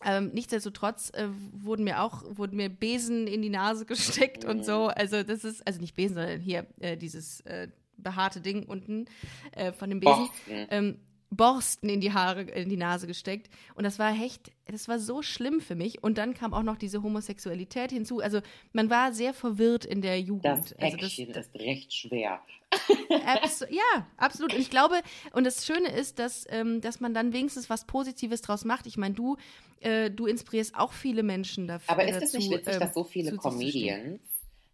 Ähm, 0.04 0.30
nichtsdestotrotz 0.34 1.10
äh, 1.14 1.28
wurden 1.52 1.84
mir 1.84 2.02
auch 2.02 2.24
wurden 2.36 2.56
mir 2.56 2.68
Besen 2.68 3.26
in 3.26 3.40
die 3.40 3.48
Nase 3.48 3.86
gesteckt 3.86 4.44
und 4.44 4.64
so. 4.64 4.88
Also 4.88 5.22
das 5.22 5.44
ist 5.44 5.66
also 5.66 5.80
nicht 5.80 5.94
Besen, 5.96 6.16
sondern 6.16 6.40
hier 6.40 6.66
äh, 6.80 6.98
dieses 6.98 7.40
äh, 7.42 7.68
behaarte 7.96 8.40
Ding 8.40 8.64
unten 8.64 9.06
äh, 9.52 9.72
von 9.72 9.90
dem 9.90 10.00
Besen. 10.00 10.16
Borsten. 10.16 10.66
Ähm, 10.70 10.98
Borsten 11.36 11.88
in 11.88 12.00
die 12.00 12.12
Haare, 12.12 12.42
in 12.42 12.68
die 12.68 12.76
Nase 12.76 13.06
gesteckt. 13.06 13.50
Und 13.74 13.84
das 13.84 13.98
war 13.98 14.12
echt, 14.12 14.52
das 14.66 14.88
war 14.88 14.98
so 14.98 15.22
schlimm 15.22 15.60
für 15.60 15.74
mich. 15.74 16.02
Und 16.02 16.18
dann 16.18 16.34
kam 16.34 16.54
auch 16.54 16.62
noch 16.62 16.76
diese 16.76 17.02
Homosexualität 17.02 17.90
hinzu. 17.90 18.20
Also 18.20 18.40
man 18.72 18.90
war 18.90 19.12
sehr 19.12 19.34
verwirrt 19.34 19.84
in 19.84 20.00
der 20.00 20.20
Jugend. 20.20 20.44
Das 20.44 20.72
also 20.74 20.96
Päckchen 20.96 21.30
ist 21.30 21.54
recht 21.54 21.92
schwer. 21.92 22.40
Abs 23.26 23.64
ja, 23.70 24.06
absolut. 24.16 24.52
Und 24.52 24.60
ich 24.60 24.70
glaube, 24.70 25.00
und 25.32 25.44
das 25.44 25.64
Schöne 25.64 25.88
ist, 25.88 26.18
dass, 26.18 26.44
ähm, 26.50 26.80
dass 26.80 27.00
man 27.00 27.14
dann 27.14 27.32
wenigstens 27.32 27.70
was 27.70 27.84
Positives 27.86 28.40
draus 28.40 28.64
macht. 28.64 28.86
Ich 28.86 28.96
meine, 28.96 29.14
du, 29.14 29.36
äh, 29.80 30.10
du 30.10 30.26
inspirierst 30.26 30.74
auch 30.74 30.92
viele 30.92 31.22
Menschen 31.22 31.68
dafür. 31.68 31.92
Aber 31.92 32.08
ist 32.08 32.22
es 32.22 32.32
nicht 32.32 32.50
witzig, 32.50 32.74
ähm, 32.74 32.80
dass 32.80 32.94
so 32.94 33.04
viele? 33.04 33.36
Comedians, 33.36 34.20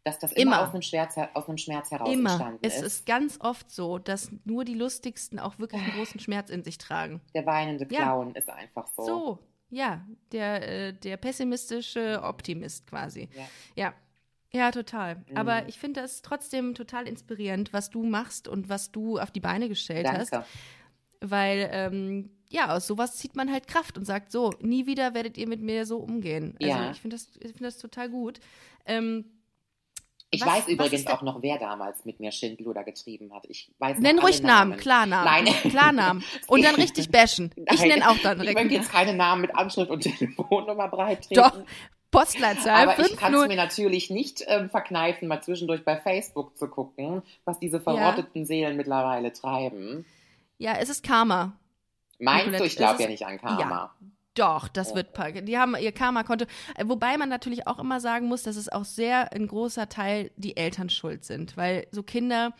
dass 0.05 0.19
das 0.19 0.33
immer, 0.33 0.57
Immer. 0.57 0.63
aus, 0.67 0.73
einem 0.73 0.83
Schmerz, 0.83 1.17
aus 1.35 1.49
einem 1.49 1.59
Schmerz 1.59 1.91
heraus 1.91 2.09
Immer. 2.13 2.31
entstanden 2.31 2.59
Es 2.63 2.77
ist? 2.77 2.83
ist 2.83 3.07
ganz 3.07 3.39
oft 3.41 3.71
so, 3.71 3.99
dass 3.99 4.31
nur 4.45 4.65
die 4.65 4.75
lustigsten 4.75 5.39
auch 5.39 5.59
wirklich 5.59 5.83
einen 5.83 5.93
großen 5.93 6.21
Schmerz 6.21 6.49
in 6.51 6.63
sich 6.65 6.79
tragen. 6.79 7.21
Der 7.35 7.45
weinende 7.47 7.87
Ja. 7.91 8.03
Clown 8.03 8.35
ist 8.35 8.49
einfach 8.49 8.87
so. 8.97 9.03
So, 9.05 9.39
ja, 9.69 10.07
der, 10.33 10.69
äh, 10.89 10.93
der 10.95 11.17
pessimistische 11.19 12.23
Optimist 12.23 12.87
quasi. 12.87 13.29
Ja. 13.37 13.45
Ja. 13.77 13.95
Ja, 14.53 14.73
total. 14.73 15.25
Aber 15.37 15.63
Mhm. 15.63 15.69
ich 15.69 15.79
finde 15.79 16.01
das 16.01 16.23
trotzdem 16.23 16.75
total 16.75 17.07
inspirierend, 17.07 17.73
was 17.73 17.89
du 17.91 18.03
machst 18.03 18.49
und 18.49 18.69
was 18.69 18.91
du 18.91 19.19
auf 19.19 19.31
die 19.31 19.39
Beine 19.39 19.69
gestellt 19.69 20.09
hast. 20.11 20.33
Danke. 20.33 20.47
Weil, 21.21 21.69
ähm, 21.73 22.31
ja, 22.49 22.75
aus 22.75 22.87
sowas 22.87 23.17
zieht 23.17 23.37
man 23.37 23.53
halt 23.53 23.69
Kraft 23.69 23.97
und 23.99 24.07
sagt, 24.07 24.33
so, 24.33 24.53
nie 24.61 24.87
wieder 24.87 25.15
werdet 25.15 25.37
ihr 25.39 25.47
mit 25.47 25.61
mir 25.61 25.85
so 25.87 25.99
umgehen. 25.99 26.57
Also 26.61 26.67
Ja. 26.73 26.91
ich 26.91 27.01
finde 27.01 27.17
das, 27.17 27.29
ich 27.37 27.53
find 27.53 27.61
das 27.61 27.79
total 27.79 28.09
gut. 28.09 28.41
Ähm, 28.87 29.25
Ich 30.33 30.43
Was- 30.43 30.49
weiß 30.49 30.69
übrigens 30.69 31.07
auch 31.09 31.23
noch, 31.23 31.43
wer 31.43 31.59
damals 31.59 32.05
mit 32.05 32.21
mir 32.21 32.31
Schindluder 32.31 32.85
getrieben 32.85 33.35
hat. 33.35 33.47
Ich 33.49 33.71
weiß 33.79 33.99
nenn 33.99 34.19
ruhig 34.21 34.43
Namen, 34.43 34.71
Namen. 34.71 34.81
Klarnamen. 34.81 35.45
Nein. 35.45 35.71
Klarnamen. 35.71 36.25
Und 36.47 36.65
dann 36.65 36.77
richtig 36.77 37.11
bashen. 37.11 37.51
Ich 37.73 37.81
nenne 37.81 38.09
auch 38.09 38.17
dann 38.19 38.37
Ich 38.39 38.43
direkt. 38.43 38.55
möchte 38.61 38.75
jetzt 38.75 38.93
keine 38.93 39.15
Namen 39.15 39.43
mit 39.43 39.55
Anschrift 39.57 39.91
und 39.91 40.01
Telefonnummer 40.19 40.89
breit 40.89 41.23
treten. 41.27 41.35
Doch. 41.41 41.59
Postleitzahl. 42.13 42.89
Aber 42.89 42.99
ich 43.07 43.17
kann 43.17 43.35
es 43.35 43.47
mir 43.47 43.57
natürlich 43.57 44.11
nicht 44.11 44.43
ähm, 44.49 44.69
verkneifen, 44.69 45.29
mal 45.29 45.43
zwischendurch 45.43 45.85
bei 45.85 45.97
Facebook 45.97 46.57
zu 46.59 46.67
gucken, 46.69 47.23
was 47.45 47.59
diese 47.61 47.81
verrotteten 47.81 48.43
ja. 48.43 48.47
Seelen 48.47 48.77
mittlerweile 48.77 49.33
treiben. 49.33 50.05
Ja, 50.59 50.75
es 50.79 50.89
ist 50.89 51.05
Karma. 51.05 51.53
Meinst 52.19 52.59
du? 52.59 52.65
Ich 52.65 52.77
glaube 52.77 53.03
ja 53.03 53.09
nicht 53.09 53.27
an 53.27 53.39
Karma. 53.41 53.61
Ja. 53.61 53.95
Doch, 54.35 54.69
das 54.69 54.95
wird 54.95 55.09
Die 55.47 55.59
haben 55.59 55.75
ihr 55.77 55.93
Karma-Konto. 55.93 56.47
Äh, 56.77 56.85
wobei 56.87 57.17
man 57.17 57.29
natürlich 57.29 57.67
auch 57.67 57.79
immer 57.79 58.01
sagen 58.01 58.29
muss, 58.29 58.45
dass 58.45 58.57
es 58.57 58.69
auch 58.69 58.85
sehr 58.85 59.33
ein 59.33 59.47
großer 59.47 59.89
Teil 59.89 60.31
die 60.37 60.57
Eltern 60.57 60.89
schuld 60.89 61.25
sind. 61.25 61.57
Weil 61.57 61.87
so 61.91 62.03
Kinder 62.03 62.55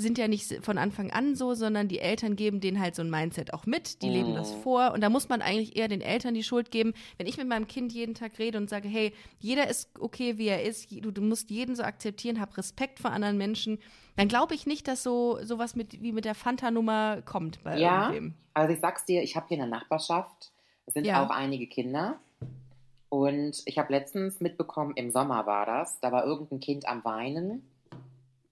sind 0.00 0.16
ja 0.18 0.28
nicht 0.28 0.64
von 0.64 0.78
Anfang 0.78 1.10
an 1.10 1.34
so, 1.34 1.54
sondern 1.54 1.88
die 1.88 1.98
Eltern 1.98 2.36
geben 2.36 2.60
denen 2.60 2.80
halt 2.80 2.94
so 2.94 3.02
ein 3.02 3.10
Mindset 3.10 3.52
auch 3.52 3.66
mit. 3.66 4.00
Die 4.00 4.08
mm. 4.08 4.12
leben 4.12 4.34
das 4.34 4.52
vor. 4.52 4.92
Und 4.92 5.02
da 5.02 5.10
muss 5.10 5.28
man 5.28 5.42
eigentlich 5.42 5.76
eher 5.76 5.88
den 5.88 6.00
Eltern 6.00 6.32
die 6.32 6.42
Schuld 6.42 6.70
geben. 6.70 6.94
Wenn 7.18 7.26
ich 7.26 7.36
mit 7.36 7.46
meinem 7.46 7.68
Kind 7.68 7.92
jeden 7.92 8.14
Tag 8.14 8.38
rede 8.38 8.56
und 8.56 8.70
sage, 8.70 8.88
hey, 8.88 9.12
jeder 9.38 9.68
ist 9.68 9.90
okay, 10.00 10.38
wie 10.38 10.48
er 10.48 10.62
ist, 10.62 10.90
du, 10.90 11.10
du 11.10 11.20
musst 11.20 11.50
jeden 11.50 11.76
so 11.76 11.82
akzeptieren, 11.82 12.40
hab 12.40 12.56
Respekt 12.56 12.98
vor 12.98 13.10
anderen 13.10 13.36
Menschen, 13.36 13.78
dann 14.16 14.28
glaube 14.28 14.54
ich 14.54 14.66
nicht, 14.66 14.88
dass 14.88 15.02
so 15.02 15.38
sowas 15.42 15.76
mit, 15.76 16.02
wie 16.02 16.12
mit 16.12 16.24
der 16.24 16.34
Fanta-Nummer 16.34 17.22
kommt 17.22 17.62
bei 17.62 17.78
ja, 17.78 18.08
irgendwem. 18.08 18.34
Also 18.54 18.72
ich 18.72 18.80
sag's 18.80 19.04
dir, 19.04 19.22
ich 19.22 19.36
habe 19.36 19.46
hier 19.48 19.56
in 19.56 19.70
der 19.70 19.78
Nachbarschaft 19.78 20.52
es 20.86 20.94
sind 20.94 21.06
ja. 21.06 21.24
auch 21.24 21.30
einige 21.30 21.66
Kinder. 21.66 22.18
Und 23.08 23.62
ich 23.66 23.78
habe 23.78 23.92
letztens 23.92 24.40
mitbekommen, 24.40 24.92
im 24.94 25.10
Sommer 25.10 25.44
war 25.46 25.66
das, 25.66 25.98
da 26.00 26.12
war 26.12 26.24
irgendein 26.24 26.60
Kind 26.60 26.88
am 26.88 27.04
Weinen, 27.04 27.68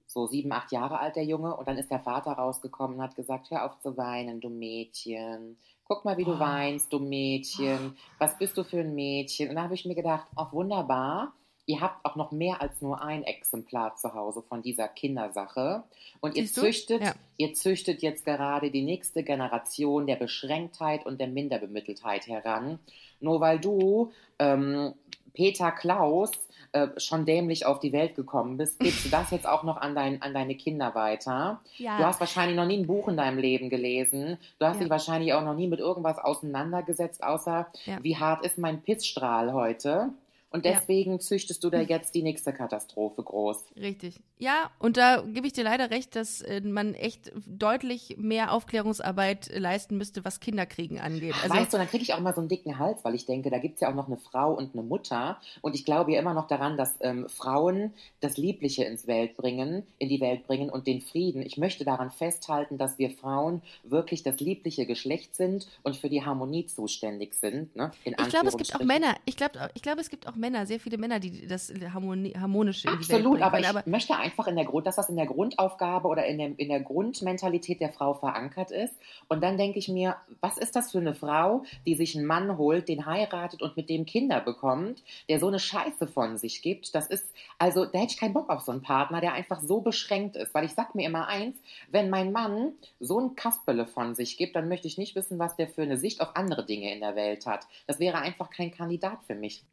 so 0.07 0.27
sieben, 0.27 0.53
acht 0.53 0.73
Jahre 0.73 0.99
alt 0.99 1.15
der 1.15 1.25
Junge, 1.25 1.57
und 1.57 1.69
dann 1.69 1.79
ist 1.79 1.91
der 1.91 2.01
Vater 2.01 2.33
rausgekommen 2.33 2.97
und 2.97 3.03
hat 3.03 3.15
gesagt, 3.15 3.51
hör 3.51 3.65
auf 3.65 3.79
zu 3.81 3.97
weinen, 3.97 4.41
du 4.41 4.49
Mädchen. 4.49 5.57
Guck 5.85 6.05
mal, 6.05 6.17
wie 6.17 6.25
du 6.25 6.35
oh. 6.35 6.41
weinst, 6.41 6.93
du 6.93 6.99
Mädchen. 6.99 7.97
Was 8.19 8.37
bist 8.37 8.59
du 8.59 8.65
für 8.65 8.81
ein 8.81 8.95
Mädchen? 8.95 9.49
Und 9.49 9.55
da 9.55 9.63
habe 9.63 9.75
ich 9.75 9.87
mir 9.87 9.95
gedacht, 9.95 10.27
auch 10.35 10.53
wunderbar 10.53 11.33
ihr 11.69 11.83
habt 11.83 12.05
auch 12.05 12.17
noch 12.17 12.33
mehr 12.33 12.63
als 12.63 12.81
nur 12.81 13.03
ein 13.03 13.23
Exemplar 13.23 13.95
zu 13.95 14.15
Hause 14.15 14.43
von 14.43 14.63
dieser 14.63 14.89
Kindersache. 14.89 15.85
Und 16.21 16.35
ihr 16.35 16.47
züchtet, 16.47 17.03
ja. 17.03 17.13
ihr 17.37 17.53
züchtet 17.55 18.01
jetzt 18.01 18.25
gerade 18.25 18.71
die 18.71 18.83
nächste 18.83 19.23
Generation 19.23 20.07
der 20.07 20.17
Beschränktheit 20.17 21.05
und 21.05 21.21
der 21.21 21.29
Minderbemitteltheit 21.29 22.27
heran. 22.27 22.79
Nur 23.21 23.41
weil 23.41 23.61
du, 23.61 24.13
ähm, 24.39 24.95
Peter 25.35 25.71
Klaus, 25.71 26.31
äh, 26.73 26.89
schon 26.97 27.27
dämlich 27.27 27.67
auf 27.67 27.81
die 27.81 27.93
Welt 27.93 28.15
gekommen 28.17 28.57
bist, 28.57 28.81
gibst 28.81 29.05
du 29.05 29.11
das 29.11 29.31
jetzt 29.31 29.47
auch 29.47 29.63
noch 29.63 29.77
an, 29.77 29.95
dein, 29.95 30.23
an 30.23 30.33
deine 30.33 30.55
Kinder 30.55 30.95
weiter. 30.95 31.61
Ja. 31.77 31.99
Du 31.99 32.05
hast 32.05 32.19
wahrscheinlich 32.19 32.57
noch 32.57 32.67
nie 32.67 32.79
ein 32.79 32.87
Buch 32.87 33.09
in 33.09 33.19
deinem 33.19 33.39
Leben 33.39 33.69
gelesen. 33.69 34.39
Du 34.59 34.65
hast 34.65 34.77
ja. 34.77 34.81
dich 34.81 34.91
wahrscheinlich 34.91 35.35
auch 35.35 35.43
noch 35.43 35.55
nie 35.55 35.67
mit 35.67 35.81
irgendwas 35.81 36.19
auseinandergesetzt, 36.19 37.23
außer 37.23 37.67
wie 38.01 38.17
hart 38.17 38.45
ist 38.45 38.57
mein 38.57 38.81
Pissstrahl 38.81 39.53
heute. 39.53 40.11
Und 40.51 40.65
deswegen 40.65 41.13
ja. 41.13 41.19
züchtest 41.19 41.63
du 41.63 41.69
da 41.69 41.81
jetzt 41.81 42.15
die 42.15 42.23
nächste 42.23 42.55
Katastrophe 42.55 43.23
groß. 43.23 43.65
Richtig. 43.77 44.21
Ja, 44.39 44.71
und 44.79 44.97
da 44.97 45.21
gebe 45.21 45.47
ich 45.47 45.53
dir 45.53 45.65
leider 45.65 45.91
recht, 45.91 46.17
dass 46.17 46.41
äh, 46.41 46.63
man 46.63 46.95
echt 46.95 47.33
deutlich 47.47 48.17
mehr 48.19 48.53
Aufklärungsarbeit 48.53 49.51
leisten 49.55 49.99
müsste, 49.99 50.25
was 50.25 50.41
Kinderkriegen 50.41 51.01
angeht. 51.01 51.35
Also, 51.43 51.55
weißt 51.55 51.73
du, 51.75 51.77
dann 51.77 51.89
kriege 51.89 52.03
ich 52.03 52.15
auch 52.15 52.21
mal 52.21 52.35
so 52.35 52.41
einen 52.41 52.49
dicken 52.49 52.79
Hals, 52.79 53.05
weil 53.05 53.15
ich 53.15 53.27
denke, 53.27 53.51
da 53.51 53.59
gibt 53.59 53.75
es 53.75 53.81
ja 53.83 53.91
auch 53.91 53.95
noch 53.95 54.07
eine 54.07 54.17
Frau 54.17 54.55
und 54.55 54.73
eine 54.73 54.83
Mutter. 54.83 55.39
Und 55.61 55.75
ich 55.75 55.85
glaube 55.85 56.13
ja 56.13 56.21
immer 56.21 56.35
noch 56.35 56.47
daran, 56.47 56.79
dass 56.79 56.95
ähm, 57.01 57.29
Frauen 57.29 57.93
das 58.21 58.39
Liebliche 58.39 58.85
ins 58.85 59.07
Welt 59.07 59.37
bringen, 59.37 59.87
in 59.99 60.09
die 60.09 60.21
Welt 60.21 60.47
bringen 60.47 60.71
und 60.71 60.87
den 60.87 61.03
Frieden. 61.03 61.43
Ich 61.43 61.59
möchte 61.59 61.85
daran 61.85 62.11
festhalten, 62.11 62.79
dass 62.79 62.99
wir 62.99 63.11
Frauen 63.11 63.61
wirklich 63.83 64.23
das 64.23 64.41
liebliche 64.41 64.87
Geschlecht 64.87 65.37
sind 65.37 65.69
und 65.83 65.97
für 65.97 66.09
die 66.09 66.25
Harmonie 66.25 66.65
zuständig 66.67 67.35
sind. 67.35 67.77
Ne? 67.77 67.91
ich 68.05 68.15
glaube, 68.29 68.49
es 68.49 68.57
gibt 68.57 68.75
auch 68.75 68.81
Männer. 68.81 69.15
Ich 69.27 69.37
glaube, 69.37 69.71
ich 69.75 69.83
glaub, 69.83 69.99
es 69.99 70.09
gibt 70.09 70.27
auch 70.27 70.38
Männer, 70.39 70.67
sehr 70.67 70.81
viele 70.81 70.99
Männer, 70.99 71.21
die 71.21 71.47
das 71.47 71.73
Harmoni 71.93 72.33
harmonische 72.33 72.89
Absolut, 72.89 73.43
aber 73.43 73.61
ich 73.61 73.69
aber 73.69 73.83
möchte 73.87 74.17
einfach 74.17 74.47
in 74.47 74.57
der 74.57 74.65
Grund, 74.65 74.87
dass 74.87 74.97
das 74.97 75.09
in 75.09 75.17
der 75.17 75.27
Grundaufgabe 75.27 76.09
oder 76.09 76.25
in 76.27 76.39
der, 76.39 76.59
in 76.59 76.69
der 76.69 76.81
Grundmentalität 76.81 77.81
der 77.81 77.91
Frau 77.91 78.15
verankert 78.15 78.71
ist. 78.71 78.95
Und 79.29 79.43
dann 79.43 79.59
denke 79.59 79.79
ich 79.79 79.89
mir, 79.89 80.17
was 80.41 80.59
ist 80.59 80.77
das 80.77 80.93
für 80.93 80.99
eine 80.99 81.15
Frau, 81.15 81.65
die 81.87 81.95
sich 81.95 82.17
einen 82.17 82.27
Mann 82.27 82.57
holt, 82.57 82.89
den 82.89 83.07
heiratet 83.07 83.63
und 83.63 83.77
mit 83.77 83.91
dem 83.91 84.07
Kinder 84.07 84.41
bekommt, 84.41 85.03
der 85.29 85.41
so 85.41 85.49
eine 85.49 85.59
Scheiße 85.59 86.07
von 86.07 86.39
sich 86.39 86.63
gibt? 86.63 86.95
Das 86.95 87.09
ist, 87.09 87.27
also 87.59 87.85
da 87.85 87.99
hätte 87.99 88.13
ich 88.13 88.21
keinen 88.21 88.35
Bock 88.35 88.49
auf 88.49 88.63
so 88.63 88.73
einen 88.73 88.83
Partner, 88.83 89.21
der 89.21 89.35
einfach 89.35 89.61
so 89.61 89.81
beschränkt 89.81 90.37
ist. 90.37 90.55
Weil 90.55 90.65
ich 90.65 90.73
sag 90.73 90.95
mir 90.95 91.07
immer 91.07 91.29
eins, 91.29 91.57
wenn 91.91 92.11
mein 92.11 92.33
Mann 92.33 92.73
so 93.01 93.21
ein 93.21 93.35
Kasperle 93.35 93.87
von 93.87 94.15
sich 94.15 94.37
gibt, 94.37 94.57
dann 94.57 94.69
möchte 94.69 94.87
ich 94.87 94.99
nicht 94.99 95.15
wissen, 95.15 95.39
was 95.39 95.57
der 95.57 95.69
für 95.69 95.83
eine 95.83 95.97
Sicht 95.97 96.21
auf 96.21 96.37
andere 96.37 96.65
Dinge 96.65 96.93
in 96.93 97.01
der 97.01 97.17
Welt 97.17 97.47
hat. 97.47 97.67
Das 97.87 97.99
wäre 97.99 98.19
einfach 98.19 98.51
kein 98.51 98.71
Kandidat 98.71 99.19
für 99.27 99.35
mich. 99.35 99.65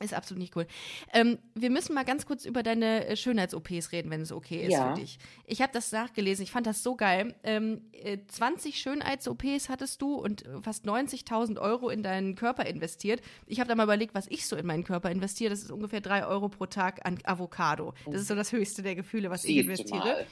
Ist 0.00 0.12
absolut 0.12 0.40
nicht 0.40 0.56
cool. 0.56 0.66
Ähm, 1.12 1.38
wir 1.54 1.70
müssen 1.70 1.94
mal 1.94 2.04
ganz 2.04 2.26
kurz 2.26 2.44
über 2.44 2.64
deine 2.64 3.06
äh, 3.06 3.16
Schönheits-OPs 3.16 3.92
reden, 3.92 4.10
wenn 4.10 4.22
es 4.22 4.32
okay 4.32 4.64
ist 4.64 4.72
ja. 4.72 4.92
für 4.92 5.00
dich. 5.00 5.18
Ich 5.46 5.62
habe 5.62 5.72
das 5.72 5.92
nachgelesen, 5.92 6.42
ich 6.42 6.50
fand 6.50 6.66
das 6.66 6.82
so 6.82 6.96
geil. 6.96 7.36
Ähm, 7.44 7.82
äh, 7.92 8.18
20 8.26 8.80
Schönheits-OPs 8.80 9.68
hattest 9.68 10.02
du 10.02 10.16
und 10.16 10.44
äh, 10.46 10.60
fast 10.62 10.84
90.000 10.84 11.60
Euro 11.60 11.90
in 11.90 12.02
deinen 12.02 12.34
Körper 12.34 12.66
investiert. 12.66 13.20
Ich 13.46 13.60
habe 13.60 13.68
da 13.68 13.76
mal 13.76 13.84
überlegt, 13.84 14.16
was 14.16 14.26
ich 14.26 14.48
so 14.48 14.56
in 14.56 14.66
meinen 14.66 14.82
Körper 14.82 15.12
investiere. 15.12 15.50
Das 15.50 15.60
ist 15.60 15.70
ungefähr 15.70 16.00
3 16.00 16.26
Euro 16.26 16.48
pro 16.48 16.66
Tag 16.66 17.06
an 17.06 17.20
Avocado. 17.22 17.94
Das 18.04 18.20
ist 18.20 18.26
so 18.26 18.34
das 18.34 18.50
höchste 18.50 18.82
der 18.82 18.96
Gefühle, 18.96 19.30
was 19.30 19.42
Siehst 19.42 19.52
ich 19.52 19.64
investiere. 19.64 20.26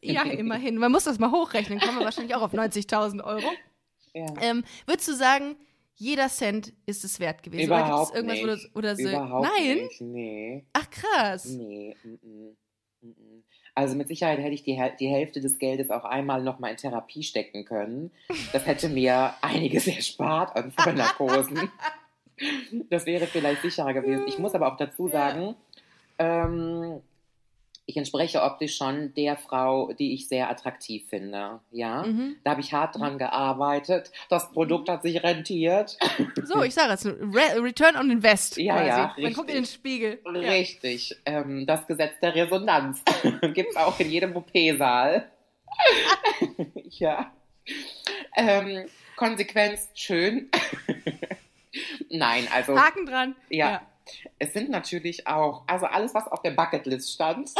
Ja, 0.00 0.22
immerhin. 0.22 0.78
Man 0.78 0.90
muss 0.90 1.04
das 1.04 1.18
mal 1.18 1.30
hochrechnen, 1.30 1.78
kommen 1.78 1.98
wir 1.98 2.04
wahrscheinlich 2.06 2.34
auch 2.34 2.42
auf 2.42 2.54
90.000 2.54 3.22
Euro. 3.22 3.52
Ja. 4.14 4.26
Ähm, 4.40 4.64
würdest 4.86 5.08
du 5.08 5.14
sagen, 5.14 5.56
jeder 5.96 6.28
Cent 6.28 6.72
ist 6.86 7.04
es 7.04 7.20
wert 7.20 7.42
gewesen. 7.42 7.66
Überhaupt 7.66 8.10
oder 8.10 8.16
irgendwas, 8.16 8.62
nicht. 8.62 8.76
Oder, 8.76 8.78
oder 8.78 8.96
so? 8.96 9.08
Überhaupt 9.08 9.48
Nein? 9.56 9.76
nicht, 9.76 10.00
nee. 10.00 10.64
Ach, 10.72 10.90
krass. 10.90 11.46
Nee, 11.46 11.96
m 12.04 12.18
-m, 12.22 12.56
m 13.02 13.44
also 13.76 13.96
mit 13.96 14.06
Sicherheit 14.06 14.38
hätte 14.38 14.54
ich 14.54 14.62
die, 14.62 14.80
die 15.00 15.08
Hälfte 15.08 15.40
des 15.40 15.58
Geldes 15.58 15.90
auch 15.90 16.04
einmal 16.04 16.42
nochmal 16.42 16.70
in 16.70 16.76
Therapie 16.76 17.24
stecken 17.24 17.64
können. 17.64 18.12
Das 18.52 18.66
hätte 18.66 18.88
mir 18.88 19.34
einiges 19.42 19.88
erspart 19.88 20.56
an 20.56 20.70
Vollnarkosen. 20.70 21.70
das 22.90 23.04
wäre 23.06 23.26
vielleicht 23.26 23.62
sicherer 23.62 23.92
gewesen. 23.92 24.24
Ich 24.28 24.38
muss 24.38 24.54
aber 24.54 24.72
auch 24.72 24.76
dazu 24.76 25.08
sagen, 25.08 25.56
ja. 26.20 26.44
ähm, 26.44 27.00
ich 27.86 27.96
entspreche 27.96 28.42
optisch 28.42 28.76
schon 28.76 29.12
der 29.14 29.36
Frau, 29.36 29.92
die 29.92 30.14
ich 30.14 30.28
sehr 30.28 30.50
attraktiv 30.50 31.06
finde. 31.08 31.60
Ja, 31.70 32.04
mhm. 32.04 32.36
da 32.42 32.52
habe 32.52 32.62
ich 32.62 32.72
hart 32.72 32.96
dran 32.96 33.18
gearbeitet. 33.18 34.10
Das 34.30 34.50
Produkt 34.52 34.88
hat 34.88 35.02
sich 35.02 35.22
rentiert. 35.22 35.98
So, 36.44 36.62
ich 36.62 36.74
sage 36.74 36.92
es, 36.92 37.06
Re 37.06 37.62
Return 37.62 37.96
on 37.96 38.10
Invest. 38.10 38.58
Ja, 38.58 38.74
quasi. 38.74 38.88
ja. 38.88 39.14
Man 39.18 39.32
guckt 39.32 39.48
in 39.48 39.56
den 39.56 39.66
Spiegel. 39.66 40.20
Richtig. 40.26 41.10
Ja. 41.26 41.40
Ähm, 41.40 41.66
das 41.66 41.86
Gesetz 41.86 42.18
der 42.20 42.34
Resonanz 42.34 43.02
gibt 43.54 43.70
es 43.70 43.76
auch 43.76 43.98
in 43.98 44.10
jedem 44.10 44.36
OP-Saal. 44.36 45.30
ja. 46.90 47.32
Ähm, 48.36 48.86
Konsequenz, 49.16 49.88
schön. 49.94 50.50
Nein, 52.10 52.46
also. 52.52 52.78
Haken 52.78 53.06
dran. 53.06 53.36
ja. 53.48 53.70
ja. 53.70 53.82
Es 54.38 54.52
sind 54.52 54.70
natürlich 54.70 55.26
auch, 55.26 55.62
also 55.66 55.86
alles, 55.86 56.14
was 56.14 56.28
auf 56.28 56.42
der 56.42 56.50
Bucketlist 56.50 57.12
stand, 57.12 57.50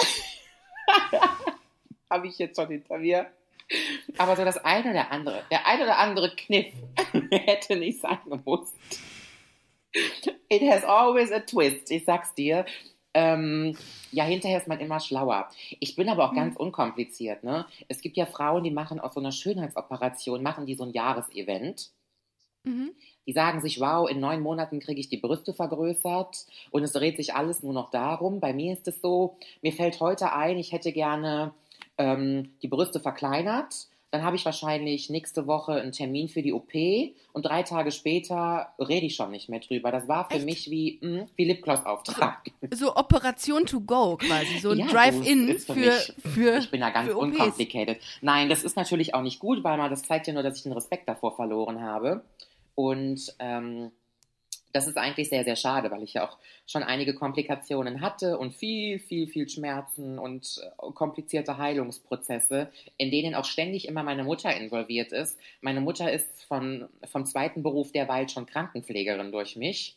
habe 2.11 2.26
ich 2.28 2.38
jetzt 2.38 2.57
schon 2.57 2.68
hinter 2.68 2.98
mir. 2.98 3.26
Aber 4.18 4.37
so 4.37 4.44
das 4.44 4.59
eine 4.59 4.90
oder 4.90 5.11
andere, 5.11 5.42
der 5.50 5.66
eine 5.66 5.85
oder 5.85 5.98
andere 5.98 6.35
Kniff 6.37 6.72
hätte 7.30 7.76
nicht 7.76 8.00
sein 8.00 8.18
gemusst. 8.26 8.74
It 10.48 10.62
has 10.70 10.85
always 10.85 11.33
a 11.33 11.40
twist, 11.40 11.90
ich 11.90 12.04
sag's 12.04 12.35
dir. 12.35 12.66
Ähm, 13.16 13.76
ja, 14.11 14.24
hinterher 14.24 14.59
ist 14.59 14.66
man 14.66 14.80
immer 14.80 14.98
schlauer. 14.98 15.48
Ich 15.78 15.94
bin 15.94 16.09
aber 16.09 16.24
auch 16.24 16.33
mhm. 16.33 16.37
ganz 16.37 16.57
unkompliziert. 16.57 17.44
Ne? 17.44 17.64
Es 17.88 18.00
gibt 18.00 18.16
ja 18.16 18.26
Frauen, 18.26 18.64
die 18.64 18.72
machen 18.72 18.98
aus 18.98 19.14
so 19.14 19.20
einer 19.20 19.30
Schönheitsoperation, 19.30 20.42
machen 20.42 20.66
die 20.66 20.74
so 20.74 20.85
ein 20.85 20.90
Jahresevent. 20.90 21.90
Mhm. 22.64 22.92
Die 23.26 23.32
sagen 23.32 23.60
sich, 23.60 23.80
wow, 23.80 24.08
in 24.08 24.20
neun 24.20 24.40
Monaten 24.40 24.80
kriege 24.80 25.00
ich 25.00 25.08
die 25.08 25.16
Brüste 25.16 25.54
vergrößert 25.54 26.46
und 26.70 26.82
es 26.82 26.92
dreht 26.92 27.16
sich 27.16 27.34
alles 27.34 27.62
nur 27.62 27.72
noch 27.72 27.90
darum. 27.90 28.40
Bei 28.40 28.52
mir 28.52 28.72
ist 28.72 28.87
es 28.88 29.00
so, 29.00 29.37
mir 29.62 29.72
fällt 29.72 30.00
heute 30.00 30.32
ein, 30.32 30.58
ich 30.58 30.72
hätte 30.72 30.92
gerne 30.92 31.52
ähm, 31.98 32.50
die 32.62 32.68
Brüste 32.68 33.00
verkleinert. 33.00 33.88
Dann 34.14 34.22
habe 34.22 34.37
ich 34.37 34.44
wahrscheinlich 34.44 35.10
nächste 35.10 35.48
Woche 35.48 35.72
einen 35.72 35.90
Termin 35.90 36.28
für 36.28 36.40
die 36.40 36.52
OP 36.52 36.72
und 37.32 37.46
drei 37.46 37.64
Tage 37.64 37.90
später 37.90 38.68
rede 38.78 39.06
ich 39.06 39.16
schon 39.16 39.32
nicht 39.32 39.48
mehr 39.48 39.58
drüber. 39.58 39.90
Das 39.90 40.06
war 40.06 40.30
für 40.30 40.37
Echt? 40.37 40.44
mich 40.44 40.70
wie, 40.70 41.00
mh, 41.02 41.18
hm, 41.18 41.26
wie 41.34 41.44
Lipgloss-Auftrag. 41.46 42.42
So, 42.70 42.76
so, 42.87 42.94
Operation 42.94 43.66
to 43.66 43.80
go 43.80 44.16
quasi, 44.16 44.58
so 44.60 44.70
ein 44.70 44.78
ja, 44.78 44.87
Drive-In 44.87 45.58
für, 45.58 45.74
für, 45.74 46.12
für. 46.28 46.58
Ich 46.58 46.70
bin 46.70 46.82
da 46.82 46.90
ganz 46.90 47.12
uncomplicated. 47.12 47.98
Nein, 48.20 48.48
das 48.48 48.62
ist 48.62 48.76
natürlich 48.76 49.14
auch 49.14 49.22
nicht 49.22 49.40
gut, 49.40 49.64
weil 49.64 49.78
man 49.78 49.90
das 49.90 50.04
zeigt 50.04 50.28
ja 50.28 50.32
nur, 50.32 50.44
dass 50.44 50.58
ich 50.58 50.62
den 50.62 50.74
Respekt 50.74 51.08
davor 51.08 51.34
verloren 51.34 51.82
habe. 51.82 52.22
Und 52.74 53.34
ähm, 53.38 53.90
das 54.74 54.88
ist 54.88 54.98
eigentlich 54.98 55.28
sehr, 55.28 55.44
sehr 55.44 55.54
schade, 55.54 55.90
weil 55.92 56.02
ich 56.02 56.14
ja 56.14 56.28
auch 56.28 56.37
schon 56.66 56.82
einige 56.82 57.14
Komplikationen 57.14 58.00
hatte 58.00 58.38
und 58.38 58.54
viel, 58.54 58.98
viel, 58.98 59.28
viel 59.28 59.48
Schmerzen 59.48 60.18
und 60.18 60.60
äh, 60.62 60.92
komplizierte 60.92 61.58
Heilungsprozesse, 61.58 62.70
in 62.96 63.12
denen 63.12 63.37
auch 63.37 63.44
ständig 63.44 63.87
immer 63.87 64.02
meine 64.02 64.24
Mutter 64.24 64.54
involviert 64.54 65.12
ist. 65.12 65.38
Meine 65.60 65.80
Mutter 65.80 66.10
ist 66.10 66.42
von, 66.42 66.88
vom 67.04 67.24
zweiten 67.24 67.62
Beruf 67.62 67.92
derweil 67.92 68.28
schon 68.28 68.46
Krankenpflegerin 68.46 69.30
durch 69.30 69.54
mich. 69.54 69.96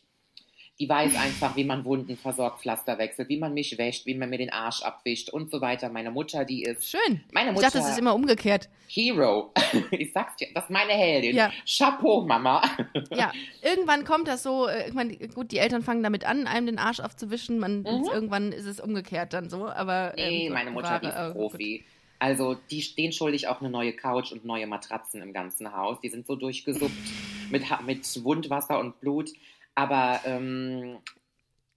Die 0.80 0.88
weiß 0.88 1.16
einfach, 1.16 1.56
wie 1.56 1.64
man 1.64 1.84
Wunden 1.84 2.16
versorgt, 2.16 2.60
Pflaster 2.60 2.98
wechselt, 2.98 3.28
wie 3.28 3.36
man 3.36 3.52
mich 3.52 3.76
wäscht, 3.78 4.06
wie 4.06 4.14
man 4.14 4.30
mir 4.30 4.38
den 4.38 4.52
Arsch 4.52 4.82
abwischt 4.82 5.28
und 5.28 5.50
so 5.50 5.60
weiter. 5.60 5.88
Meine 5.88 6.12
Mutter, 6.12 6.44
die 6.44 6.62
ist 6.62 6.88
Schön. 6.88 7.20
Meine 7.32 7.50
ich 7.50 7.54
Mutter- 7.56 7.66
dachte, 7.66 7.78
das 7.78 7.90
ist 7.90 7.98
immer 7.98 8.14
umgekehrt. 8.14 8.68
Hero. 8.86 9.52
Ich 9.90 10.12
sag's 10.12 10.36
dir, 10.36 10.48
das 10.54 10.64
ist 10.64 10.70
meine 10.70 10.92
Heldin. 10.92 11.34
Ja. 11.34 11.50
Chapeau, 11.66 12.22
Mama. 12.22 12.62
Ja, 13.10 13.32
irgendwann 13.62 14.04
kommt 14.04 14.28
das 14.28 14.42
so, 14.44 14.68
äh, 14.68 14.88
ich 14.88 14.94
meine, 14.94 15.16
gut, 15.16 15.50
die 15.50 15.58
Eltern 15.58 15.82
fangen 15.82 16.02
damit 16.02 16.24
an, 16.24 16.46
einem 16.46 16.66
den 16.66 16.78
Arsch 16.78 17.00
aufzuwischen, 17.00 17.58
man, 17.58 17.84
irgendwann 17.84 18.52
ist 18.52 18.66
es 18.66 18.80
umgekehrt 18.80 19.32
dann 19.32 19.50
so, 19.50 19.66
aber... 19.66 20.14
Mhm. 20.16 20.22
Nee, 20.22 20.46
ähm, 20.46 20.52
meine 20.52 20.70
Mutter, 20.70 21.00
die 21.00 21.08
ist 21.08 21.16
äh, 21.16 21.30
Profi. 21.32 21.84
Also 22.20 22.56
die, 22.70 22.84
denen 22.96 23.12
schulde 23.12 23.36
ich 23.36 23.46
auch 23.48 23.60
eine 23.60 23.70
neue 23.70 23.92
Couch 23.92 24.32
und 24.32 24.44
neue 24.44 24.66
Matratzen 24.66 25.22
im 25.22 25.32
ganzen 25.32 25.72
Haus. 25.76 26.00
Die 26.00 26.08
sind 26.08 26.26
so 26.26 26.34
durchgesuppt 26.36 26.92
mit, 27.50 27.64
mit 27.86 28.24
Wundwasser 28.24 28.78
und 28.78 29.00
Blut. 29.00 29.30
Aber 29.78 30.20
ähm, 30.24 30.98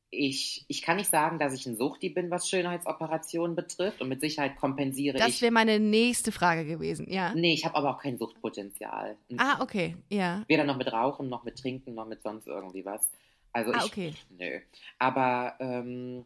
ich, 0.10 0.66
ich 0.68 0.82
kann 0.82 0.98
nicht 0.98 1.12
sagen, 1.12 1.38
dass 1.38 1.54
ich 1.54 1.68
ein 1.68 1.78
Suchti 1.78 2.10
bin, 2.10 2.32
was 2.32 2.50
Schönheitsoperationen 2.50 3.56
betrifft. 3.56 4.02
Und 4.02 4.10
mit 4.10 4.22
Sicherheit 4.22 4.56
kompensiere 4.56 5.20
Das 5.20 5.30
ich. 5.30 5.42
wäre 5.44 5.52
meine 5.52 5.80
nächste 5.80 6.32
Frage 6.32 6.66
gewesen, 6.66 7.08
ja. 7.12 7.32
Nee, 7.36 7.54
ich 7.54 7.64
habe 7.64 7.76
aber 7.76 7.92
auch 7.92 8.00
kein 8.02 8.18
Suchtpotenzial. 8.18 9.18
Ah, 9.38 9.62
okay, 9.62 9.96
ja. 10.10 10.44
Weder 10.48 10.64
noch 10.64 10.78
mit 10.78 10.92
Rauchen, 10.92 11.30
noch 11.30 11.44
mit 11.44 11.60
Trinken, 11.60 11.94
noch 11.94 12.08
mit 12.08 12.24
sonst 12.24 12.48
irgendwie 12.48 12.84
was. 12.86 13.08
Also 13.54 13.72
Ah, 13.72 13.84
ich, 13.86 13.92
okay. 13.92 14.14
nö. 14.32 14.60
Aber 14.98 15.54
ähm, 15.60 16.26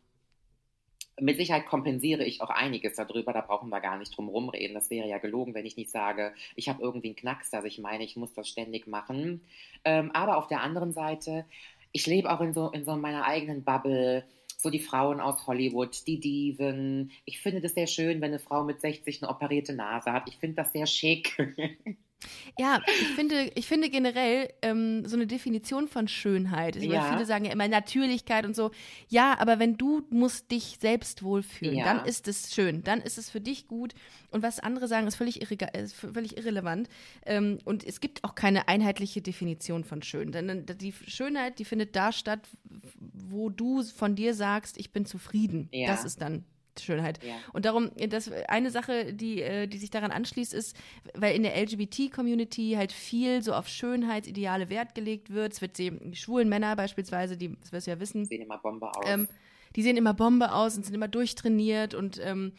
mit 1.19 1.37
Sicherheit 1.37 1.65
kompensiere 1.65 2.23
ich 2.23 2.41
auch 2.41 2.49
einiges 2.49 2.95
darüber. 2.95 3.33
Da 3.33 3.41
brauchen 3.41 3.69
wir 3.69 3.79
gar 3.79 3.97
nicht 3.97 4.15
drum 4.15 4.27
rumreden. 4.27 4.73
Das 4.73 4.89
wäre 4.89 5.07
ja 5.07 5.17
gelogen, 5.17 5.53
wenn 5.53 5.65
ich 5.65 5.77
nicht 5.77 5.89
sage, 5.89 6.33
ich 6.55 6.67
habe 6.69 6.81
irgendwie 6.81 7.07
einen 7.07 7.15
Knacks, 7.15 7.49
dass 7.49 7.65
ich 7.65 7.79
meine, 7.79 8.03
ich 8.03 8.15
muss 8.15 8.33
das 8.33 8.49
ständig 8.49 8.87
machen. 8.87 9.41
Ähm, 9.83 10.11
aber 10.11 10.37
auf 10.37 10.47
der 10.47 10.61
anderen 10.61 10.91
Seite, 10.93 11.45
ich 11.91 12.05
lebe 12.07 12.31
auch 12.31 12.41
in 12.41 12.53
so, 12.53 12.69
in 12.71 12.85
so 12.85 12.95
meiner 12.95 13.25
eigenen 13.25 13.63
Bubble. 13.63 14.25
So 14.57 14.69
die 14.69 14.79
Frauen 14.79 15.19
aus 15.19 15.45
Hollywood, 15.47 16.07
die 16.07 16.19
Diven. 16.19 17.11
Ich 17.25 17.39
finde 17.39 17.61
das 17.61 17.75
sehr 17.75 17.87
schön, 17.87 18.21
wenn 18.21 18.31
eine 18.31 18.39
Frau 18.39 18.63
mit 18.63 18.81
60 18.81 19.21
eine 19.21 19.31
operierte 19.31 19.73
Nase 19.73 20.11
hat. 20.11 20.27
Ich 20.27 20.37
finde 20.37 20.55
das 20.55 20.71
sehr 20.71 20.87
schick. 20.87 21.37
Ja, 22.57 22.81
ich 22.87 23.07
finde, 23.09 23.51
ich 23.55 23.67
finde 23.67 23.89
generell 23.89 24.49
ähm, 24.61 25.05
so 25.05 25.15
eine 25.15 25.27
Definition 25.27 25.87
von 25.87 26.07
Schönheit. 26.07 26.75
Ja. 26.77 27.11
Viele 27.11 27.25
sagen 27.25 27.45
ja 27.45 27.51
immer 27.51 27.67
Natürlichkeit 27.67 28.45
und 28.45 28.55
so. 28.55 28.71
Ja, 29.09 29.37
aber 29.39 29.59
wenn 29.59 29.77
du 29.77 30.03
musst 30.09 30.49
dich 30.51 30.77
selbst 30.79 31.21
wohlfühlen, 31.23 31.75
Ja. 31.77 31.85
dann 31.93 32.05
ist 32.05 32.27
es 32.27 32.53
schön, 32.55 32.83
dann 32.83 33.01
ist 33.01 33.17
es 33.17 33.29
für 33.29 33.41
dich 33.41 33.67
gut. 33.67 33.93
Und 34.31 34.41
was 34.43 34.59
andere 34.59 34.87
sagen, 34.87 35.05
ist 35.07 35.15
völlig, 35.15 35.41
irrega- 35.43 35.77
ist 35.77 35.93
völlig 35.95 36.37
irrelevant. 36.37 36.87
Ähm, 37.25 37.59
und 37.65 37.83
es 37.83 37.99
gibt 37.99 38.23
auch 38.23 38.33
keine 38.33 38.67
einheitliche 38.69 39.21
Definition 39.21 39.83
von 39.83 40.01
schön. 40.01 40.31
Denn 40.31 40.65
die 40.65 40.93
Schönheit, 41.07 41.59
die 41.59 41.65
findet 41.65 41.95
da 41.95 42.11
statt, 42.11 42.47
wo 42.99 43.49
du 43.49 43.83
von 43.83 44.15
dir 44.15 44.33
sagst, 44.33 44.77
ich 44.79 44.91
bin 44.91 45.05
zufrieden. 45.05 45.67
Ja. 45.71 45.87
Das 45.87 46.05
ist 46.05 46.21
dann 46.21 46.45
Schönheit. 46.79 47.23
Ja. 47.23 47.35
Und 47.53 47.65
darum, 47.65 47.91
das 48.09 48.31
eine 48.47 48.71
Sache, 48.71 49.13
die, 49.13 49.41
äh, 49.41 49.67
die 49.67 49.77
sich 49.77 49.89
daran 49.89 50.11
anschließt, 50.11 50.53
ist, 50.53 50.75
weil 51.13 51.35
in 51.35 51.43
der 51.43 51.55
LGBT-Community 51.61 52.73
halt 52.77 52.91
viel 52.91 53.41
so 53.43 53.53
auf 53.53 53.67
Schönheitsideale 53.67 54.69
Wert 54.69 54.95
gelegt 54.95 55.31
wird. 55.31 55.53
Es 55.53 55.61
wird 55.61 55.77
die 55.77 55.91
schwulen 56.13 56.49
Männer 56.49 56.75
beispielsweise, 56.75 57.37
die, 57.37 57.55
das 57.59 57.71
wirst 57.71 57.87
du 57.87 57.91
ja 57.91 57.99
wissen, 57.99 58.25
Sehen 58.25 58.41
immer 58.41 58.57
Bombe 58.57 58.89
aus. 58.95 59.05
ähm, 59.07 59.27
die 59.75 59.81
sehen 59.81 59.97
immer 59.97 60.13
Bombe 60.13 60.53
aus 60.53 60.77
und 60.77 60.83
sind 60.85 60.93
immer 60.95 61.07
durchtrainiert 61.09 61.93
und 61.93 62.19
ähm, 62.23 62.53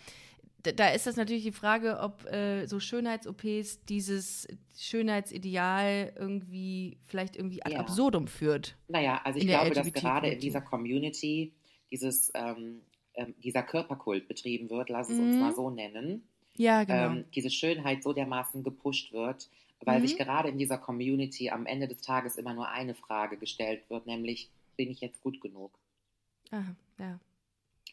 da, 0.74 0.88
ist 0.88 1.06
das 1.06 1.14
natürlich 1.14 1.44
die 1.44 1.52
Frage, 1.52 2.00
ob 2.00 2.24
äh, 2.26 2.66
so 2.66 2.80
Schönheits-OPs 2.80 3.84
dieses 3.84 4.48
Schönheitsideal 4.76 6.12
irgendwie 6.18 6.98
vielleicht 7.06 7.36
irgendwie 7.36 7.62
ad 7.62 7.72
Ja. 7.74 7.80
absurdum 7.80 8.26
führt. 8.26 8.76
Naja, 8.88 9.20
also 9.24 9.38
ich 9.38 9.46
glaube, 9.46 9.70
dass 9.70 9.92
gerade 9.92 10.28
in 10.28 10.40
dieser 10.40 10.60
Community 10.60 11.52
dieses, 11.90 12.32
ähm, 12.34 12.80
ähm, 13.16 13.34
dieser 13.40 13.62
Körperkult 13.62 14.28
betrieben 14.28 14.70
wird, 14.70 14.88
lass 14.90 15.08
es 15.10 15.18
uns 15.18 15.34
Mhm. 15.36 15.40
mal 15.40 15.54
so 15.54 15.70
nennen, 15.70 16.28
Ja, 16.56 16.84
genau. 16.84 17.18
ähm, 17.18 17.24
diese 17.34 17.50
Schönheit 17.50 18.02
so 18.02 18.12
dermaßen 18.12 18.62
gepusht 18.62 19.12
wird, 19.12 19.50
weil 19.84 20.00
Mhm. 20.00 20.02
sich 20.02 20.16
gerade 20.16 20.48
in 20.48 20.58
dieser 20.58 20.78
Community 20.78 21.50
am 21.50 21.66
Ende 21.66 21.88
des 21.88 22.00
Tages 22.00 22.36
immer 22.36 22.54
nur 22.54 22.68
eine 22.68 22.94
Frage 22.94 23.36
gestellt 23.38 23.88
wird, 23.90 24.06
nämlich, 24.06 24.50
bin 24.76 24.90
ich 24.90 25.00
jetzt 25.00 25.22
gut 25.22 25.40
genug? 25.40 25.78
Aha, 26.50 26.74
ja. 26.98 27.18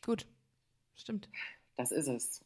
Gut. 0.06 0.28
Stimmt. 0.96 1.30
Das 1.76 1.92
ist 1.92 2.08
es. 2.08 2.46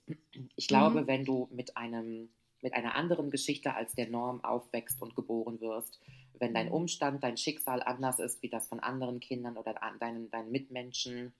Ich 0.56 0.70
Mhm. 0.70 0.70
glaube, 0.70 1.08
wenn 1.08 1.26
du 1.26 1.48
mit 1.52 1.78
einem 1.78 2.30
mit 2.62 2.74
einer 2.74 2.96
anderen 2.96 3.30
Geschichte 3.30 3.76
als 3.76 3.94
der 3.94 4.10
Norm 4.10 4.44
aufwächst 4.44 5.02
und 5.02 5.16
geboren 5.16 5.62
wirst, 5.62 6.00
wenn 6.40 6.54
dein 6.56 6.68
Mhm. 6.68 6.72
Umstand, 6.72 7.24
dein 7.24 7.38
Schicksal 7.38 7.84
anders 7.84 8.20
ist 8.20 8.42
wie 8.42 8.50
das 8.50 8.68
von 8.68 8.80
anderen 8.80 9.20
Kindern 9.20 9.58
oder 9.58 9.76
deinen, 10.00 10.32
deinen 10.32 10.52
Mitmenschen 10.52 11.34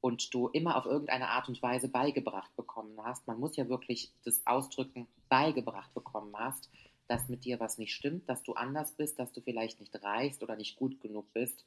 und 0.00 0.32
du 0.32 0.48
immer 0.48 0.76
auf 0.76 0.86
irgendeine 0.86 1.28
Art 1.28 1.48
und 1.48 1.60
Weise 1.62 1.88
beigebracht 1.88 2.54
bekommen 2.56 2.98
hast, 3.02 3.26
man 3.26 3.40
muss 3.40 3.56
ja 3.56 3.68
wirklich 3.68 4.12
das 4.24 4.40
Ausdrücken 4.46 5.06
beigebracht 5.28 5.92
bekommen 5.94 6.34
hast, 6.36 6.70
dass 7.08 7.28
mit 7.28 7.44
dir 7.44 7.58
was 7.58 7.78
nicht 7.78 7.94
stimmt, 7.94 8.28
dass 8.28 8.42
du 8.42 8.52
anders 8.54 8.92
bist, 8.92 9.18
dass 9.18 9.32
du 9.32 9.40
vielleicht 9.40 9.80
nicht 9.80 9.94
reichst 10.02 10.42
oder 10.42 10.56
nicht 10.56 10.76
gut 10.76 11.00
genug 11.00 11.32
bist. 11.32 11.64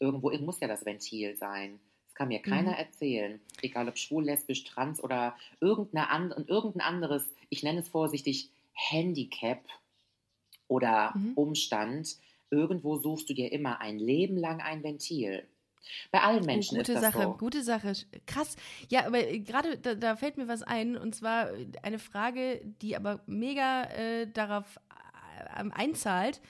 Irgendwo 0.00 0.30
muss 0.38 0.60
ja 0.60 0.68
das 0.68 0.84
Ventil 0.84 1.36
sein. 1.36 1.78
Das 2.06 2.14
kann 2.14 2.28
mir 2.28 2.40
keiner 2.40 2.72
Mhm. 2.72 2.76
erzählen. 2.78 3.40
Egal 3.62 3.88
ob 3.88 3.98
schwul, 3.98 4.24
lesbisch, 4.24 4.64
trans 4.64 5.02
oder 5.02 5.36
irgendeine 5.60 6.08
an, 6.10 6.44
irgendein 6.48 6.80
anderes, 6.82 7.28
ich 7.50 7.62
nenne 7.62 7.80
es 7.80 7.88
vorsichtig, 7.88 8.50
Handicap 8.72 9.60
oder 10.68 11.12
Mhm. 11.16 11.32
Umstand. 11.34 12.16
Irgendwo 12.50 12.96
suchst 12.96 13.28
du 13.28 13.34
dir 13.34 13.52
immer 13.52 13.80
ein 13.80 13.98
Leben 13.98 14.36
lang 14.36 14.60
ein 14.60 14.82
Ventil. 14.82 15.46
Bei 16.10 16.20
allen 16.22 16.44
Menschen 16.44 16.76
oh, 16.76 16.80
gute 16.80 16.92
ist 16.92 17.02
das 17.02 17.12
Sache, 17.12 17.22
so. 17.24 17.32
gute 17.36 17.62
Sache. 17.62 17.92
Krass. 18.26 18.56
Ja, 18.88 19.06
aber 19.06 19.26
äh, 19.26 19.40
gerade 19.40 19.78
da, 19.78 19.94
da 19.94 20.16
fällt 20.16 20.36
mir 20.36 20.48
was 20.48 20.62
ein 20.62 20.96
und 20.96 21.14
zwar 21.14 21.52
äh, 21.52 21.66
eine 21.82 21.98
Frage, 21.98 22.60
die 22.82 22.96
aber 22.96 23.20
mega 23.26 23.84
äh, 23.84 24.26
darauf 24.26 24.78
äh, 25.46 25.70
einzahlt. 25.70 26.40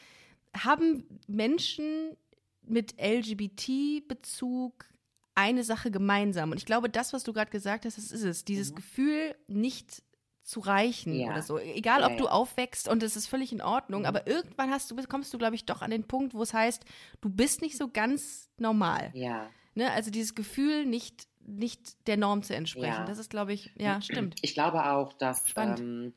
Haben 0.57 1.05
Menschen 1.27 2.17
mit 2.63 2.95
LGBT-Bezug 3.01 4.87
eine 5.35 5.63
Sache 5.63 5.91
gemeinsam? 5.91 6.51
Und 6.51 6.59
ich 6.59 6.67
glaube, 6.67 6.89
das, 6.89 7.13
was 7.13 7.23
du 7.25 7.33
gerade 7.33 7.51
gesagt 7.51 7.85
hast, 7.85 7.97
das 7.99 8.11
ist 8.11 8.25
es. 8.25 8.45
Dieses 8.45 8.73
Mhm. 8.73 8.77
Gefühl, 8.77 9.35
nicht 9.47 10.03
zu 10.49 10.61
reichen 10.61 11.13
Ja. 11.13 11.33
oder 11.33 11.43
so. 11.43 11.59
Egal, 11.59 12.01
Ja, 12.01 12.07
ob 12.07 12.17
du 12.17 12.25
ja. 12.25 12.31
aufwächst 12.31 12.89
und 12.89 13.03
es 13.03 13.17
ist 13.17 13.27
völlig 13.27 13.53
in 13.53 13.61
Ordnung, 13.61 14.01
Mhm. 14.01 14.07
aber 14.07 14.27
irgendwann 14.27 14.71
hast 14.71 14.91
du, 14.91 14.97
kommst 15.07 15.35
du, 15.35 15.37
glaube 15.37 15.55
ich, 15.55 15.67
doch 15.67 15.83
an 15.83 15.91
den 15.91 16.05
Punkt, 16.05 16.33
wo 16.33 16.41
es 16.43 16.55
heißt, 16.55 16.87
du 17.21 17.29
bist 17.29 17.61
nicht 17.61 17.77
so 17.77 17.89
ganz 17.89 18.49
normal. 18.57 19.11
Ja. 19.13 19.51
Ne? 19.75 19.91
Also 19.93 20.11
dieses 20.11 20.35
Gefühl, 20.35 20.87
nicht, 20.87 21.29
nicht 21.47 22.07
der 22.07 22.17
Norm 22.17 22.43
zu 22.43 22.55
entsprechen. 22.57 22.95
Ja. 23.01 23.05
Das 23.05 23.19
ist, 23.19 23.29
glaube 23.29 23.53
ich, 23.53 23.71
ja, 23.77 24.01
stimmt. 24.01 24.37
Ich 24.41 24.55
glaube 24.55 24.91
auch, 24.91 25.13
dass, 25.13 25.45
ähm, 25.55 26.15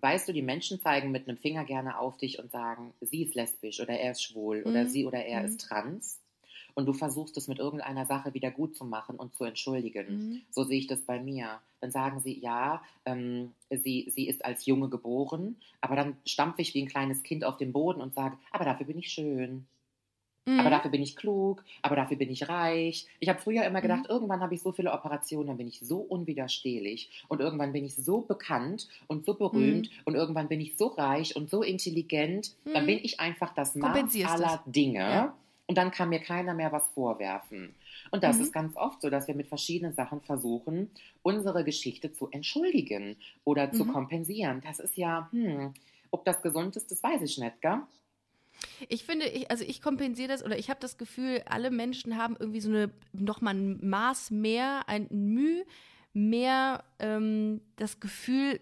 weißt 0.00 0.28
du, 0.28 0.32
die 0.32 0.42
Menschen 0.42 0.80
zeigen 0.80 1.10
mit 1.10 1.28
einem 1.28 1.36
Finger 1.36 1.64
gerne 1.64 1.98
auf 1.98 2.16
dich 2.18 2.38
und 2.38 2.52
sagen, 2.52 2.94
sie 3.00 3.22
ist 3.24 3.34
lesbisch 3.34 3.80
oder 3.80 3.98
er 3.98 4.12
ist 4.12 4.22
schwul 4.22 4.62
oder 4.64 4.84
Mhm. 4.84 4.88
sie 4.88 5.04
oder 5.04 5.24
er 5.24 5.40
Mhm. 5.40 5.46
ist 5.46 5.60
trans. 5.62 6.20
Und 6.74 6.86
du 6.86 6.92
versuchst 6.92 7.36
es 7.36 7.48
mit 7.48 7.58
irgendeiner 7.58 8.06
Sache 8.06 8.34
wieder 8.34 8.52
gut 8.52 8.76
zu 8.76 8.84
machen 8.84 9.16
und 9.16 9.34
zu 9.34 9.42
entschuldigen. 9.44 10.06
Mhm. 10.08 10.42
So 10.50 10.62
sehe 10.62 10.78
ich 10.78 10.86
das 10.86 11.00
bei 11.02 11.20
mir. 11.20 11.60
Dann 11.82 11.90
sagen 11.90 12.20
sie, 12.20 12.38
ja, 12.38 12.80
ähm, 13.04 13.52
sie, 13.68 14.06
sie 14.08 14.28
ist 14.28 14.44
als 14.44 14.64
Junge 14.66 14.88
geboren, 14.88 15.56
aber 15.80 15.96
dann 15.96 16.16
stampfe 16.24 16.62
ich 16.62 16.72
wie 16.74 16.82
ein 16.82 16.88
kleines 16.88 17.22
Kind 17.24 17.44
auf 17.44 17.56
den 17.58 17.72
Boden 17.72 18.00
und 18.00 18.14
sage, 18.14 18.38
aber 18.52 18.64
dafür 18.64 18.86
bin 18.86 18.98
ich 18.98 19.08
schön. 19.08 19.66
Mhm. 20.46 20.60
Aber 20.60 20.70
dafür 20.70 20.90
bin 20.92 21.02
ich 21.02 21.14
klug, 21.16 21.64
aber 21.82 21.96
dafür 21.96 22.16
bin 22.16 22.30
ich 22.30 22.48
reich. 22.48 23.06
Ich 23.20 23.28
habe 23.28 23.40
früher 23.40 23.64
immer 23.64 23.80
gedacht, 23.80 24.04
Mhm. 24.04 24.10
irgendwann 24.10 24.40
habe 24.40 24.54
ich 24.54 24.62
so 24.62 24.70
viele 24.72 24.92
Operationen, 24.92 25.48
dann 25.48 25.56
bin 25.56 25.66
ich 25.68 25.80
so 25.80 25.98
unwiderstehlich 25.98 27.10
und 27.28 27.40
irgendwann 27.40 27.72
bin 27.72 27.84
ich 27.84 27.94
so 27.96 28.20
bekannt 28.22 28.88
und 29.08 29.24
so 29.24 29.34
berühmt 29.34 29.90
und 30.04 30.14
irgendwann 30.14 30.48
bin 30.48 30.60
ich 30.60 30.76
so 30.76 30.86
reich 30.88 31.34
und 31.36 31.50
so 31.50 31.62
intelligent, 31.62 32.54
dann 32.72 32.84
Mhm. 32.84 32.86
bin 32.86 32.98
ich 33.02 33.18
einfach 33.20 33.54
das 33.54 33.74
Maß 33.74 34.14
aller 34.24 34.62
Dinge 34.66 34.98
Ja. 34.98 35.34
Und 35.72 35.76
dann 35.76 35.90
kann 35.90 36.10
mir 36.10 36.20
keiner 36.20 36.52
mehr 36.52 36.70
was 36.70 36.86
vorwerfen. 36.88 37.74
Und 38.10 38.22
das 38.24 38.36
Mhm. 38.36 38.42
ist 38.42 38.52
ganz 38.52 38.76
oft 38.76 39.00
so, 39.00 39.08
dass 39.08 39.26
wir 39.26 39.34
mit 39.34 39.48
verschiedenen 39.48 39.94
Sachen 39.94 40.20
versuchen, 40.20 40.90
unsere 41.22 41.64
Geschichte 41.64 42.12
zu 42.12 42.28
entschuldigen 42.30 43.16
oder 43.44 43.72
zu 43.72 43.84
Mhm. 43.84 43.92
kompensieren. 43.92 44.60
Das 44.60 44.80
ist 44.80 44.98
ja, 44.98 45.30
hm, 45.32 45.72
ob 46.10 46.26
das 46.26 46.42
gesund 46.42 46.76
ist, 46.76 46.90
das 46.90 47.02
weiß 47.02 47.22
ich 47.22 47.38
nicht, 47.38 47.62
gell? 47.62 47.80
Ich 48.88 49.04
finde, 49.04 49.26
ich, 49.28 49.50
also 49.50 49.64
ich 49.64 49.80
kompensiere 49.82 50.28
das 50.28 50.44
oder 50.44 50.58
ich 50.58 50.70
habe 50.70 50.80
das 50.80 50.98
Gefühl, 50.98 51.42
alle 51.46 51.70
Menschen 51.70 52.16
haben 52.16 52.36
irgendwie 52.38 52.60
so 52.60 52.68
eine, 52.68 52.90
nochmal 53.12 53.54
ein 53.54 53.88
Maß 53.88 54.30
mehr, 54.30 54.82
ein 54.88 55.08
Mühe 55.10 55.64
mehr 56.12 56.84
ähm, 56.98 57.60
das 57.76 58.00
Gefühl, 58.00 58.60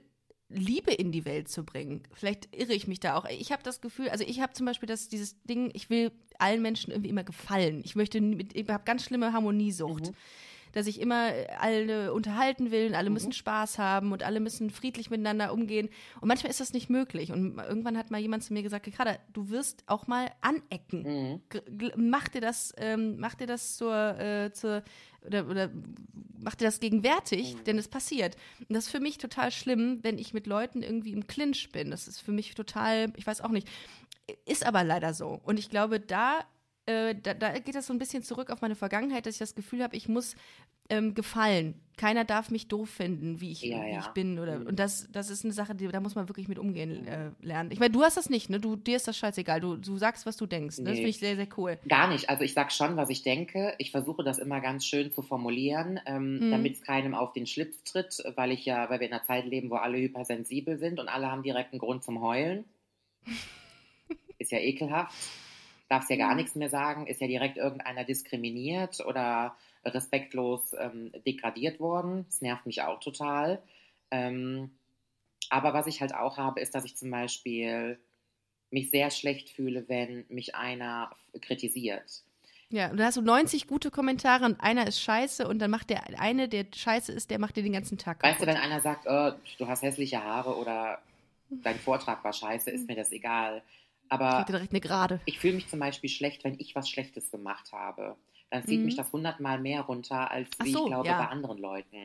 Liebe 0.48 0.92
in 0.92 1.12
die 1.12 1.24
Welt 1.24 1.48
zu 1.48 1.64
bringen. 1.64 2.02
Vielleicht 2.12 2.54
irre 2.56 2.72
ich 2.74 2.88
mich 2.88 2.98
da 3.00 3.16
auch. 3.16 3.24
Ich 3.26 3.52
habe 3.52 3.62
das 3.62 3.80
Gefühl, 3.80 4.08
also 4.10 4.24
ich 4.24 4.40
habe 4.40 4.52
zum 4.52 4.66
Beispiel 4.66 4.88
das, 4.88 5.08
dieses 5.08 5.40
Ding, 5.44 5.70
ich 5.74 5.90
will 5.90 6.10
allen 6.40 6.62
Menschen 6.62 6.90
irgendwie 6.90 7.10
immer 7.10 7.24
gefallen. 7.24 7.82
Ich 7.84 7.96
möchte, 7.96 8.20
mit- 8.20 8.56
ich 8.56 8.68
habe 8.68 8.84
ganz 8.84 9.04
schlimme 9.04 9.32
Harmoniesucht. 9.32 10.08
Mhm. 10.08 10.14
dass 10.72 10.86
ich 10.86 11.00
immer 11.00 11.34
äh, 11.34 11.48
alle 11.58 12.12
unterhalten 12.12 12.70
will 12.70 12.86
und 12.86 12.94
alle 12.94 13.10
müssen 13.10 13.32
Spaß 13.32 13.78
haben 13.78 14.12
und 14.12 14.22
alle 14.22 14.38
müssen 14.38 14.70
friedlich 14.70 15.10
miteinander 15.10 15.52
umgehen. 15.52 15.88
Und 16.20 16.28
manchmal 16.28 16.48
ist 16.52 16.60
das 16.60 16.72
nicht 16.72 16.88
möglich. 16.88 17.32
Und 17.32 17.58
irgendwann 17.58 17.98
hat 17.98 18.12
mal 18.12 18.20
jemand 18.20 18.44
zu 18.44 18.52
mir 18.52 18.62
gesagt, 18.62 18.86
Ricarda, 18.86 19.16
du 19.32 19.50
wirst 19.50 19.82
auch 19.88 20.06
mal 20.06 20.30
anecken. 20.42 21.42
Gl- 21.50 21.92
Mach 21.96 22.28
dir 22.28 22.40
das, 22.40 22.72
ähm, 22.76 23.16
mach 23.18 23.34
dir 23.34 23.48
das 23.48 23.76
zur, 23.78 23.96
äh, 24.20 24.52
zur 24.52 24.84
oder, 25.26 25.48
oder 25.48 25.70
mach 26.38 26.54
dir 26.54 26.66
das 26.66 26.78
gegenwärtig, 26.78 27.56
denn 27.66 27.76
es 27.76 27.88
passiert. 27.88 28.36
Und 28.60 28.72
das 28.76 28.84
ist 28.84 28.90
für 28.92 29.00
mich 29.00 29.18
total 29.18 29.50
schlimm, 29.50 29.98
wenn 30.02 30.18
ich 30.18 30.34
mit 30.34 30.46
Leuten 30.46 30.84
irgendwie 30.84 31.10
im 31.12 31.26
Clinch 31.26 31.70
bin. 31.72 31.90
Das 31.90 32.06
ist 32.06 32.20
für 32.20 32.30
mich 32.30 32.54
total, 32.54 33.12
ich 33.16 33.26
weiß 33.26 33.40
auch 33.40 33.50
nicht, 33.50 33.66
ist 34.46 34.64
aber 34.66 34.84
leider 34.84 35.14
so. 35.14 35.40
Und 35.44 35.58
ich 35.58 35.70
glaube, 35.70 36.00
da, 36.00 36.40
äh, 36.86 37.14
da, 37.14 37.34
da 37.34 37.58
geht 37.58 37.74
das 37.74 37.86
so 37.86 37.92
ein 37.92 37.98
bisschen 37.98 38.22
zurück 38.22 38.50
auf 38.50 38.60
meine 38.62 38.74
Vergangenheit, 38.74 39.26
dass 39.26 39.34
ich 39.34 39.38
das 39.40 39.54
Gefühl 39.54 39.82
habe, 39.82 39.96
ich 39.96 40.08
muss 40.08 40.34
ähm, 40.88 41.14
gefallen. 41.14 41.74
Keiner 41.96 42.24
darf 42.24 42.50
mich 42.50 42.66
doof 42.66 42.88
finden, 42.90 43.40
wie 43.40 43.52
ich, 43.52 43.62
Ja, 43.62 43.84
wie 43.84 43.90
ja. 43.92 44.00
ich 44.00 44.08
bin. 44.08 44.38
Oder, 44.40 44.58
Mhm. 44.58 44.66
Und 44.66 44.78
das, 44.80 45.06
das 45.12 45.30
ist 45.30 45.44
eine 45.44 45.52
Sache, 45.52 45.74
die, 45.76 45.86
da 45.86 46.00
muss 46.00 46.16
man 46.16 46.28
wirklich 46.28 46.48
mit 46.48 46.58
umgehen 46.58 47.06
äh, 47.06 47.30
lernen. 47.42 47.70
Ich 47.70 47.78
meine, 47.78 47.92
du 47.92 48.02
hast 48.02 48.16
das 48.16 48.28
nicht, 48.28 48.50
ne? 48.50 48.58
Du, 48.58 48.74
dir 48.74 48.96
ist 48.96 49.06
das 49.06 49.16
scheißegal. 49.16 49.60
Du, 49.60 49.76
du 49.76 49.98
sagst, 49.98 50.26
was 50.26 50.36
du 50.36 50.46
denkst. 50.46 50.78
Ne? 50.78 50.84
Das 50.84 50.92
Nee. 50.94 50.96
finde 50.96 51.10
ich 51.10 51.18
sehr, 51.18 51.36
sehr 51.36 51.46
cool. 51.58 51.78
Gar 51.88 52.08
nicht. 52.08 52.28
Also 52.28 52.42
ich 52.42 52.54
sag 52.54 52.72
schon, 52.72 52.96
was 52.96 53.08
ich 53.10 53.22
denke. 53.22 53.74
Ich 53.78 53.92
versuche 53.92 54.24
das 54.24 54.38
immer 54.38 54.60
ganz 54.60 54.84
schön 54.84 55.12
zu 55.12 55.22
formulieren, 55.22 56.00
ähm, 56.06 56.38
Mhm. 56.40 56.50
damit 56.50 56.74
es 56.74 56.82
keinem 56.82 57.14
auf 57.14 57.34
den 57.34 57.46
Schlips 57.46 57.84
tritt, 57.84 58.20
weil 58.34 58.50
ich 58.50 58.64
ja, 58.64 58.90
weil 58.90 58.98
wir 58.98 59.06
in 59.06 59.12
einer 59.12 59.22
Zeit 59.22 59.44
leben, 59.46 59.70
wo 59.70 59.76
alle 59.76 59.98
hypersensibel 59.98 60.76
sind 60.78 60.98
und 60.98 61.08
alle 61.08 61.30
haben 61.30 61.44
direkt 61.44 61.72
einen 61.72 61.78
Grund 61.80 62.02
zum 62.02 62.20
Heulen. 62.20 62.64
Ist 64.40 64.50
ja 64.50 64.58
ekelhaft. 64.58 65.14
Darfst 65.88 66.10
ja 66.10 66.16
Mhm. 66.16 66.20
gar 66.20 66.34
nichts 66.34 66.54
mehr 66.56 66.68
sagen, 66.70 67.06
ist 67.06 67.20
ja 67.20 67.28
direkt 67.28 67.56
irgendeiner 67.56 68.04
diskriminiert 68.04 69.00
oder 69.06 69.54
respektlos 69.84 70.74
ähm, 70.78 71.12
degradiert 71.26 71.78
worden. 71.80 72.24
Das 72.26 72.42
nervt 72.42 72.66
mich 72.66 72.82
auch 72.82 73.00
total. 73.00 73.62
Ähm, 74.10 74.70
aber 75.50 75.72
was 75.74 75.86
ich 75.86 76.00
halt 76.00 76.14
auch 76.14 76.36
habe, 76.38 76.60
ist, 76.60 76.74
dass 76.74 76.84
ich 76.84 76.96
zum 76.96 77.10
Beispiel 77.10 77.98
mich 78.70 78.90
sehr 78.90 79.10
schlecht 79.10 79.50
fühle, 79.50 79.88
wenn 79.88 80.24
mich 80.28 80.54
einer 80.54 81.10
kritisiert. 81.40 82.22
Ja, 82.68 82.88
und 82.90 82.98
dann 82.98 83.06
hast 83.06 83.16
du 83.16 83.22
90 83.22 83.66
gute 83.66 83.90
Kommentare 83.90 84.44
und 84.44 84.60
einer 84.60 84.86
ist 84.86 85.00
scheiße 85.00 85.48
und 85.48 85.58
dann 85.58 85.72
macht 85.72 85.90
der 85.90 86.20
eine, 86.20 86.48
der 86.48 86.66
scheiße 86.72 87.10
ist, 87.10 87.30
der 87.30 87.40
macht 87.40 87.56
dir 87.56 87.64
den 87.64 87.72
ganzen 87.72 87.98
Tag 87.98 88.22
Weißt 88.22 88.40
du, 88.40 88.46
kaputt. 88.46 88.54
wenn 88.62 88.70
einer 88.70 88.80
sagt, 88.80 89.06
oh, 89.08 89.32
du 89.58 89.66
hast 89.66 89.82
hässliche 89.82 90.22
Haare 90.22 90.56
oder 90.56 91.00
dein 91.50 91.80
Vortrag 91.80 92.22
war 92.22 92.32
scheiße, 92.32 92.70
ist 92.70 92.86
mir 92.86 92.94
das 92.94 93.10
egal. 93.10 93.62
Aber 94.10 94.44
direkt 94.46 94.72
eine 94.72 94.80
Gerade. 94.80 95.20
ich 95.24 95.38
fühle 95.38 95.54
mich 95.54 95.68
zum 95.68 95.78
Beispiel 95.80 96.10
schlecht, 96.10 96.44
wenn 96.44 96.58
ich 96.60 96.74
was 96.74 96.88
Schlechtes 96.90 97.30
gemacht 97.30 97.72
habe. 97.72 98.16
Dann 98.50 98.64
zieht 98.66 98.80
Mhm. 98.80 98.86
mich 98.86 98.96
das 98.96 99.12
hundertmal 99.12 99.58
mehr 99.60 99.82
runter, 99.82 100.30
als 100.30 100.48
Ach 100.58 100.64
wie 100.66 100.72
so, 100.72 100.80
ich 100.84 100.90
glaube 100.90 101.06
ja. 101.08 101.18
bei 101.18 101.28
anderen 101.28 101.58
Leuten. 101.58 101.96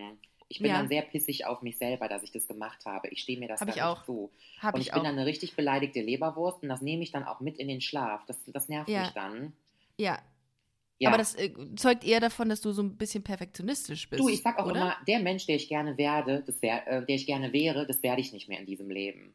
Ich 0.48 0.60
bin 0.60 0.68
Ja. 0.70 0.78
dann 0.78 0.88
sehr 0.88 1.02
pissig 1.02 1.46
auf 1.48 1.64
mich 1.64 1.78
selber, 1.78 2.08
dass 2.08 2.22
ich 2.22 2.32
das 2.32 2.48
gemacht 2.48 2.86
habe. 2.86 3.08
Ich 3.10 3.22
stehe 3.24 3.40
mir 3.40 3.48
das 3.48 3.60
Hab 3.62 3.68
dann 3.68 3.76
ich 3.76 3.82
auch. 3.84 3.96
nicht 3.98 4.06
zu. 4.06 4.32
Hab 4.62 4.76
und 4.76 4.82
ich 4.82 4.88
ich 4.88 4.94
bin 4.94 5.02
auch. 5.02 5.06
dann 5.06 5.16
eine 5.18 5.26
richtig 5.26 5.56
beleidigte 5.56 6.02
Leberwurst 6.02 6.62
und 6.62 6.70
das 6.70 6.82
nehme 6.84 7.02
ich 7.02 7.12
dann 7.12 7.24
auch 7.24 7.40
mit 7.40 7.58
in 7.58 7.68
den 7.68 7.82
Schlaf. 7.82 8.24
Das, 8.28 8.38
das 8.46 8.70
nervt 8.70 8.88
Ja. 8.90 9.02
mich 9.02 9.10
dann. 9.14 9.54
Ja. 9.98 10.20
Ja. 11.00 11.10
Aber 11.10 11.18
das 11.18 11.34
äh, 11.36 11.52
zeugt 11.76 12.04
eher 12.06 12.20
davon, 12.22 12.48
dass 12.48 12.62
du 12.62 12.72
so 12.72 12.82
ein 12.84 12.96
bisschen 12.96 13.24
perfektionistisch 13.24 14.08
bist. 14.10 14.22
Du, 14.22 14.30
ich 14.30 14.42
sag 14.44 14.60
auch 14.60 14.68
oder? 14.68 14.76
immer, 14.76 14.96
der 15.08 15.20
Mensch, 15.20 15.46
der 15.48 15.56
ich 15.58 15.68
gerne 15.68 15.98
werde, 15.98 16.44
wär, 16.62 16.88
äh, 16.88 17.06
der 17.06 17.16
ich 17.16 17.26
gerne 17.26 17.52
wäre, 17.52 17.86
das 17.88 18.02
werde 18.04 18.22
ich 18.22 18.32
nicht 18.32 18.48
mehr 18.48 18.60
in 18.60 18.66
diesem 18.68 18.90
Leben. 18.92 19.34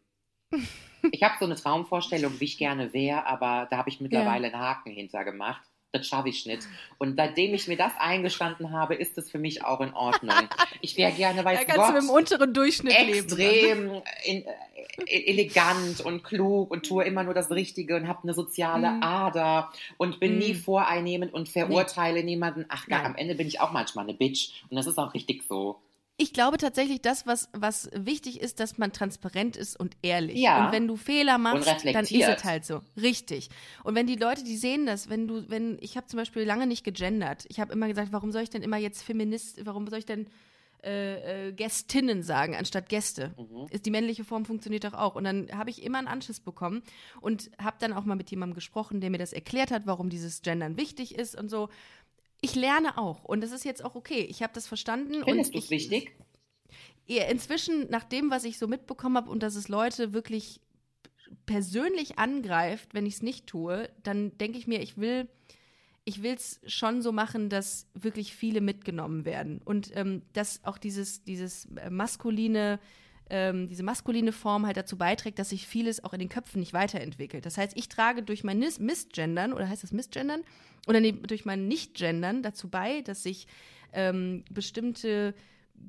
Ich 1.12 1.22
habe 1.22 1.34
so 1.38 1.46
eine 1.46 1.56
Traumvorstellung, 1.56 2.38
wie 2.40 2.44
ich 2.44 2.58
gerne 2.58 2.92
wäre, 2.92 3.26
aber 3.26 3.66
da 3.70 3.78
habe 3.78 3.88
ich 3.88 4.00
mittlerweile 4.00 4.46
einen 4.48 4.58
Haken 4.58 4.90
hinter 4.92 5.24
gemacht. 5.24 5.62
Das 5.92 6.06
schaffe 6.06 6.28
ich 6.28 6.46
nicht. 6.46 6.62
Und 6.98 7.16
seitdem 7.16 7.52
ich 7.52 7.66
mir 7.66 7.76
das 7.76 7.90
eingestanden 7.98 8.70
habe, 8.70 8.94
ist 8.94 9.18
es 9.18 9.28
für 9.28 9.40
mich 9.40 9.64
auch 9.64 9.80
in 9.80 9.92
Ordnung. 9.92 10.36
Ich 10.80 10.96
wäre 10.96 11.10
gerne, 11.10 11.42
Da 11.42 11.52
kannst 11.56 11.68
du 11.68 11.74
Gott, 11.94 11.96
im 12.04 12.10
unteren 12.10 12.54
Durchschnitt 12.54 12.92
leben. 12.92 13.06
ne? 13.10 13.16
extrem 13.18 14.02
in, 14.24 14.44
äh, 15.08 15.24
elegant 15.26 16.00
und 16.00 16.22
klug 16.22 16.70
und 16.70 16.86
tue 16.86 17.02
immer 17.02 17.24
nur 17.24 17.34
das 17.34 17.50
Richtige 17.50 17.96
und 17.96 18.06
habe 18.06 18.22
eine 18.22 18.34
soziale 18.34 18.88
Mhm. 18.88 19.02
Ader 19.02 19.72
und 19.96 20.20
bin 20.20 20.34
Mhm. 20.34 20.38
nie 20.38 20.54
voreinnehmend 20.54 21.34
und 21.34 21.48
verurteile 21.48 22.22
niemanden. 22.22 22.66
Ach, 22.68 22.86
gar, 22.86 23.04
am 23.04 23.16
Ende 23.16 23.34
bin 23.34 23.48
ich 23.48 23.60
auch 23.60 23.72
manchmal 23.72 24.04
eine 24.04 24.14
Bitch 24.14 24.50
und 24.70 24.76
das 24.76 24.86
ist 24.86 24.96
auch 24.96 25.12
richtig 25.12 25.42
so. 25.48 25.80
Ich 26.20 26.34
glaube 26.34 26.58
tatsächlich, 26.58 27.00
das, 27.00 27.26
was, 27.26 27.48
was 27.54 27.88
wichtig 27.94 28.42
ist, 28.42 28.60
dass 28.60 28.76
man 28.76 28.92
transparent 28.92 29.56
ist 29.56 29.80
und 29.80 29.96
ehrlich. 30.02 30.38
Ja. 30.38 30.66
Und 30.66 30.72
wenn 30.72 30.86
du 30.86 30.96
Fehler 30.96 31.38
machst, 31.38 31.66
dann 31.66 32.04
ist 32.04 32.12
es 32.12 32.44
halt 32.44 32.66
so. 32.66 32.82
Richtig. 33.00 33.48
Und 33.84 33.94
wenn 33.94 34.06
die 34.06 34.16
Leute, 34.16 34.44
die 34.44 34.58
sehen 34.58 34.84
das, 34.84 35.08
wenn 35.08 35.26
du, 35.26 35.48
wenn, 35.48 35.78
ich 35.80 35.96
habe 35.96 36.08
zum 36.08 36.18
Beispiel 36.18 36.42
lange 36.42 36.66
nicht 36.66 36.84
gegendert. 36.84 37.46
Ich 37.48 37.58
habe 37.58 37.72
immer 37.72 37.88
gesagt, 37.88 38.12
warum 38.12 38.32
soll 38.32 38.42
ich 38.42 38.50
denn 38.50 38.60
immer 38.60 38.76
jetzt 38.76 39.02
Feminist, 39.02 39.64
warum 39.64 39.88
soll 39.88 40.00
ich 40.00 40.04
denn 40.04 40.26
äh, 40.82 41.48
äh, 41.48 41.52
Gästinnen 41.52 42.22
sagen, 42.22 42.56
anstatt 42.56 42.88
Gäste. 42.88 43.34
Mhm. 43.36 43.66
Ist 43.70 43.84
die 43.84 43.90
männliche 43.90 44.24
Form 44.24 44.46
funktioniert 44.46 44.84
doch 44.84 44.94
auch. 44.94 45.14
Und 45.14 45.24
dann 45.24 45.48
habe 45.52 45.68
ich 45.68 45.82
immer 45.82 45.98
einen 45.98 46.08
Anschiss 46.08 46.40
bekommen 46.40 46.82
und 47.20 47.50
habe 47.62 47.76
dann 47.80 47.92
auch 47.92 48.04
mal 48.04 48.14
mit 48.14 48.30
jemandem 48.30 48.54
gesprochen, 48.54 49.00
der 49.02 49.10
mir 49.10 49.18
das 49.18 49.34
erklärt 49.34 49.70
hat, 49.70 49.86
warum 49.86 50.08
dieses 50.08 50.40
Gendern 50.40 50.78
wichtig 50.78 51.14
ist 51.14 51.38
und 51.38 51.50
so. 51.50 51.68
Ich 52.40 52.54
lerne 52.54 52.96
auch 52.98 53.24
und 53.24 53.42
das 53.42 53.52
ist 53.52 53.64
jetzt 53.64 53.84
auch 53.84 53.94
okay. 53.94 54.20
Ich 54.28 54.42
habe 54.42 54.52
das 54.54 54.66
verstanden. 54.66 55.22
Findest 55.24 55.28
und 55.28 55.54
du 55.54 55.58
es 55.58 55.64
ich- 55.64 55.70
wichtig? 55.70 56.16
Inzwischen, 57.06 57.90
nach 57.90 58.04
dem, 58.04 58.30
was 58.30 58.44
ich 58.44 58.56
so 58.56 58.68
mitbekommen 58.68 59.16
habe 59.16 59.30
und 59.30 59.42
dass 59.42 59.56
es 59.56 59.66
Leute 59.66 60.12
wirklich 60.12 60.60
persönlich 61.44 62.18
angreift, 62.18 62.94
wenn 62.94 63.04
ich 63.04 63.14
es 63.14 63.22
nicht 63.22 63.46
tue, 63.48 63.88
dann 64.04 64.36
denke 64.38 64.58
ich 64.58 64.66
mir, 64.66 64.80
ich 64.80 64.96
will 64.96 65.28
ich 66.04 66.22
will 66.22 66.34
es 66.34 66.60
schon 66.66 67.02
so 67.02 67.12
machen, 67.12 67.50
dass 67.50 67.86
wirklich 67.94 68.34
viele 68.34 68.60
mitgenommen 68.60 69.24
werden 69.24 69.60
und 69.64 69.90
ähm, 69.96 70.22
dass 70.32 70.64
auch 70.64 70.78
dieses 70.78 71.24
dieses 71.24 71.66
äh, 71.76 71.90
maskuline 71.90 72.78
ähm, 73.30 73.68
diese 73.68 73.82
maskuline 73.82 74.32
Form 74.32 74.66
halt 74.66 74.76
dazu 74.76 74.98
beiträgt, 74.98 75.38
dass 75.38 75.50
sich 75.50 75.66
vieles 75.66 76.04
auch 76.04 76.12
in 76.12 76.18
den 76.18 76.28
Köpfen 76.28 76.60
nicht 76.60 76.72
weiterentwickelt. 76.72 77.46
Das 77.46 77.56
heißt, 77.56 77.76
ich 77.76 77.88
trage 77.88 78.22
durch 78.22 78.44
mein 78.44 78.58
Missgendern, 78.58 79.52
oder 79.52 79.68
heißt 79.68 79.82
das 79.82 79.92
Missgendern? 79.92 80.42
Oder 80.86 81.00
nee, 81.00 81.12
durch 81.12 81.44
mein 81.44 81.68
Nichtgendern 81.68 82.42
dazu 82.42 82.68
bei, 82.68 83.02
dass 83.02 83.22
sich 83.22 83.46
ähm, 83.92 84.44
bestimmte 84.50 85.34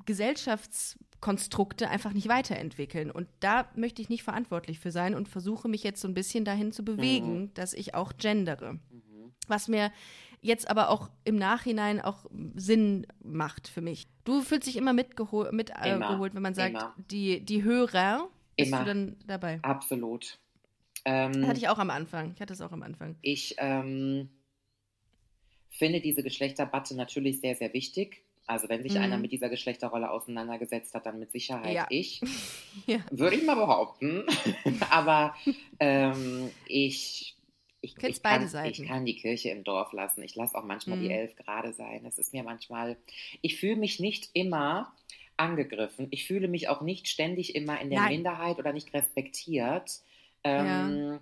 Gesellschaftskonstrukte 0.06 1.88
einfach 1.88 2.12
nicht 2.12 2.28
weiterentwickeln. 2.28 3.10
Und 3.10 3.28
da 3.40 3.68
möchte 3.74 4.00
ich 4.02 4.08
nicht 4.08 4.22
verantwortlich 4.22 4.78
für 4.78 4.90
sein 4.90 5.14
und 5.14 5.28
versuche 5.28 5.68
mich 5.68 5.82
jetzt 5.82 6.00
so 6.00 6.08
ein 6.08 6.14
bisschen 6.14 6.44
dahin 6.44 6.72
zu 6.72 6.84
bewegen, 6.84 7.52
dass 7.54 7.74
ich 7.74 7.94
auch 7.94 8.16
gendere. 8.16 8.78
Was 9.48 9.68
mir 9.68 9.92
jetzt 10.42 10.68
aber 10.68 10.90
auch 10.90 11.08
im 11.24 11.36
Nachhinein 11.36 12.00
auch 12.00 12.26
Sinn 12.54 13.06
macht 13.22 13.68
für 13.68 13.80
mich. 13.80 14.06
Du 14.24 14.42
fühlst 14.42 14.66
dich 14.66 14.76
immer 14.76 14.92
mitgeholt, 14.92 15.52
mit, 15.52 15.70
äh, 15.70 15.98
wenn 15.98 16.42
man 16.42 16.54
sagt, 16.54 16.70
Immer. 16.74 16.94
die, 17.10 17.40
die 17.44 17.62
Hörer, 17.62 18.28
bist 18.56 18.68
Immer. 18.68 18.80
du 18.80 18.84
dann 18.84 19.16
dabei? 19.26 19.58
Absolut. 19.62 20.38
Das 21.04 21.12
Ähm, 21.34 21.46
hatte 21.48 21.58
ich 21.58 21.68
auch 21.68 21.78
am 21.78 21.90
Anfang. 21.90 22.32
Ich 22.34 22.40
hatte 22.40 22.52
es 22.52 22.60
auch 22.60 22.72
am 22.72 22.82
Anfang. 22.82 23.16
Ich 23.22 23.54
ähm, 23.58 24.28
finde 25.70 26.00
diese 26.00 26.22
Geschlechterdebatte 26.22 26.94
natürlich 26.96 27.40
sehr, 27.40 27.56
sehr 27.56 27.72
wichtig. 27.72 28.22
Also 28.46 28.68
wenn 28.68 28.82
sich 28.82 28.94
Mhm. 28.94 29.00
einer 29.02 29.18
mit 29.18 29.32
dieser 29.32 29.48
Geschlechterrolle 29.48 30.10
auseinandergesetzt 30.10 30.94
hat, 30.94 31.06
dann 31.06 31.18
mit 31.18 31.30
Sicherheit 31.32 31.74
Ja. 31.74 31.86
ich. 31.88 32.20
Ja. 32.86 32.98
Würde 33.10 33.36
ich 33.36 33.44
mal 33.44 33.54
behaupten. 33.54 34.24
Aber 34.90 35.34
ähm, 35.78 36.50
ich, 36.66 37.31
ich, 37.82 37.94
Kennst 37.96 38.18
ich, 38.18 38.22
kann, 38.22 38.38
beide 38.38 38.48
Seiten. 38.48 38.82
ich 38.82 38.88
kann 38.88 39.04
die 39.04 39.16
Kirche 39.16 39.50
im 39.50 39.64
Dorf 39.64 39.92
lassen. 39.92 40.22
Ich 40.22 40.34
lasse 40.36 40.56
auch 40.56 40.64
manchmal 40.64 40.96
Mhm. 40.98 41.02
die 41.02 41.10
elf 41.10 41.36
gerade 41.36 41.72
sein. 41.74 42.06
Es 42.06 42.18
ist 42.18 42.32
mir 42.32 42.42
manchmal, 42.44 42.96
ich 43.42 43.58
fühle 43.58 43.76
mich 43.76 44.00
nicht 44.00 44.30
immer 44.32 44.94
angegriffen. 45.36 46.06
Ich 46.10 46.26
fühle 46.26 46.48
mich 46.48 46.68
auch 46.68 46.80
nicht 46.80 47.08
ständig 47.08 47.54
immer 47.54 47.80
in 47.80 47.90
der 47.90 48.00
Nein. 48.00 48.14
Minderheit 48.14 48.58
oder 48.58 48.72
nicht 48.72 48.94
respektiert. 48.94 50.00
Ähm, 50.44 51.18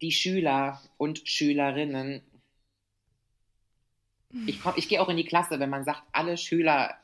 Die 0.00 0.12
Schüler 0.12 0.80
und 0.96 1.26
Schülerinnen. 1.28 2.22
Ich, 4.46 4.60
komm- 4.62 4.74
ich 4.76 4.88
gehe 4.88 5.00
auch 5.02 5.08
in 5.08 5.16
die 5.16 5.24
Klasse, 5.24 5.58
wenn 5.58 5.70
man 5.70 5.82
sagt, 5.84 6.02
alle 6.12 6.36
Schüler 6.36 6.96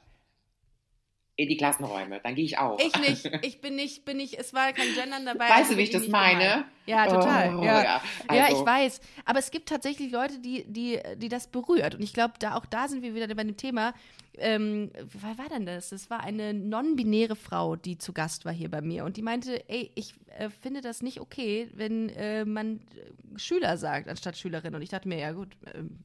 in 1.37 1.49
die 1.49 1.57
Klassenräume, 1.57 2.21
dann 2.23 2.35
gehe 2.37 2.45
ich 2.45 2.59
auch. 2.59 2.79
Ich 2.79 2.97
nicht. 2.99 3.31
Ich 3.45 3.61
bin 3.61 3.75
nicht, 3.75 4.05
bin 4.05 4.17
nicht, 4.19 4.39
es 4.39 4.55
war 4.55 4.73
kein 4.73 4.95
Gendern 4.95 5.27
dabei. 5.27 5.49
Weißt 5.49 5.73
du, 5.73 5.77
wie 5.77 5.83
ich 5.83 5.91
das 5.91 6.07
meine? 6.09 6.39
gemeint. 6.45 6.67
Ja, 6.87 7.07
total. 7.07 7.57
Oh, 7.57 7.63
ja. 7.65 7.83
ja. 7.83 8.03
ja, 8.33 8.45
Also- 8.45 8.61
ich 8.61 8.67
weiß. 8.67 9.01
Aber 9.25 9.39
es 9.39 9.51
gibt 9.51 9.69
tatsächlich 9.69 10.13
Leute, 10.13 10.39
die, 10.39 10.65
die, 10.67 11.01
die 11.17 11.29
das 11.29 11.49
berührt. 11.49 11.95
Und 11.97 12.03
ich 12.03 12.13
glaube, 12.13 12.35
da 12.39 12.55
auch 12.55 12.67
da 12.67 12.89
sind 12.89 13.03
wir 13.03 13.15
wieder 13.15 13.27
bei 13.35 13.43
dem 13.43 13.57
Thema. 13.57 13.95
Ähm, 14.37 14.91
was 15.13 15.39
war 15.39 15.49
denn 15.49 15.67
das? 15.67 15.91
Das 15.91 16.11
war 16.11 16.21
eine 16.21 16.55
non-binäre 16.55 17.37
Frau, 17.37 17.77
die 17.77 17.99
zu 17.99 18.13
Gast 18.13 18.45
war 18.45 18.53
hier 18.53 18.71
bei 18.71 18.81
mir. 18.81 19.05
Und 19.05 19.17
die 19.17 19.23
meinte, 19.23 19.69
ey, 19.69 19.91
ich 19.95 20.15
äh, 20.39 20.51
finde 20.51 20.81
das 20.81 21.03
nicht 21.03 21.21
okay, 21.21 21.69
wenn 21.75 22.09
äh, 22.11 22.45
man 22.45 22.77
äh, 22.77 23.39
Schüler 23.39 23.77
sagt, 23.77 24.09
anstatt 24.09 24.37
Schülerin. 24.37 24.75
Und 24.75 24.83
ich 24.83 24.91
dachte 24.91 25.09
mir, 25.09 25.19
ja 25.19 25.33
gut, 25.33 25.49
ähm, 25.75 25.99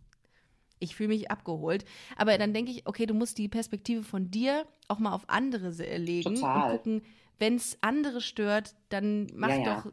ich 0.80 0.96
fühle 0.96 1.10
mich 1.10 1.30
abgeholt. 1.32 1.86
Aber 2.18 2.38
dann 2.38 2.54
denke 2.54 2.72
ich, 2.72 2.88
okay, 2.88 3.06
du 3.06 3.14
musst 3.14 3.38
die 3.38 3.48
Perspektive 3.48 4.04
von 4.04 4.32
dir 4.32 4.66
auch 4.88 5.00
mal 5.00 5.14
auf 5.14 5.24
andere 5.28 5.72
se- 5.72 5.98
legen 5.98 6.36
Total. 6.36 6.72
und 6.72 6.78
gucken, 6.78 7.02
wenn 7.38 7.56
es 7.56 7.78
andere 7.82 8.20
stört, 8.22 8.76
dann 8.90 9.28
mach 9.34 9.50
Ja, 9.50 9.56
ja. 9.58 9.76
doch 9.84 9.92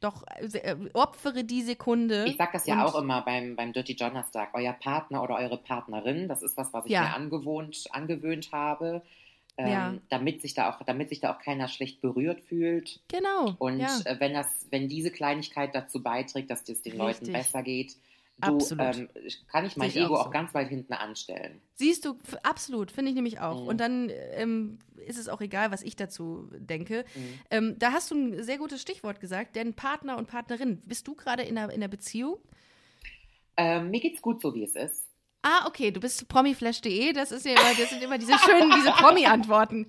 Doch, 0.00 0.24
äh, 0.52 0.76
opfere 0.92 1.42
die 1.42 1.62
Sekunde. 1.62 2.26
Ich 2.26 2.36
sag 2.36 2.52
das 2.52 2.66
ja 2.66 2.84
auch 2.84 2.94
immer 3.00 3.22
beim, 3.22 3.56
beim 3.56 3.72
Dirty 3.72 3.96
Donnerstag. 3.96 4.50
Euer 4.52 4.74
Partner 4.74 5.22
oder 5.22 5.36
eure 5.36 5.56
Partnerin, 5.56 6.28
das 6.28 6.42
ist 6.42 6.56
was, 6.58 6.72
was 6.74 6.84
ich 6.84 6.92
Ja. 6.92 7.00
mir 7.02 7.14
angewohnt, 7.14 7.84
angewöhnt 7.92 8.52
habe, 8.52 9.02
ähm, 9.56 9.68
Ja. 9.68 9.94
damit, 10.10 10.42
sich 10.42 10.52
da 10.52 10.70
auch, 10.70 10.82
damit 10.84 11.08
sich 11.08 11.20
da 11.20 11.34
auch 11.34 11.38
keiner 11.38 11.66
schlecht 11.68 12.02
berührt 12.02 12.40
fühlt. 12.42 13.00
Genau. 13.08 13.54
Und 13.58 13.80
ja. 13.80 14.00
äh, 14.04 14.20
wenn, 14.20 14.34
das, 14.34 14.66
wenn 14.70 14.88
diese 14.88 15.10
Kleinigkeit 15.10 15.74
dazu 15.74 16.02
beiträgt, 16.02 16.50
dass 16.50 16.68
es 16.68 16.82
den 16.82 16.96
Leuten 16.98 17.24
Richtig. 17.24 17.32
besser 17.32 17.62
geht, 17.62 17.96
du, 18.38 18.48
Absolut. 18.48 18.96
ähm, 18.96 19.08
kann 19.50 19.64
ich 19.64 19.76
mein 19.76 19.90
Sehe 19.90 20.02
ich 20.02 20.06
Ego 20.06 20.16
auch 20.16 20.20
auch, 20.20 20.24
so. 20.26 20.30
ganz 20.30 20.52
weit 20.54 20.68
hinten 20.68 20.92
anstellen. 20.92 21.60
Siehst 21.74 22.04
du, 22.04 22.18
absolut, 22.42 22.90
finde 22.90 23.10
ich 23.10 23.14
nämlich 23.14 23.40
auch. 23.40 23.62
Mhm. 23.62 23.68
Und 23.68 23.78
dann 23.80 24.10
ähm, 24.32 24.78
ist 25.06 25.18
es 25.18 25.28
auch 25.28 25.40
egal, 25.40 25.70
was 25.70 25.82
ich 25.82 25.96
dazu 25.96 26.48
denke. 26.52 27.04
Mhm. 27.14 27.38
Ähm, 27.50 27.78
da 27.78 27.92
hast 27.92 28.10
du 28.10 28.14
ein 28.14 28.42
sehr 28.42 28.58
gutes 28.58 28.82
Stichwort 28.82 29.20
gesagt, 29.20 29.56
denn 29.56 29.74
Partner 29.74 30.18
und 30.18 30.28
Partnerin. 30.28 30.80
Bist 30.86 31.06
du 31.08 31.14
gerade 31.14 31.42
in 31.44 31.56
einer, 31.56 31.68
in 31.72 31.76
einer 31.82 31.88
Beziehung? 31.88 32.36
Ähm, 33.56 33.90
mir 33.90 34.00
geht's 34.00 34.20
gut 34.20 34.42
so, 34.42 34.54
wie 34.54 34.64
es 34.64 34.74
ist. 34.76 35.04
Ah, 35.42 35.66
okay, 35.66 35.90
du 35.92 36.00
bist 36.00 36.28
promiflash.de, 36.28 37.12
das 37.12 37.30
ist 37.32 37.46
ja 37.46 37.52
immer, 37.52 37.74
das 37.78 37.88
sind 37.90 38.02
immer 38.02 38.18
diese 38.18 38.36
schönen, 38.38 38.70
diese 38.74 38.90
Promi-Antworten. 38.90 39.86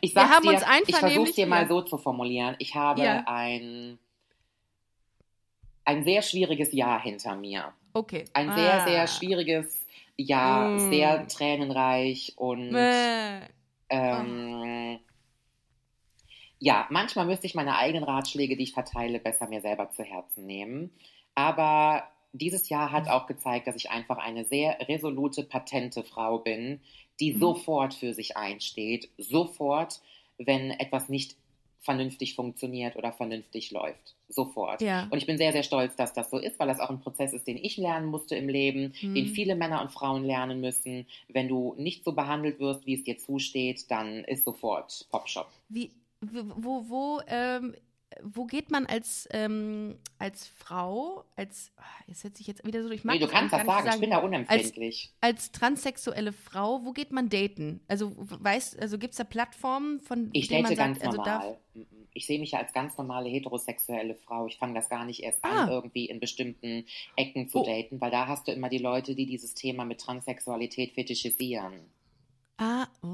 Ich 0.00 0.14
Wir 0.14 0.28
haben 0.30 0.44
dir, 0.44 0.50
uns 0.50 0.60
ich 0.60 0.66
versuch's 0.68 1.02
einvernehmlich- 1.02 1.34
dir 1.34 1.46
mal 1.48 1.66
so 1.68 1.82
zu 1.82 1.98
formulieren. 1.98 2.54
Ich 2.60 2.74
habe 2.76 3.02
Ja. 3.02 3.24
ein, 3.26 3.98
ein 5.84 6.04
sehr 6.04 6.22
schwieriges 6.22 6.72
Jahr 6.72 7.02
hinter 7.02 7.34
mir. 7.34 7.72
Okay. 7.92 8.24
Ein 8.32 8.50
ah. 8.50 8.54
sehr, 8.54 8.80
sehr 8.80 9.06
schwieriges 9.08 9.86
Jahr, 10.16 10.74
Mm. 10.74 10.78
sehr 10.90 11.26
tränenreich 11.28 12.34
und 12.36 12.74
Äh, 12.74 13.40
ähm, 13.88 14.98
ja, 16.58 16.86
manchmal 16.90 17.26
müsste 17.26 17.46
ich 17.46 17.54
meine 17.54 17.76
eigenen 17.76 18.04
Ratschläge, 18.04 18.56
die 18.56 18.64
ich 18.64 18.72
verteile, 18.74 19.18
besser 19.18 19.48
mir 19.48 19.62
selber 19.62 19.90
zu 19.90 20.04
Herzen 20.04 20.46
nehmen. 20.46 20.90
Aber 21.34 22.04
dieses 22.32 22.68
Jahr 22.68 22.92
hat 22.92 23.08
auch 23.08 23.26
gezeigt, 23.26 23.66
dass 23.66 23.76
ich 23.76 23.90
einfach 23.90 24.18
eine 24.18 24.44
sehr 24.44 24.78
resolute, 24.88 25.42
patente 25.42 26.04
Frau 26.04 26.38
bin, 26.38 26.80
die 27.18 27.32
Mhm. 27.32 27.38
sofort 27.40 27.94
für 27.94 28.14
sich 28.14 28.36
einsteht, 28.36 29.08
sofort, 29.18 30.00
wenn 30.38 30.70
etwas 30.70 31.08
nicht 31.08 31.36
vernünftig 31.80 32.34
funktioniert 32.34 32.96
oder 32.96 33.12
vernünftig 33.12 33.70
läuft. 33.70 34.14
Sofort. 34.28 34.82
Ja. 34.82 35.08
Und 35.10 35.18
ich 35.18 35.26
bin 35.26 35.38
sehr, 35.38 35.52
sehr 35.52 35.62
stolz, 35.62 35.96
dass 35.96 36.12
das 36.12 36.30
so 36.30 36.38
ist, 36.38 36.58
weil 36.60 36.68
das 36.68 36.78
auch 36.78 36.90
ein 36.90 37.00
Prozess 37.00 37.32
ist, 37.32 37.46
den 37.46 37.56
ich 37.56 37.76
lernen 37.78 38.06
musste 38.06 38.36
im 38.36 38.48
Leben, 38.48 38.92
Mhm. 39.00 39.14
den 39.14 39.26
viele 39.26 39.56
Männer 39.56 39.80
und 39.80 39.90
Frauen 39.90 40.24
lernen 40.24 40.60
müssen. 40.60 41.06
Wenn 41.28 41.48
du 41.48 41.74
nicht 41.78 42.04
so 42.04 42.12
behandelt 42.12 42.60
wirst, 42.60 42.86
wie 42.86 42.94
es 42.94 43.04
dir 43.04 43.18
zusteht, 43.18 43.90
dann 43.90 44.24
ist 44.24 44.44
sofort 44.44 45.06
Popshop. 45.10 45.48
Wie, 45.68 45.90
wo, 46.20 46.84
wo, 46.88 47.20
ähm, 47.26 47.74
wo 48.22 48.44
geht 48.44 48.70
man 48.70 48.86
als, 48.86 49.28
ähm, 49.32 49.98
als 50.18 50.46
Frau, 50.48 51.24
als, 51.36 51.70
ah, 51.76 51.82
jetzt 52.06 52.20
setze 52.20 52.40
ich 52.42 52.46
jetzt 52.48 52.66
wieder 52.66 52.82
so, 52.82 52.90
ich 52.90 53.04
mag 53.04 53.14
Nee, 53.14 53.20
du 53.20 53.28
kannst 53.28 53.52
das 53.54 53.64
sagen, 53.64 53.84
nicht 53.84 53.94
ich 53.94 54.00
bin 54.00 54.10
da 54.10 54.18
unempfindlich. 54.18 55.12
als 55.20 55.52
transsexuelle 55.52 56.32
Frau, 56.32 56.84
wo 56.84 56.92
geht 56.92 57.12
man 57.12 57.28
daten? 57.28 57.80
Also 57.88 58.12
weißt, 58.16 58.78
also 58.80 58.98
gibt 58.98 59.12
es 59.12 59.18
da 59.18 59.24
Plattformen, 59.24 60.00
von 60.00 60.30
Ich 60.32 60.48
denen 60.48 60.62
man 60.62 60.74
sagt, 60.76 61.00
ganz 61.00 61.00
also 61.04 61.22
darf, 61.22 61.42
normal. 61.44 61.58
Ich 62.12 62.26
sehe 62.26 62.40
mich 62.40 62.50
ja 62.50 62.58
als 62.58 62.72
ganz 62.72 62.98
normale 62.98 63.28
heterosexuelle 63.28 64.16
Frau. 64.16 64.46
Ich 64.48 64.58
fange 64.58 64.74
das 64.74 64.88
gar 64.88 65.04
nicht 65.04 65.22
erst 65.22 65.44
Ah. 65.44 65.62
an, 65.64 65.68
irgendwie 65.70 66.06
in 66.06 66.18
bestimmten 66.18 66.84
Ecken 67.16 67.48
zu 67.48 67.58
Oh. 67.58 67.64
daten, 67.64 68.00
weil 68.00 68.10
da 68.10 68.26
hast 68.26 68.48
du 68.48 68.52
immer 68.52 68.68
die 68.68 68.78
Leute, 68.78 69.14
die 69.14 69.26
dieses 69.26 69.54
Thema 69.54 69.84
mit 69.84 70.00
Transsexualität 70.00 70.92
fetischisieren. 70.94 71.74
Ah, 72.62 72.86
oh. 73.02 73.06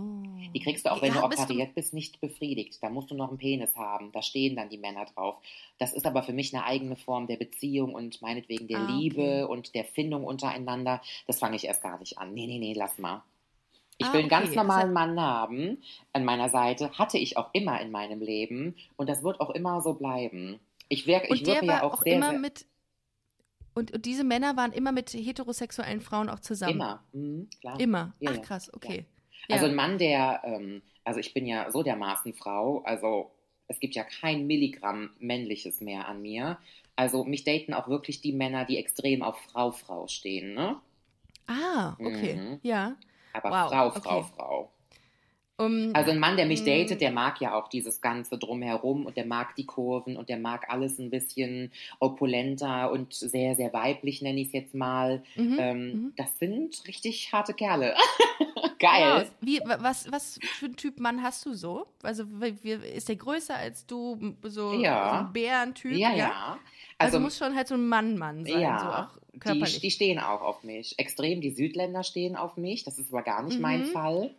Die 0.55 0.59
kriegst 0.61 0.85
du 0.85 0.91
auch, 0.91 1.01
wenn 1.03 1.15
Ja, 1.15 1.21
du 1.21 1.27
operiert 1.27 1.75
bist, 1.77 1.95
nicht 1.95 2.21
befriedigt. 2.21 2.83
Da 2.83 2.89
musst 2.91 3.13
du 3.13 3.15
noch 3.15 3.29
einen 3.29 3.39
Penis 3.39 3.77
haben. 3.77 4.11
Da 4.11 4.21
stehen 4.21 4.57
dann 4.57 4.71
die 4.71 4.79
Männer 4.79 5.05
drauf. 5.05 5.37
Das 5.79 5.93
ist 5.93 6.05
aber 6.05 6.25
für 6.25 6.33
mich 6.33 6.53
eine 6.53 6.65
eigene 6.65 6.97
Form 6.97 7.29
der 7.29 7.37
Beziehung 7.37 7.95
und 7.95 8.21
meinetwegen 8.23 8.67
der 8.67 8.79
Ah, 8.79 8.85
okay. 8.85 8.93
Liebe 8.93 9.47
und 9.49 9.75
der 9.77 9.85
Findung 9.85 10.25
untereinander. 10.25 11.01
Das 11.29 11.39
fange 11.39 11.55
ich 11.55 11.65
erst 11.65 11.83
gar 11.83 11.99
nicht 12.01 12.19
an. 12.19 12.35
Nee, 12.35 12.49
nee, 12.49 12.59
nee, 12.59 12.75
lass 12.75 12.99
mal. 12.99 13.23
Ich 13.99 14.07
Ah, 14.09 14.13
will 14.15 14.21
einen 14.21 14.29
ganz 14.29 14.49
okay. 14.49 14.57
normalen 14.57 14.93
Mann 14.93 15.21
haben 15.21 15.79
an 16.13 16.25
meiner 16.25 16.49
Seite. 16.49 16.91
Hatte 16.99 17.19
ich 17.19 17.37
auch 17.37 17.51
immer 17.53 17.81
in 17.81 17.93
meinem 17.93 18.21
Leben. 18.21 18.75
Und 18.97 19.09
das 19.09 19.23
wird 19.23 19.41
auch 19.41 19.51
immer 19.51 19.81
so 19.81 19.95
bleiben. 19.95 20.59
Ich, 20.89 21.07
wirke, 21.07 21.29
ich 21.33 21.43
Und 21.43 21.47
wirke 21.47 21.67
ja 21.67 21.83
auch, 21.83 21.95
auch 21.95 22.03
sehr, 22.03 22.17
immer 22.17 22.31
sehr, 22.31 22.41
mit, 22.41 22.67
und, 23.75 23.93
und 23.93 24.05
diese 24.07 24.25
Männer 24.25 24.57
waren 24.57 24.73
immer 24.73 24.91
mit 24.93 25.13
heterosexuellen 25.13 26.01
Frauen 26.01 26.29
auch 26.29 26.41
zusammen? 26.41 26.75
immer. 26.75 27.05
Mhm, 27.13 27.49
klar. 27.61 27.79
Immer? 27.81 28.15
Ja, 28.21 28.31
Ach 28.33 28.37
ja. 28.37 28.43
krass, 28.43 28.73
okay. 28.75 29.07
Also 29.07 29.16
Ja. 29.49 29.57
ein 29.67 29.75
Mann, 29.75 29.99
der, 29.99 30.43
ähm, 30.45 30.83
also 31.05 31.21
ich 31.21 31.35
bin 31.35 31.47
ja 31.47 31.71
so 31.71 31.83
dermaßen 31.83 32.35
Frau, 32.35 32.83
also 32.85 33.31
es 33.69 33.81
gibt 33.81 33.95
ja 33.95 34.05
kein 34.05 34.47
Milligramm 34.47 35.11
männliches 35.19 35.81
mehr 35.81 36.09
an 36.09 36.23
mir. 36.23 36.59
Also 36.97 37.25
mich 37.25 37.45
daten 37.45 37.75
auch 37.75 37.89
wirklich 37.89 38.21
die 38.21 38.33
Männer, 38.33 38.65
die 38.65 38.79
extrem 38.79 39.23
auf 39.23 39.39
Frau, 39.53 39.73
Frau 39.73 40.07
stehen, 40.09 40.55
ne? 40.55 40.81
Ah, 41.49 41.97
okay. 42.05 42.35
Mhm. 42.35 42.61
Ja. 42.63 42.97
Aber 43.33 43.51
Wow, 43.51 43.69
Frau, 43.71 43.91
Frau, 43.91 44.23
okay. 44.23 44.23
Frau. 44.23 44.73
Um, 45.59 45.93
Also 45.95 46.11
ein 46.11 46.19
Mann, 46.19 46.37
der 46.37 46.47
mich 46.47 46.61
Mm. 46.61 46.67
datet, 46.67 47.01
der 47.01 47.11
mag 47.11 47.41
ja 47.41 47.55
auch 47.55 47.69
dieses 47.69 48.01
Ganze 48.03 48.39
drumherum 48.39 49.07
und 49.07 49.17
der 49.17 49.25
mag 49.25 49.57
die 49.57 49.65
Kurven 49.67 50.17
und 50.19 50.29
der 50.29 50.39
mag 50.39 50.69
alles 50.69 50.99
ein 50.99 51.11
bisschen 51.11 51.73
opulenter 52.01 52.91
und 52.93 53.15
sehr, 53.15 53.57
sehr 53.57 53.73
weiblich, 53.73 54.21
nenne 54.21 54.41
ich 54.41 54.49
es 54.49 54.53
jetzt 54.53 54.75
mal. 54.75 55.23
mhm, 55.35 55.59
Ähm, 55.59 55.89
mhm. 55.93 56.13
Das 56.17 56.39
sind 56.39 56.87
richtig 56.87 57.33
harte 57.33 57.55
Kerle. 57.55 57.95
Geil. 58.79 59.31
Wie, 59.41 59.61
wa- 59.61 59.79
was, 59.81 60.11
was 60.11 60.39
für 60.59 60.67
ein 60.67 60.77
Typ 60.77 60.99
Mann 61.01 61.23
hast 61.23 61.45
du 61.47 61.55
so? 61.55 61.87
Also 62.03 62.25
wie, 62.41 62.63
wie, 62.63 62.71
ist 62.73 63.09
der 63.09 63.17
größer 63.17 63.55
als 63.57 63.87
du? 63.87 64.35
So, 64.45 64.73
Ja. 64.81 65.11
so 65.11 65.17
ein 65.27 65.33
Bärentyp? 65.33 65.93
Ja, 65.99 66.15
ja. 66.15 66.59
Also, 66.99 67.17
Also, 67.17 67.21
muss 67.21 67.37
schon 67.37 67.55
halt 67.55 67.69
so 67.69 67.75
ein 67.75 67.89
Mann-Mann 67.89 68.45
sein, 68.47 68.61
ja, 68.61 68.79
so 68.79 68.87
auch 68.87 69.19
die, 69.35 69.39
körperlich. 69.41 69.81
die 69.81 69.91
stehen 69.91 70.19
auch 70.19 70.41
auf 70.41 70.63
mich. 70.63 70.99
Extrem, 70.99 71.41
die 71.41 71.51
Südländer 71.51 72.03
stehen 72.03 72.37
auf 72.37 72.57
mich. 72.57 72.85
Das 72.85 72.99
ist 72.99 73.13
aber 73.13 73.23
gar 73.23 73.43
nicht 73.43 73.61
mein 73.61 73.81
Mhm. 73.81 73.85
Fall. 73.87 74.35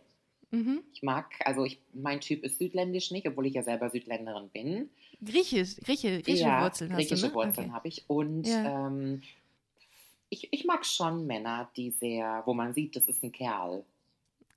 mhm. 0.50 0.82
Ich 0.92 1.02
mag, 1.02 1.26
also 1.44 1.64
ich, 1.64 1.78
mein 1.92 2.20
Typ 2.20 2.42
ist 2.42 2.58
südländisch 2.58 3.12
nicht, 3.12 3.28
obwohl 3.28 3.46
ich 3.46 3.54
ja 3.54 3.62
selber 3.62 3.90
Südländerin 3.90 4.48
bin. 4.48 4.90
Griechisch, 5.24 5.76
Grieche, 5.84 6.20
griechische 6.22 6.44
ja, 6.44 6.62
Wurzeln 6.64 6.90
hast 6.92 6.96
griechische 6.98 7.22
du, 7.28 7.28
ne? 7.28 7.34
Wurzeln 7.34 7.66
Okay. 7.66 7.74
habe 7.74 7.88
ich. 7.88 8.04
Und 8.08 8.46
Ja. 8.46 8.86
ähm, 8.88 9.22
ich, 10.30 10.52
ich 10.52 10.64
mag 10.64 10.84
schon 10.84 11.26
Männer, 11.26 11.70
die 11.76 11.90
sehr, 11.90 12.42
wo 12.44 12.54
man 12.54 12.74
sieht, 12.74 12.96
das 12.96 13.04
ist 13.04 13.22
ein 13.22 13.32
Kerl. 13.32 13.84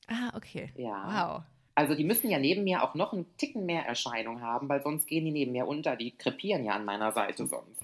Ah, 0.07 0.31
okay. 0.35 0.71
Ja. 0.75 1.35
Wow. 1.37 1.43
Also 1.75 1.95
die 1.95 2.03
müssen 2.03 2.29
ja 2.29 2.37
neben 2.37 2.63
mir 2.63 2.83
auch 2.83 2.95
noch 2.95 3.13
einen 3.13 3.25
Ticken 3.37 3.65
mehr 3.65 3.85
Erscheinung 3.85 4.41
haben, 4.41 4.67
weil 4.69 4.83
sonst 4.83 5.07
gehen 5.07 5.23
die 5.25 5.31
neben 5.31 5.53
mir 5.53 5.67
unter. 5.67 5.95
Die 5.95 6.11
krepieren 6.11 6.65
ja 6.65 6.73
an 6.73 6.85
meiner 6.85 7.11
Seite 7.13 7.47
sonst. 7.47 7.81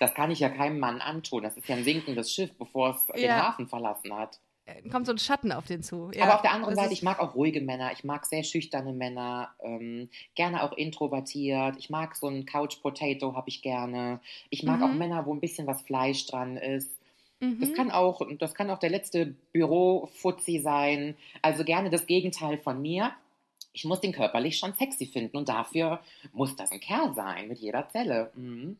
Das 0.00 0.14
kann 0.14 0.30
ich 0.30 0.40
ja 0.40 0.48
keinem 0.50 0.78
Mann 0.78 1.00
antun. 1.00 1.42
Das 1.44 1.56
ist 1.56 1.68
ja 1.68 1.76
ein 1.76 1.84
sinkendes 1.84 2.32
Schiff, 2.32 2.52
bevor 2.58 2.90
es 2.90 3.06
den 3.06 3.24
Ja. 3.24 3.48
Hafen 3.48 3.68
verlassen 3.68 4.12
hat. 4.14 4.38
Äh, 4.66 4.88
Kommt 4.90 5.06
so 5.06 5.12
ein 5.12 5.18
Schatten 5.18 5.50
auf 5.50 5.64
den 5.66 5.82
zu. 5.82 6.10
Ja, 6.14 6.24
Aber 6.24 6.34
auf 6.36 6.42
der 6.42 6.52
anderen 6.52 6.76
Seite, 6.76 6.92
ich 6.92 7.02
mag 7.02 7.18
auch 7.20 7.34
ruhige 7.34 7.60
Männer, 7.60 7.90
ich 7.92 8.04
mag 8.04 8.26
sehr 8.26 8.44
schüchterne 8.44 8.92
Männer, 8.92 9.54
ähm, 9.62 10.08
gerne 10.34 10.62
auch 10.62 10.72
introvertiert. 10.72 11.76
Ich 11.78 11.88
mag 11.90 12.14
so 12.14 12.28
ein 12.28 12.46
Couch 12.46 12.80
Potato, 12.82 13.34
habe 13.34 13.48
ich 13.48 13.62
gerne. 13.62 14.20
Ich 14.50 14.62
mag 14.62 14.78
Mhm. 14.78 14.82
auch 14.84 14.92
Männer, 14.92 15.24
wo 15.26 15.34
ein 15.34 15.40
bisschen 15.40 15.66
was 15.66 15.82
Fleisch 15.82 16.26
dran 16.26 16.56
ist. 16.56 16.90
Das 17.60 17.70
Mhm. 17.70 17.74
kann 17.74 17.90
auch, 17.90 18.22
das 18.38 18.54
kann 18.54 18.70
auch 18.70 18.78
der 18.78 18.90
letzte 18.90 19.34
Büro-Fuzzi 19.52 20.60
sein. 20.60 21.16
Also 21.42 21.64
gerne 21.64 21.90
das 21.90 22.06
Gegenteil 22.06 22.56
von 22.58 22.80
mir. 22.80 23.12
Ich 23.72 23.84
muss 23.84 24.00
den 24.00 24.12
körperlich 24.12 24.58
schon 24.58 24.74
sexy 24.74 25.06
finden 25.06 25.36
und 25.36 25.48
dafür 25.48 26.00
muss 26.32 26.54
das 26.54 26.70
ein 26.70 26.78
Kerl 26.80 27.14
sein 27.14 27.48
mit 27.48 27.58
jeder 27.58 27.88
Zelle. 27.88 28.30
Mhm. 28.36 28.76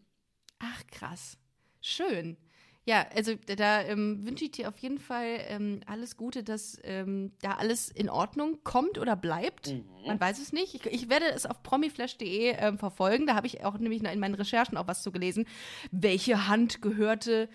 Ach, 0.60 0.86
krass. 0.92 1.38
Schön. 1.80 2.36
Ja, 2.84 3.06
also 3.14 3.34
da, 3.46 3.54
da 3.56 3.82
ähm, 3.82 4.24
wünsche 4.26 4.44
ich 4.44 4.52
dir 4.52 4.68
auf 4.68 4.76
jeden 4.78 4.98
Fall 4.98 5.40
ähm, 5.48 5.80
alles 5.86 6.16
Gute, 6.16 6.42
dass 6.44 6.78
ähm, 6.84 7.32
da 7.40 7.52
alles 7.54 7.88
in 7.88 8.10
Ordnung 8.10 8.58
kommt 8.64 8.98
oder 8.98 9.16
bleibt. 9.16 9.68
Mhm. 9.72 9.84
Man 10.06 10.20
weiß 10.20 10.40
es 10.40 10.52
nicht. 10.52 10.74
Ich, 10.74 10.86
ich 10.86 11.08
werde 11.08 11.26
es 11.26 11.46
auf 11.46 11.62
promiflash.de 11.64 12.56
ähm, 12.58 12.78
verfolgen. 12.78 13.26
Da 13.26 13.34
habe 13.34 13.46
ich 13.46 13.64
auch 13.64 13.78
nämlich 13.78 14.02
in 14.04 14.20
meinen 14.20 14.34
Recherchen 14.34 14.76
auch 14.76 14.86
was 14.88 15.02
zu 15.02 15.10
gelesen. 15.12 15.46
Welche 15.92 16.48
Hand 16.48 16.82
gehörte, 16.82 17.48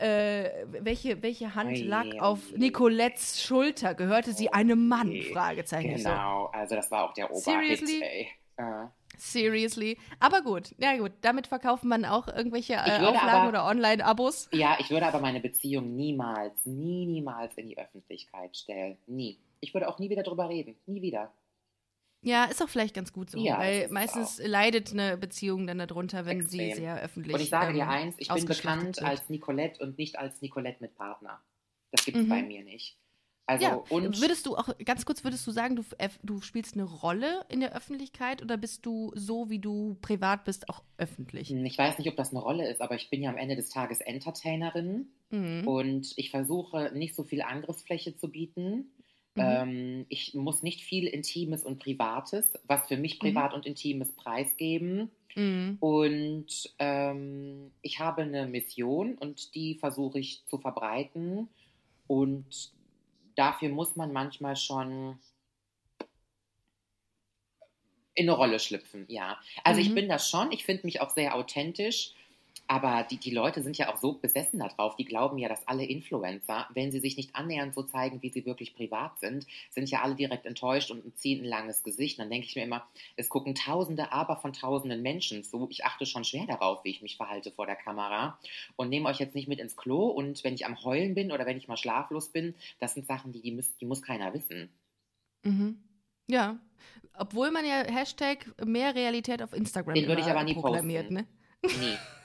äh, 0.00 0.66
welche, 0.68 1.22
welche 1.22 1.54
Hand 1.54 1.78
lag 1.84 2.06
auf. 2.20 2.52
Nicolettes 2.56 3.42
Schulter? 3.42 3.94
Gehörte 3.94 4.32
sie 4.32 4.52
einem 4.52 4.88
Mann? 4.88 5.12
Fragezeichen. 5.32 5.98
So. 5.98 6.08
Genau, 6.08 6.46
also 6.52 6.74
das 6.74 6.90
war 6.90 7.04
auch 7.04 7.14
der? 7.14 7.30
Oberhit, 7.30 7.82
ey. 7.82 8.28
Äh. 8.56 8.86
Seriously. 9.18 9.98
Aber 10.20 10.42
gut, 10.42 10.74
ja 10.78 10.96
gut. 10.96 11.12
Damit 11.22 11.46
verkauft 11.46 11.84
man 11.84 12.04
auch 12.04 12.28
irgendwelche 12.28 12.74
äh, 12.74 12.76
Auflagen 12.76 13.14
aber- 13.28 13.48
oder 13.48 13.66
Online-Abos. 13.66 14.48
Ja, 14.52 14.76
ich 14.78 14.90
würde 14.90 15.06
aber 15.06 15.20
meine 15.20 15.40
Beziehung 15.40 15.96
niemals, 15.96 16.66
nie, 16.66 17.06
niemals 17.06 17.54
in 17.56 17.68
die 17.68 17.78
Öffentlichkeit 17.78 18.56
stellen. 18.56 18.98
Nie. 19.06 19.38
Ich 19.60 19.72
würde 19.72 19.88
auch 19.88 19.98
nie 19.98 20.10
wieder 20.10 20.22
drüber 20.22 20.48
reden. 20.48 20.76
Nie 20.86 21.00
wieder. 21.02 21.32
Ja, 22.22 22.44
ist 22.46 22.62
auch 22.62 22.68
vielleicht 22.68 22.94
ganz 22.94 23.12
gut 23.12 23.30
so, 23.30 23.38
Ja, 23.38 23.58
weil 23.58 23.88
meistens 23.88 24.40
leidet 24.44 24.92
eine 24.92 25.16
Beziehung 25.16 25.66
dann 25.66 25.78
darunter, 25.78 26.24
wenn 26.26 26.40
sie 26.40 26.58
Extrem. 26.58 26.76
sehr 26.76 27.00
öffentlich 27.02 27.34
Und 27.34 27.40
ich 27.40 27.50
sage 27.50 27.72
dir 27.74 27.82
ähm, 27.84 27.88
eins, 27.88 28.14
ich 28.18 28.28
bin 28.28 28.46
bekannt 28.46 28.96
wird. 28.96 29.06
als 29.06 29.28
Nicolette 29.28 29.82
und 29.82 29.98
nicht 29.98 30.18
als 30.18 30.40
Nicolette 30.42 30.78
mit 30.82 30.94
Partner. 30.96 31.40
Das 31.92 32.04
gibt 32.04 32.16
es 32.18 32.24
Mhm. 32.24 32.28
bei 32.30 32.42
mir 32.42 32.64
nicht. 32.64 32.98
Also, 33.48 33.64
ja, 33.64 33.74
und 33.74 34.20
würdest 34.20 34.44
du 34.46 34.56
auch, 34.56 34.68
ganz 34.84 35.04
kurz, 35.06 35.22
würdest 35.22 35.46
du 35.46 35.52
sagen, 35.52 35.76
du, 35.76 35.84
äh, 35.98 36.08
du 36.24 36.40
spielst 36.40 36.74
eine 36.74 36.82
Rolle 36.82 37.44
in 37.48 37.60
der 37.60 37.76
Öffentlichkeit 37.76 38.42
oder 38.42 38.56
bist 38.56 38.84
du 38.84 39.12
so, 39.14 39.48
wie 39.50 39.60
du 39.60 39.96
privat 40.02 40.44
bist, 40.44 40.68
auch 40.68 40.82
öffentlich? 40.98 41.48
ich 41.52 41.78
weiß 41.78 41.98
nicht, 41.98 42.08
ob 42.08 42.16
das 42.16 42.30
eine 42.30 42.40
Rolle 42.40 42.68
ist, 42.68 42.80
aber 42.80 42.96
ich 42.96 43.08
bin 43.08 43.22
ja 43.22 43.30
am 43.30 43.36
Ende 43.36 43.54
des 43.54 43.68
Tages 43.68 44.00
Entertainerin 44.00 45.12
Mhm. 45.30 45.66
und 45.68 46.12
ich 46.16 46.30
versuche 46.32 46.90
nicht 46.92 47.14
so 47.14 47.22
viel 47.22 47.42
Angriffsfläche 47.42 48.16
zu 48.16 48.30
bieten. 48.32 48.90
Mhm. 49.36 49.62
Ähm, 49.62 50.06
ich 50.08 50.34
muss 50.34 50.62
nicht 50.62 50.82
viel 50.82 51.06
Intimes 51.06 51.64
und 51.64 51.78
Privates, 51.80 52.54
was 52.66 52.86
für 52.88 52.96
mich 52.96 53.18
privat 53.20 53.54
und 53.54 53.66
Intimes 53.66 54.12
preisgeben. 54.12 55.10
Mhm. 55.36 55.78
Und 55.80 56.74
ähm, 56.78 57.72
ich 57.82 58.00
habe 58.00 58.22
eine 58.22 58.46
Mission 58.46 59.16
und 59.18 59.54
die 59.54 59.76
versuche 59.76 60.18
ich 60.20 60.44
zu 60.46 60.58
verbreiten. 60.58 61.48
Und 62.06 62.72
dafür 63.36 63.70
muss 63.70 63.96
man 63.96 64.12
manchmal 64.12 64.56
schon 64.56 65.18
in 68.14 68.28
eine 68.28 68.36
Rolle 68.36 68.58
schlüpfen, 68.58 69.04
ja. 69.08 69.38
Also 69.62 69.80
ich 69.80 69.90
Mhm. 69.90 69.94
bin 69.94 70.08
das 70.08 70.28
schon, 70.30 70.50
ich 70.50 70.64
finde 70.64 70.86
mich 70.86 71.00
auch 71.00 71.10
sehr 71.10 71.34
authentisch, 71.34 72.12
aber 72.68 73.06
die, 73.08 73.16
die 73.18 73.30
Leute 73.30 73.62
sind 73.62 73.78
ja 73.78 73.92
auch 73.92 73.96
so 73.96 74.14
besessen 74.14 74.58
darauf, 74.58 74.96
die 74.96 75.04
glauben 75.04 75.38
ja, 75.38 75.48
dass 75.48 75.66
alle 75.68 75.84
Influencer, 75.84 76.66
wenn 76.74 76.90
sie 76.90 76.98
sich 76.98 77.16
nicht 77.16 77.34
annähernd 77.36 77.74
so 77.74 77.82
zeigen, 77.82 78.22
wie 78.22 78.30
sie 78.30 78.44
wirklich 78.44 78.74
privat 78.74 79.18
sind, 79.20 79.46
sind 79.70 79.88
ja 79.90 80.02
alle 80.02 80.14
direkt 80.14 80.46
enttäuscht 80.46 80.90
und 80.90 81.16
ziehen 81.18 81.42
ein 81.42 81.48
langes 81.48 81.82
Gesicht. 81.82 82.18
Dann 82.18 82.30
denke 82.30 82.46
ich 82.46 82.56
mir 82.56 82.64
immer, 82.64 82.86
es 83.16 83.28
gucken 83.28 83.54
Tausende, 83.54 84.12
aber 84.12 84.36
von 84.36 84.52
Tausenden 84.52 85.02
Menschen 85.02 85.44
zu. 85.44 85.68
Ich 85.70 85.84
achte 85.84 86.06
schon 86.06 86.24
schwer 86.24 86.46
darauf, 86.46 86.84
wie 86.84 86.90
ich 86.90 87.02
mich 87.02 87.16
verhalte 87.16 87.52
vor 87.52 87.66
der 87.66 87.76
Kamera 87.76 88.38
und 88.76 88.88
nehme 88.88 89.08
euch 89.08 89.18
jetzt 89.18 89.34
nicht 89.34 89.48
mit 89.48 89.60
ins 89.60 89.76
Klo. 89.76 90.08
Und 90.08 90.42
wenn 90.42 90.54
ich 90.54 90.66
am 90.66 90.82
Heulen 90.82 91.14
bin 91.14 91.30
oder 91.30 91.46
wenn 91.46 91.58
ich 91.58 91.68
mal 91.68 91.76
schlaflos 91.76 92.30
bin, 92.30 92.54
das 92.80 92.94
sind 92.94 93.06
Sachen, 93.06 93.32
die, 93.32 93.42
die, 93.42 93.52
muss, 93.52 93.76
die 93.76 93.86
muss 93.86 94.02
keiner 94.02 94.34
wissen. 94.34 94.70
Mhm. 95.44 95.82
Ja. 96.28 96.58
Obwohl 97.14 97.50
man 97.50 97.64
ja 97.64 97.84
Hashtag 97.84 98.46
mehr 98.64 98.94
Realität 98.94 99.40
auf 99.42 99.52
Instagram 99.52 99.94
Den 99.94 100.08
würde 100.08 100.22
ich 100.22 100.28
aber 100.28 100.42
nie 100.42 100.54
proklamiert, 100.54 101.08
posten. 101.08 101.14
ne? 101.14 101.26
Nie. 101.62 101.96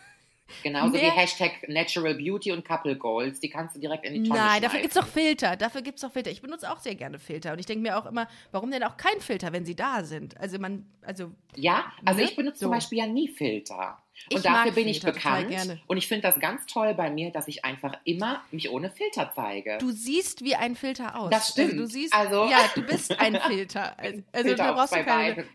Genauso 0.64 0.94
wie 0.94 0.98
Mehr- 1.02 1.12
Hashtag 1.12 1.68
Natural 1.68 2.16
Beauty 2.16 2.52
und 2.52 2.66
Couple 2.66 2.96
Goals, 2.98 3.40
die 3.40 3.50
kannst 3.50 3.76
du 3.76 3.80
direkt 3.80 4.06
in 4.06 4.24
die 4.24 4.30
Tonne 4.30 4.40
Nein, 4.40 4.62
dafür 4.62 4.80
gibt 4.82 4.96
es 4.96 5.02
doch 5.02 5.08
Filter. 5.08 5.56
Dafür 5.56 5.82
gibt 5.82 5.96
es 5.98 6.02
doch 6.02 6.12
Filter. 6.12 6.32
Ich 6.32 6.42
benutze 6.42 6.72
auch 6.72 6.80
sehr 6.80 6.96
gerne 6.96 7.20
Filter. 7.20 7.54
Und 7.54 7.60
ich 7.60 7.66
denke 7.66 7.82
mir 7.82 7.98
auch 7.98 8.06
immer, 8.06 8.28
warum 8.52 8.72
denn 8.72 8.84
auch 8.84 8.98
kein 8.98 9.20
Filter, 9.22 9.52
wenn 9.54 9.66
sie 9.66 9.76
da 9.76 10.04
sind? 10.04 10.38
Also 10.40 10.60
man, 10.60 10.86
also 11.02 11.32
Ja, 11.56 11.92
also 12.06 12.20
Ne? 12.20 12.26
ich 12.26 12.36
benutze 12.36 12.60
So. 12.60 12.66
zum 12.66 12.72
Beispiel 12.72 12.98
ja 13.00 13.08
nie 13.08 13.28
Filter. 13.28 13.98
Und 14.30 14.38
Ich 14.38 14.44
dafür 14.44 14.72
bin 14.74 14.88
ich 14.88 15.00
Filter 15.02 15.18
total 15.18 15.46
bekannt. 15.46 15.82
Und 15.88 15.98
ich 15.98 16.08
finde 16.08 16.24
das 16.30 16.40
ganz 16.40 16.66
toll 16.68 16.94
bei 16.94 17.10
mir, 17.10 17.32
dass 17.32 17.48
ich 17.48 17.66
einfach 17.66 17.94
immer 18.04 18.44
mich 18.52 18.70
ohne 18.70 18.92
Filter 18.92 19.32
zeige. 19.34 19.78
du 19.80 19.90
siehst 19.92 20.44
wie 20.44 20.54
ein 20.56 20.76
Filter 20.76 21.18
aus. 21.18 21.32
Das 21.32 21.50
stimmt. 21.50 21.72
Also 21.72 21.82
du 21.84 21.88
siehst, 21.88 22.14
Also- 22.14 22.46
ja, 22.50 22.60
du 22.76 22.82
bist 22.84 23.18
ein 23.20 23.40
Filter. 23.40 23.98
Also, 23.98 24.22
also 24.32 24.48
Filter 24.50 24.74
brauchst 24.74 24.94
du 24.96 25.04
zwei 25.04 25.04
keine. 25.04 25.46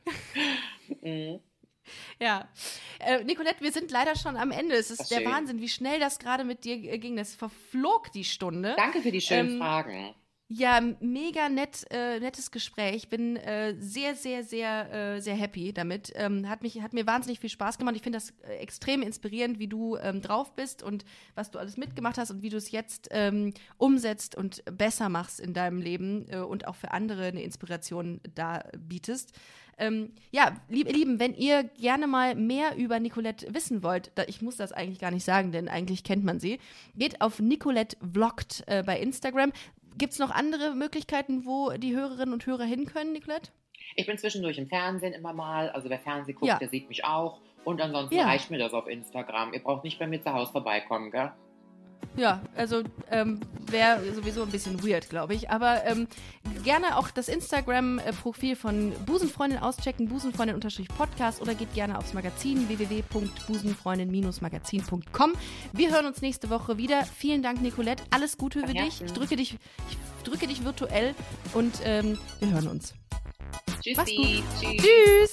Ja. 2.20 2.48
Äh, 2.98 3.24
Nicolette, 3.24 3.60
wir 3.60 3.72
sind 3.72 3.90
leider 3.90 4.16
schon 4.16 4.36
am 4.36 4.50
Ende. 4.50 4.74
Es 4.74 4.90
ist 4.90 5.02
ist 5.02 5.10
der 5.10 5.18
schön. 5.18 5.26
Wahnsinn, 5.30 5.60
wie 5.60 5.68
schnell 5.68 6.00
das 6.00 6.18
gerade 6.18 6.44
mit 6.44 6.64
dir 6.64 6.74
äh, 6.76 6.98
ging. 6.98 7.16
Das 7.16 7.34
verflog 7.34 8.10
die 8.12 8.24
Stunde. 8.24 8.74
Danke 8.76 9.00
für 9.02 9.10
die 9.12 9.20
schönen 9.20 9.52
Ähm, 9.52 9.58
Fragen. 9.58 10.14
Ja, 10.48 10.80
mega 11.00 11.48
nett, 11.48 11.86
äh, 11.90 12.20
nettes 12.20 12.52
Gespräch. 12.52 13.08
Bin 13.08 13.34
äh, 13.34 13.74
sehr, 13.80 14.14
sehr, 14.14 14.44
sehr, 14.44 14.92
äh, 14.92 15.20
sehr 15.20 15.34
happy 15.34 15.72
damit. 15.72 16.12
Ähm, 16.14 16.48
hat, 16.48 16.62
mich, 16.62 16.80
hat 16.82 16.92
mir 16.92 17.04
wahnsinnig 17.04 17.40
viel 17.40 17.50
Spaß 17.50 17.78
gemacht. 17.78 17.96
Ich 17.96 18.02
finde 18.02 18.18
das 18.18 18.32
äh, 18.48 18.54
extrem 18.58 19.02
inspirierend, 19.02 19.58
wie 19.58 19.66
du 19.66 19.96
ähm, 19.96 20.22
drauf 20.22 20.54
bist 20.54 20.84
und 20.84 21.04
was 21.34 21.50
du 21.50 21.58
alles 21.58 21.76
mitgemacht 21.76 22.16
hast 22.16 22.30
und 22.30 22.42
wie 22.42 22.48
du 22.48 22.58
es 22.58 22.70
jetzt 22.70 23.08
ähm, 23.10 23.54
umsetzt 23.76 24.36
und 24.36 24.62
besser 24.66 25.08
machst 25.08 25.40
in 25.40 25.52
deinem 25.52 25.80
Leben 25.80 26.26
äh, 26.28 26.38
und 26.38 26.68
auch 26.68 26.76
für 26.76 26.92
andere 26.92 27.24
eine 27.24 27.42
Inspiration 27.42 28.20
da 28.36 28.62
bietest. 28.78 29.32
Ähm, 29.78 30.12
ja, 30.30 30.56
lieb, 30.68 30.86
ihr 30.86 30.94
Lieben, 30.94 31.18
wenn 31.18 31.34
ihr 31.34 31.64
gerne 31.64 32.06
mal 32.06 32.34
mehr 32.34 32.76
über 32.76 33.00
Nicolette 33.00 33.52
wissen 33.52 33.82
wollt, 33.82 34.10
da, 34.14 34.22
ich 34.26 34.40
muss 34.40 34.56
das 34.56 34.72
eigentlich 34.72 35.00
gar 35.00 35.10
nicht 35.10 35.24
sagen, 35.24 35.52
denn 35.52 35.68
eigentlich 35.68 36.02
kennt 36.04 36.24
man 36.24 36.40
sie, 36.40 36.60
geht 36.94 37.20
auf 37.20 37.40
Nicolette 37.40 37.96
Vlogt 38.00 38.62
äh, 38.68 38.82
bei 38.84 38.98
Instagram. 38.98 39.52
Gibt 39.98 40.12
es 40.12 40.18
noch 40.18 40.30
andere 40.30 40.74
Möglichkeiten, 40.74 41.46
wo 41.46 41.70
die 41.72 41.94
Hörerinnen 41.96 42.32
und 42.34 42.44
Hörer 42.46 42.64
hin 42.64 42.86
können, 42.86 43.12
Nicolette? 43.12 43.50
Ich 43.94 44.06
bin 44.06 44.18
zwischendurch 44.18 44.58
im 44.58 44.66
Fernsehen 44.68 45.14
immer 45.14 45.32
mal. 45.32 45.70
Also 45.70 45.88
wer 45.88 45.98
Fernsehen 45.98 46.34
guckt, 46.34 46.48
Ja. 46.48 46.58
der 46.58 46.68
sieht 46.68 46.88
mich 46.88 47.04
auch. 47.04 47.40
Und 47.64 47.80
ansonsten 47.80 48.14
Ja. 48.16 48.24
reicht 48.26 48.50
mir 48.50 48.58
das 48.58 48.72
auf 48.74 48.86
Instagram. 48.86 49.52
Ihr 49.54 49.62
braucht 49.62 49.84
nicht 49.84 49.98
bei 49.98 50.06
mir 50.06 50.20
zu 50.22 50.32
Hause 50.32 50.52
vorbeikommen, 50.52 51.10
gell? 51.10 51.32
Ja, 52.16 52.40
also 52.54 52.82
ähm, 53.10 53.40
wäre 53.70 54.00
sowieso 54.14 54.42
ein 54.42 54.50
bisschen 54.50 54.82
weird, 54.82 55.10
glaube 55.10 55.34
ich. 55.34 55.50
Aber 55.50 55.84
ähm, 55.84 56.08
gerne 56.64 56.96
auch 56.96 57.10
das 57.10 57.28
Instagram-Profil 57.28 58.56
von 58.56 58.92
Busenfreundin 59.04 59.58
auschecken, 59.58 60.08
busenfreundin-podcast 60.08 61.42
oder 61.42 61.54
geht 61.54 61.74
gerne 61.74 61.98
aufs 61.98 62.14
Magazin 62.14 62.66
www.busenfreundin-magazin.com. 62.68 65.32
Wir 65.72 65.90
hören 65.90 66.06
uns 66.06 66.22
nächste 66.22 66.48
Woche 66.48 66.78
wieder. 66.78 67.04
Vielen 67.04 67.42
Dank, 67.42 67.60
Nicolette. 67.60 68.04
Alles 68.10 68.38
Gute 68.38 68.60
für 68.60 68.72
dich. 68.72 69.02
Ich 69.02 69.12
drücke 69.12 69.36
dich, 69.36 69.58
ich 69.90 69.98
drücke 70.24 70.46
dich 70.46 70.64
virtuell 70.64 71.14
und 71.52 71.74
ähm, 71.84 72.18
wir 72.40 72.50
hören 72.50 72.68
uns. 72.68 72.94
Tschüssi. 73.82 74.42
Tschüss. 74.58 74.82
Tschüss! 74.82 75.32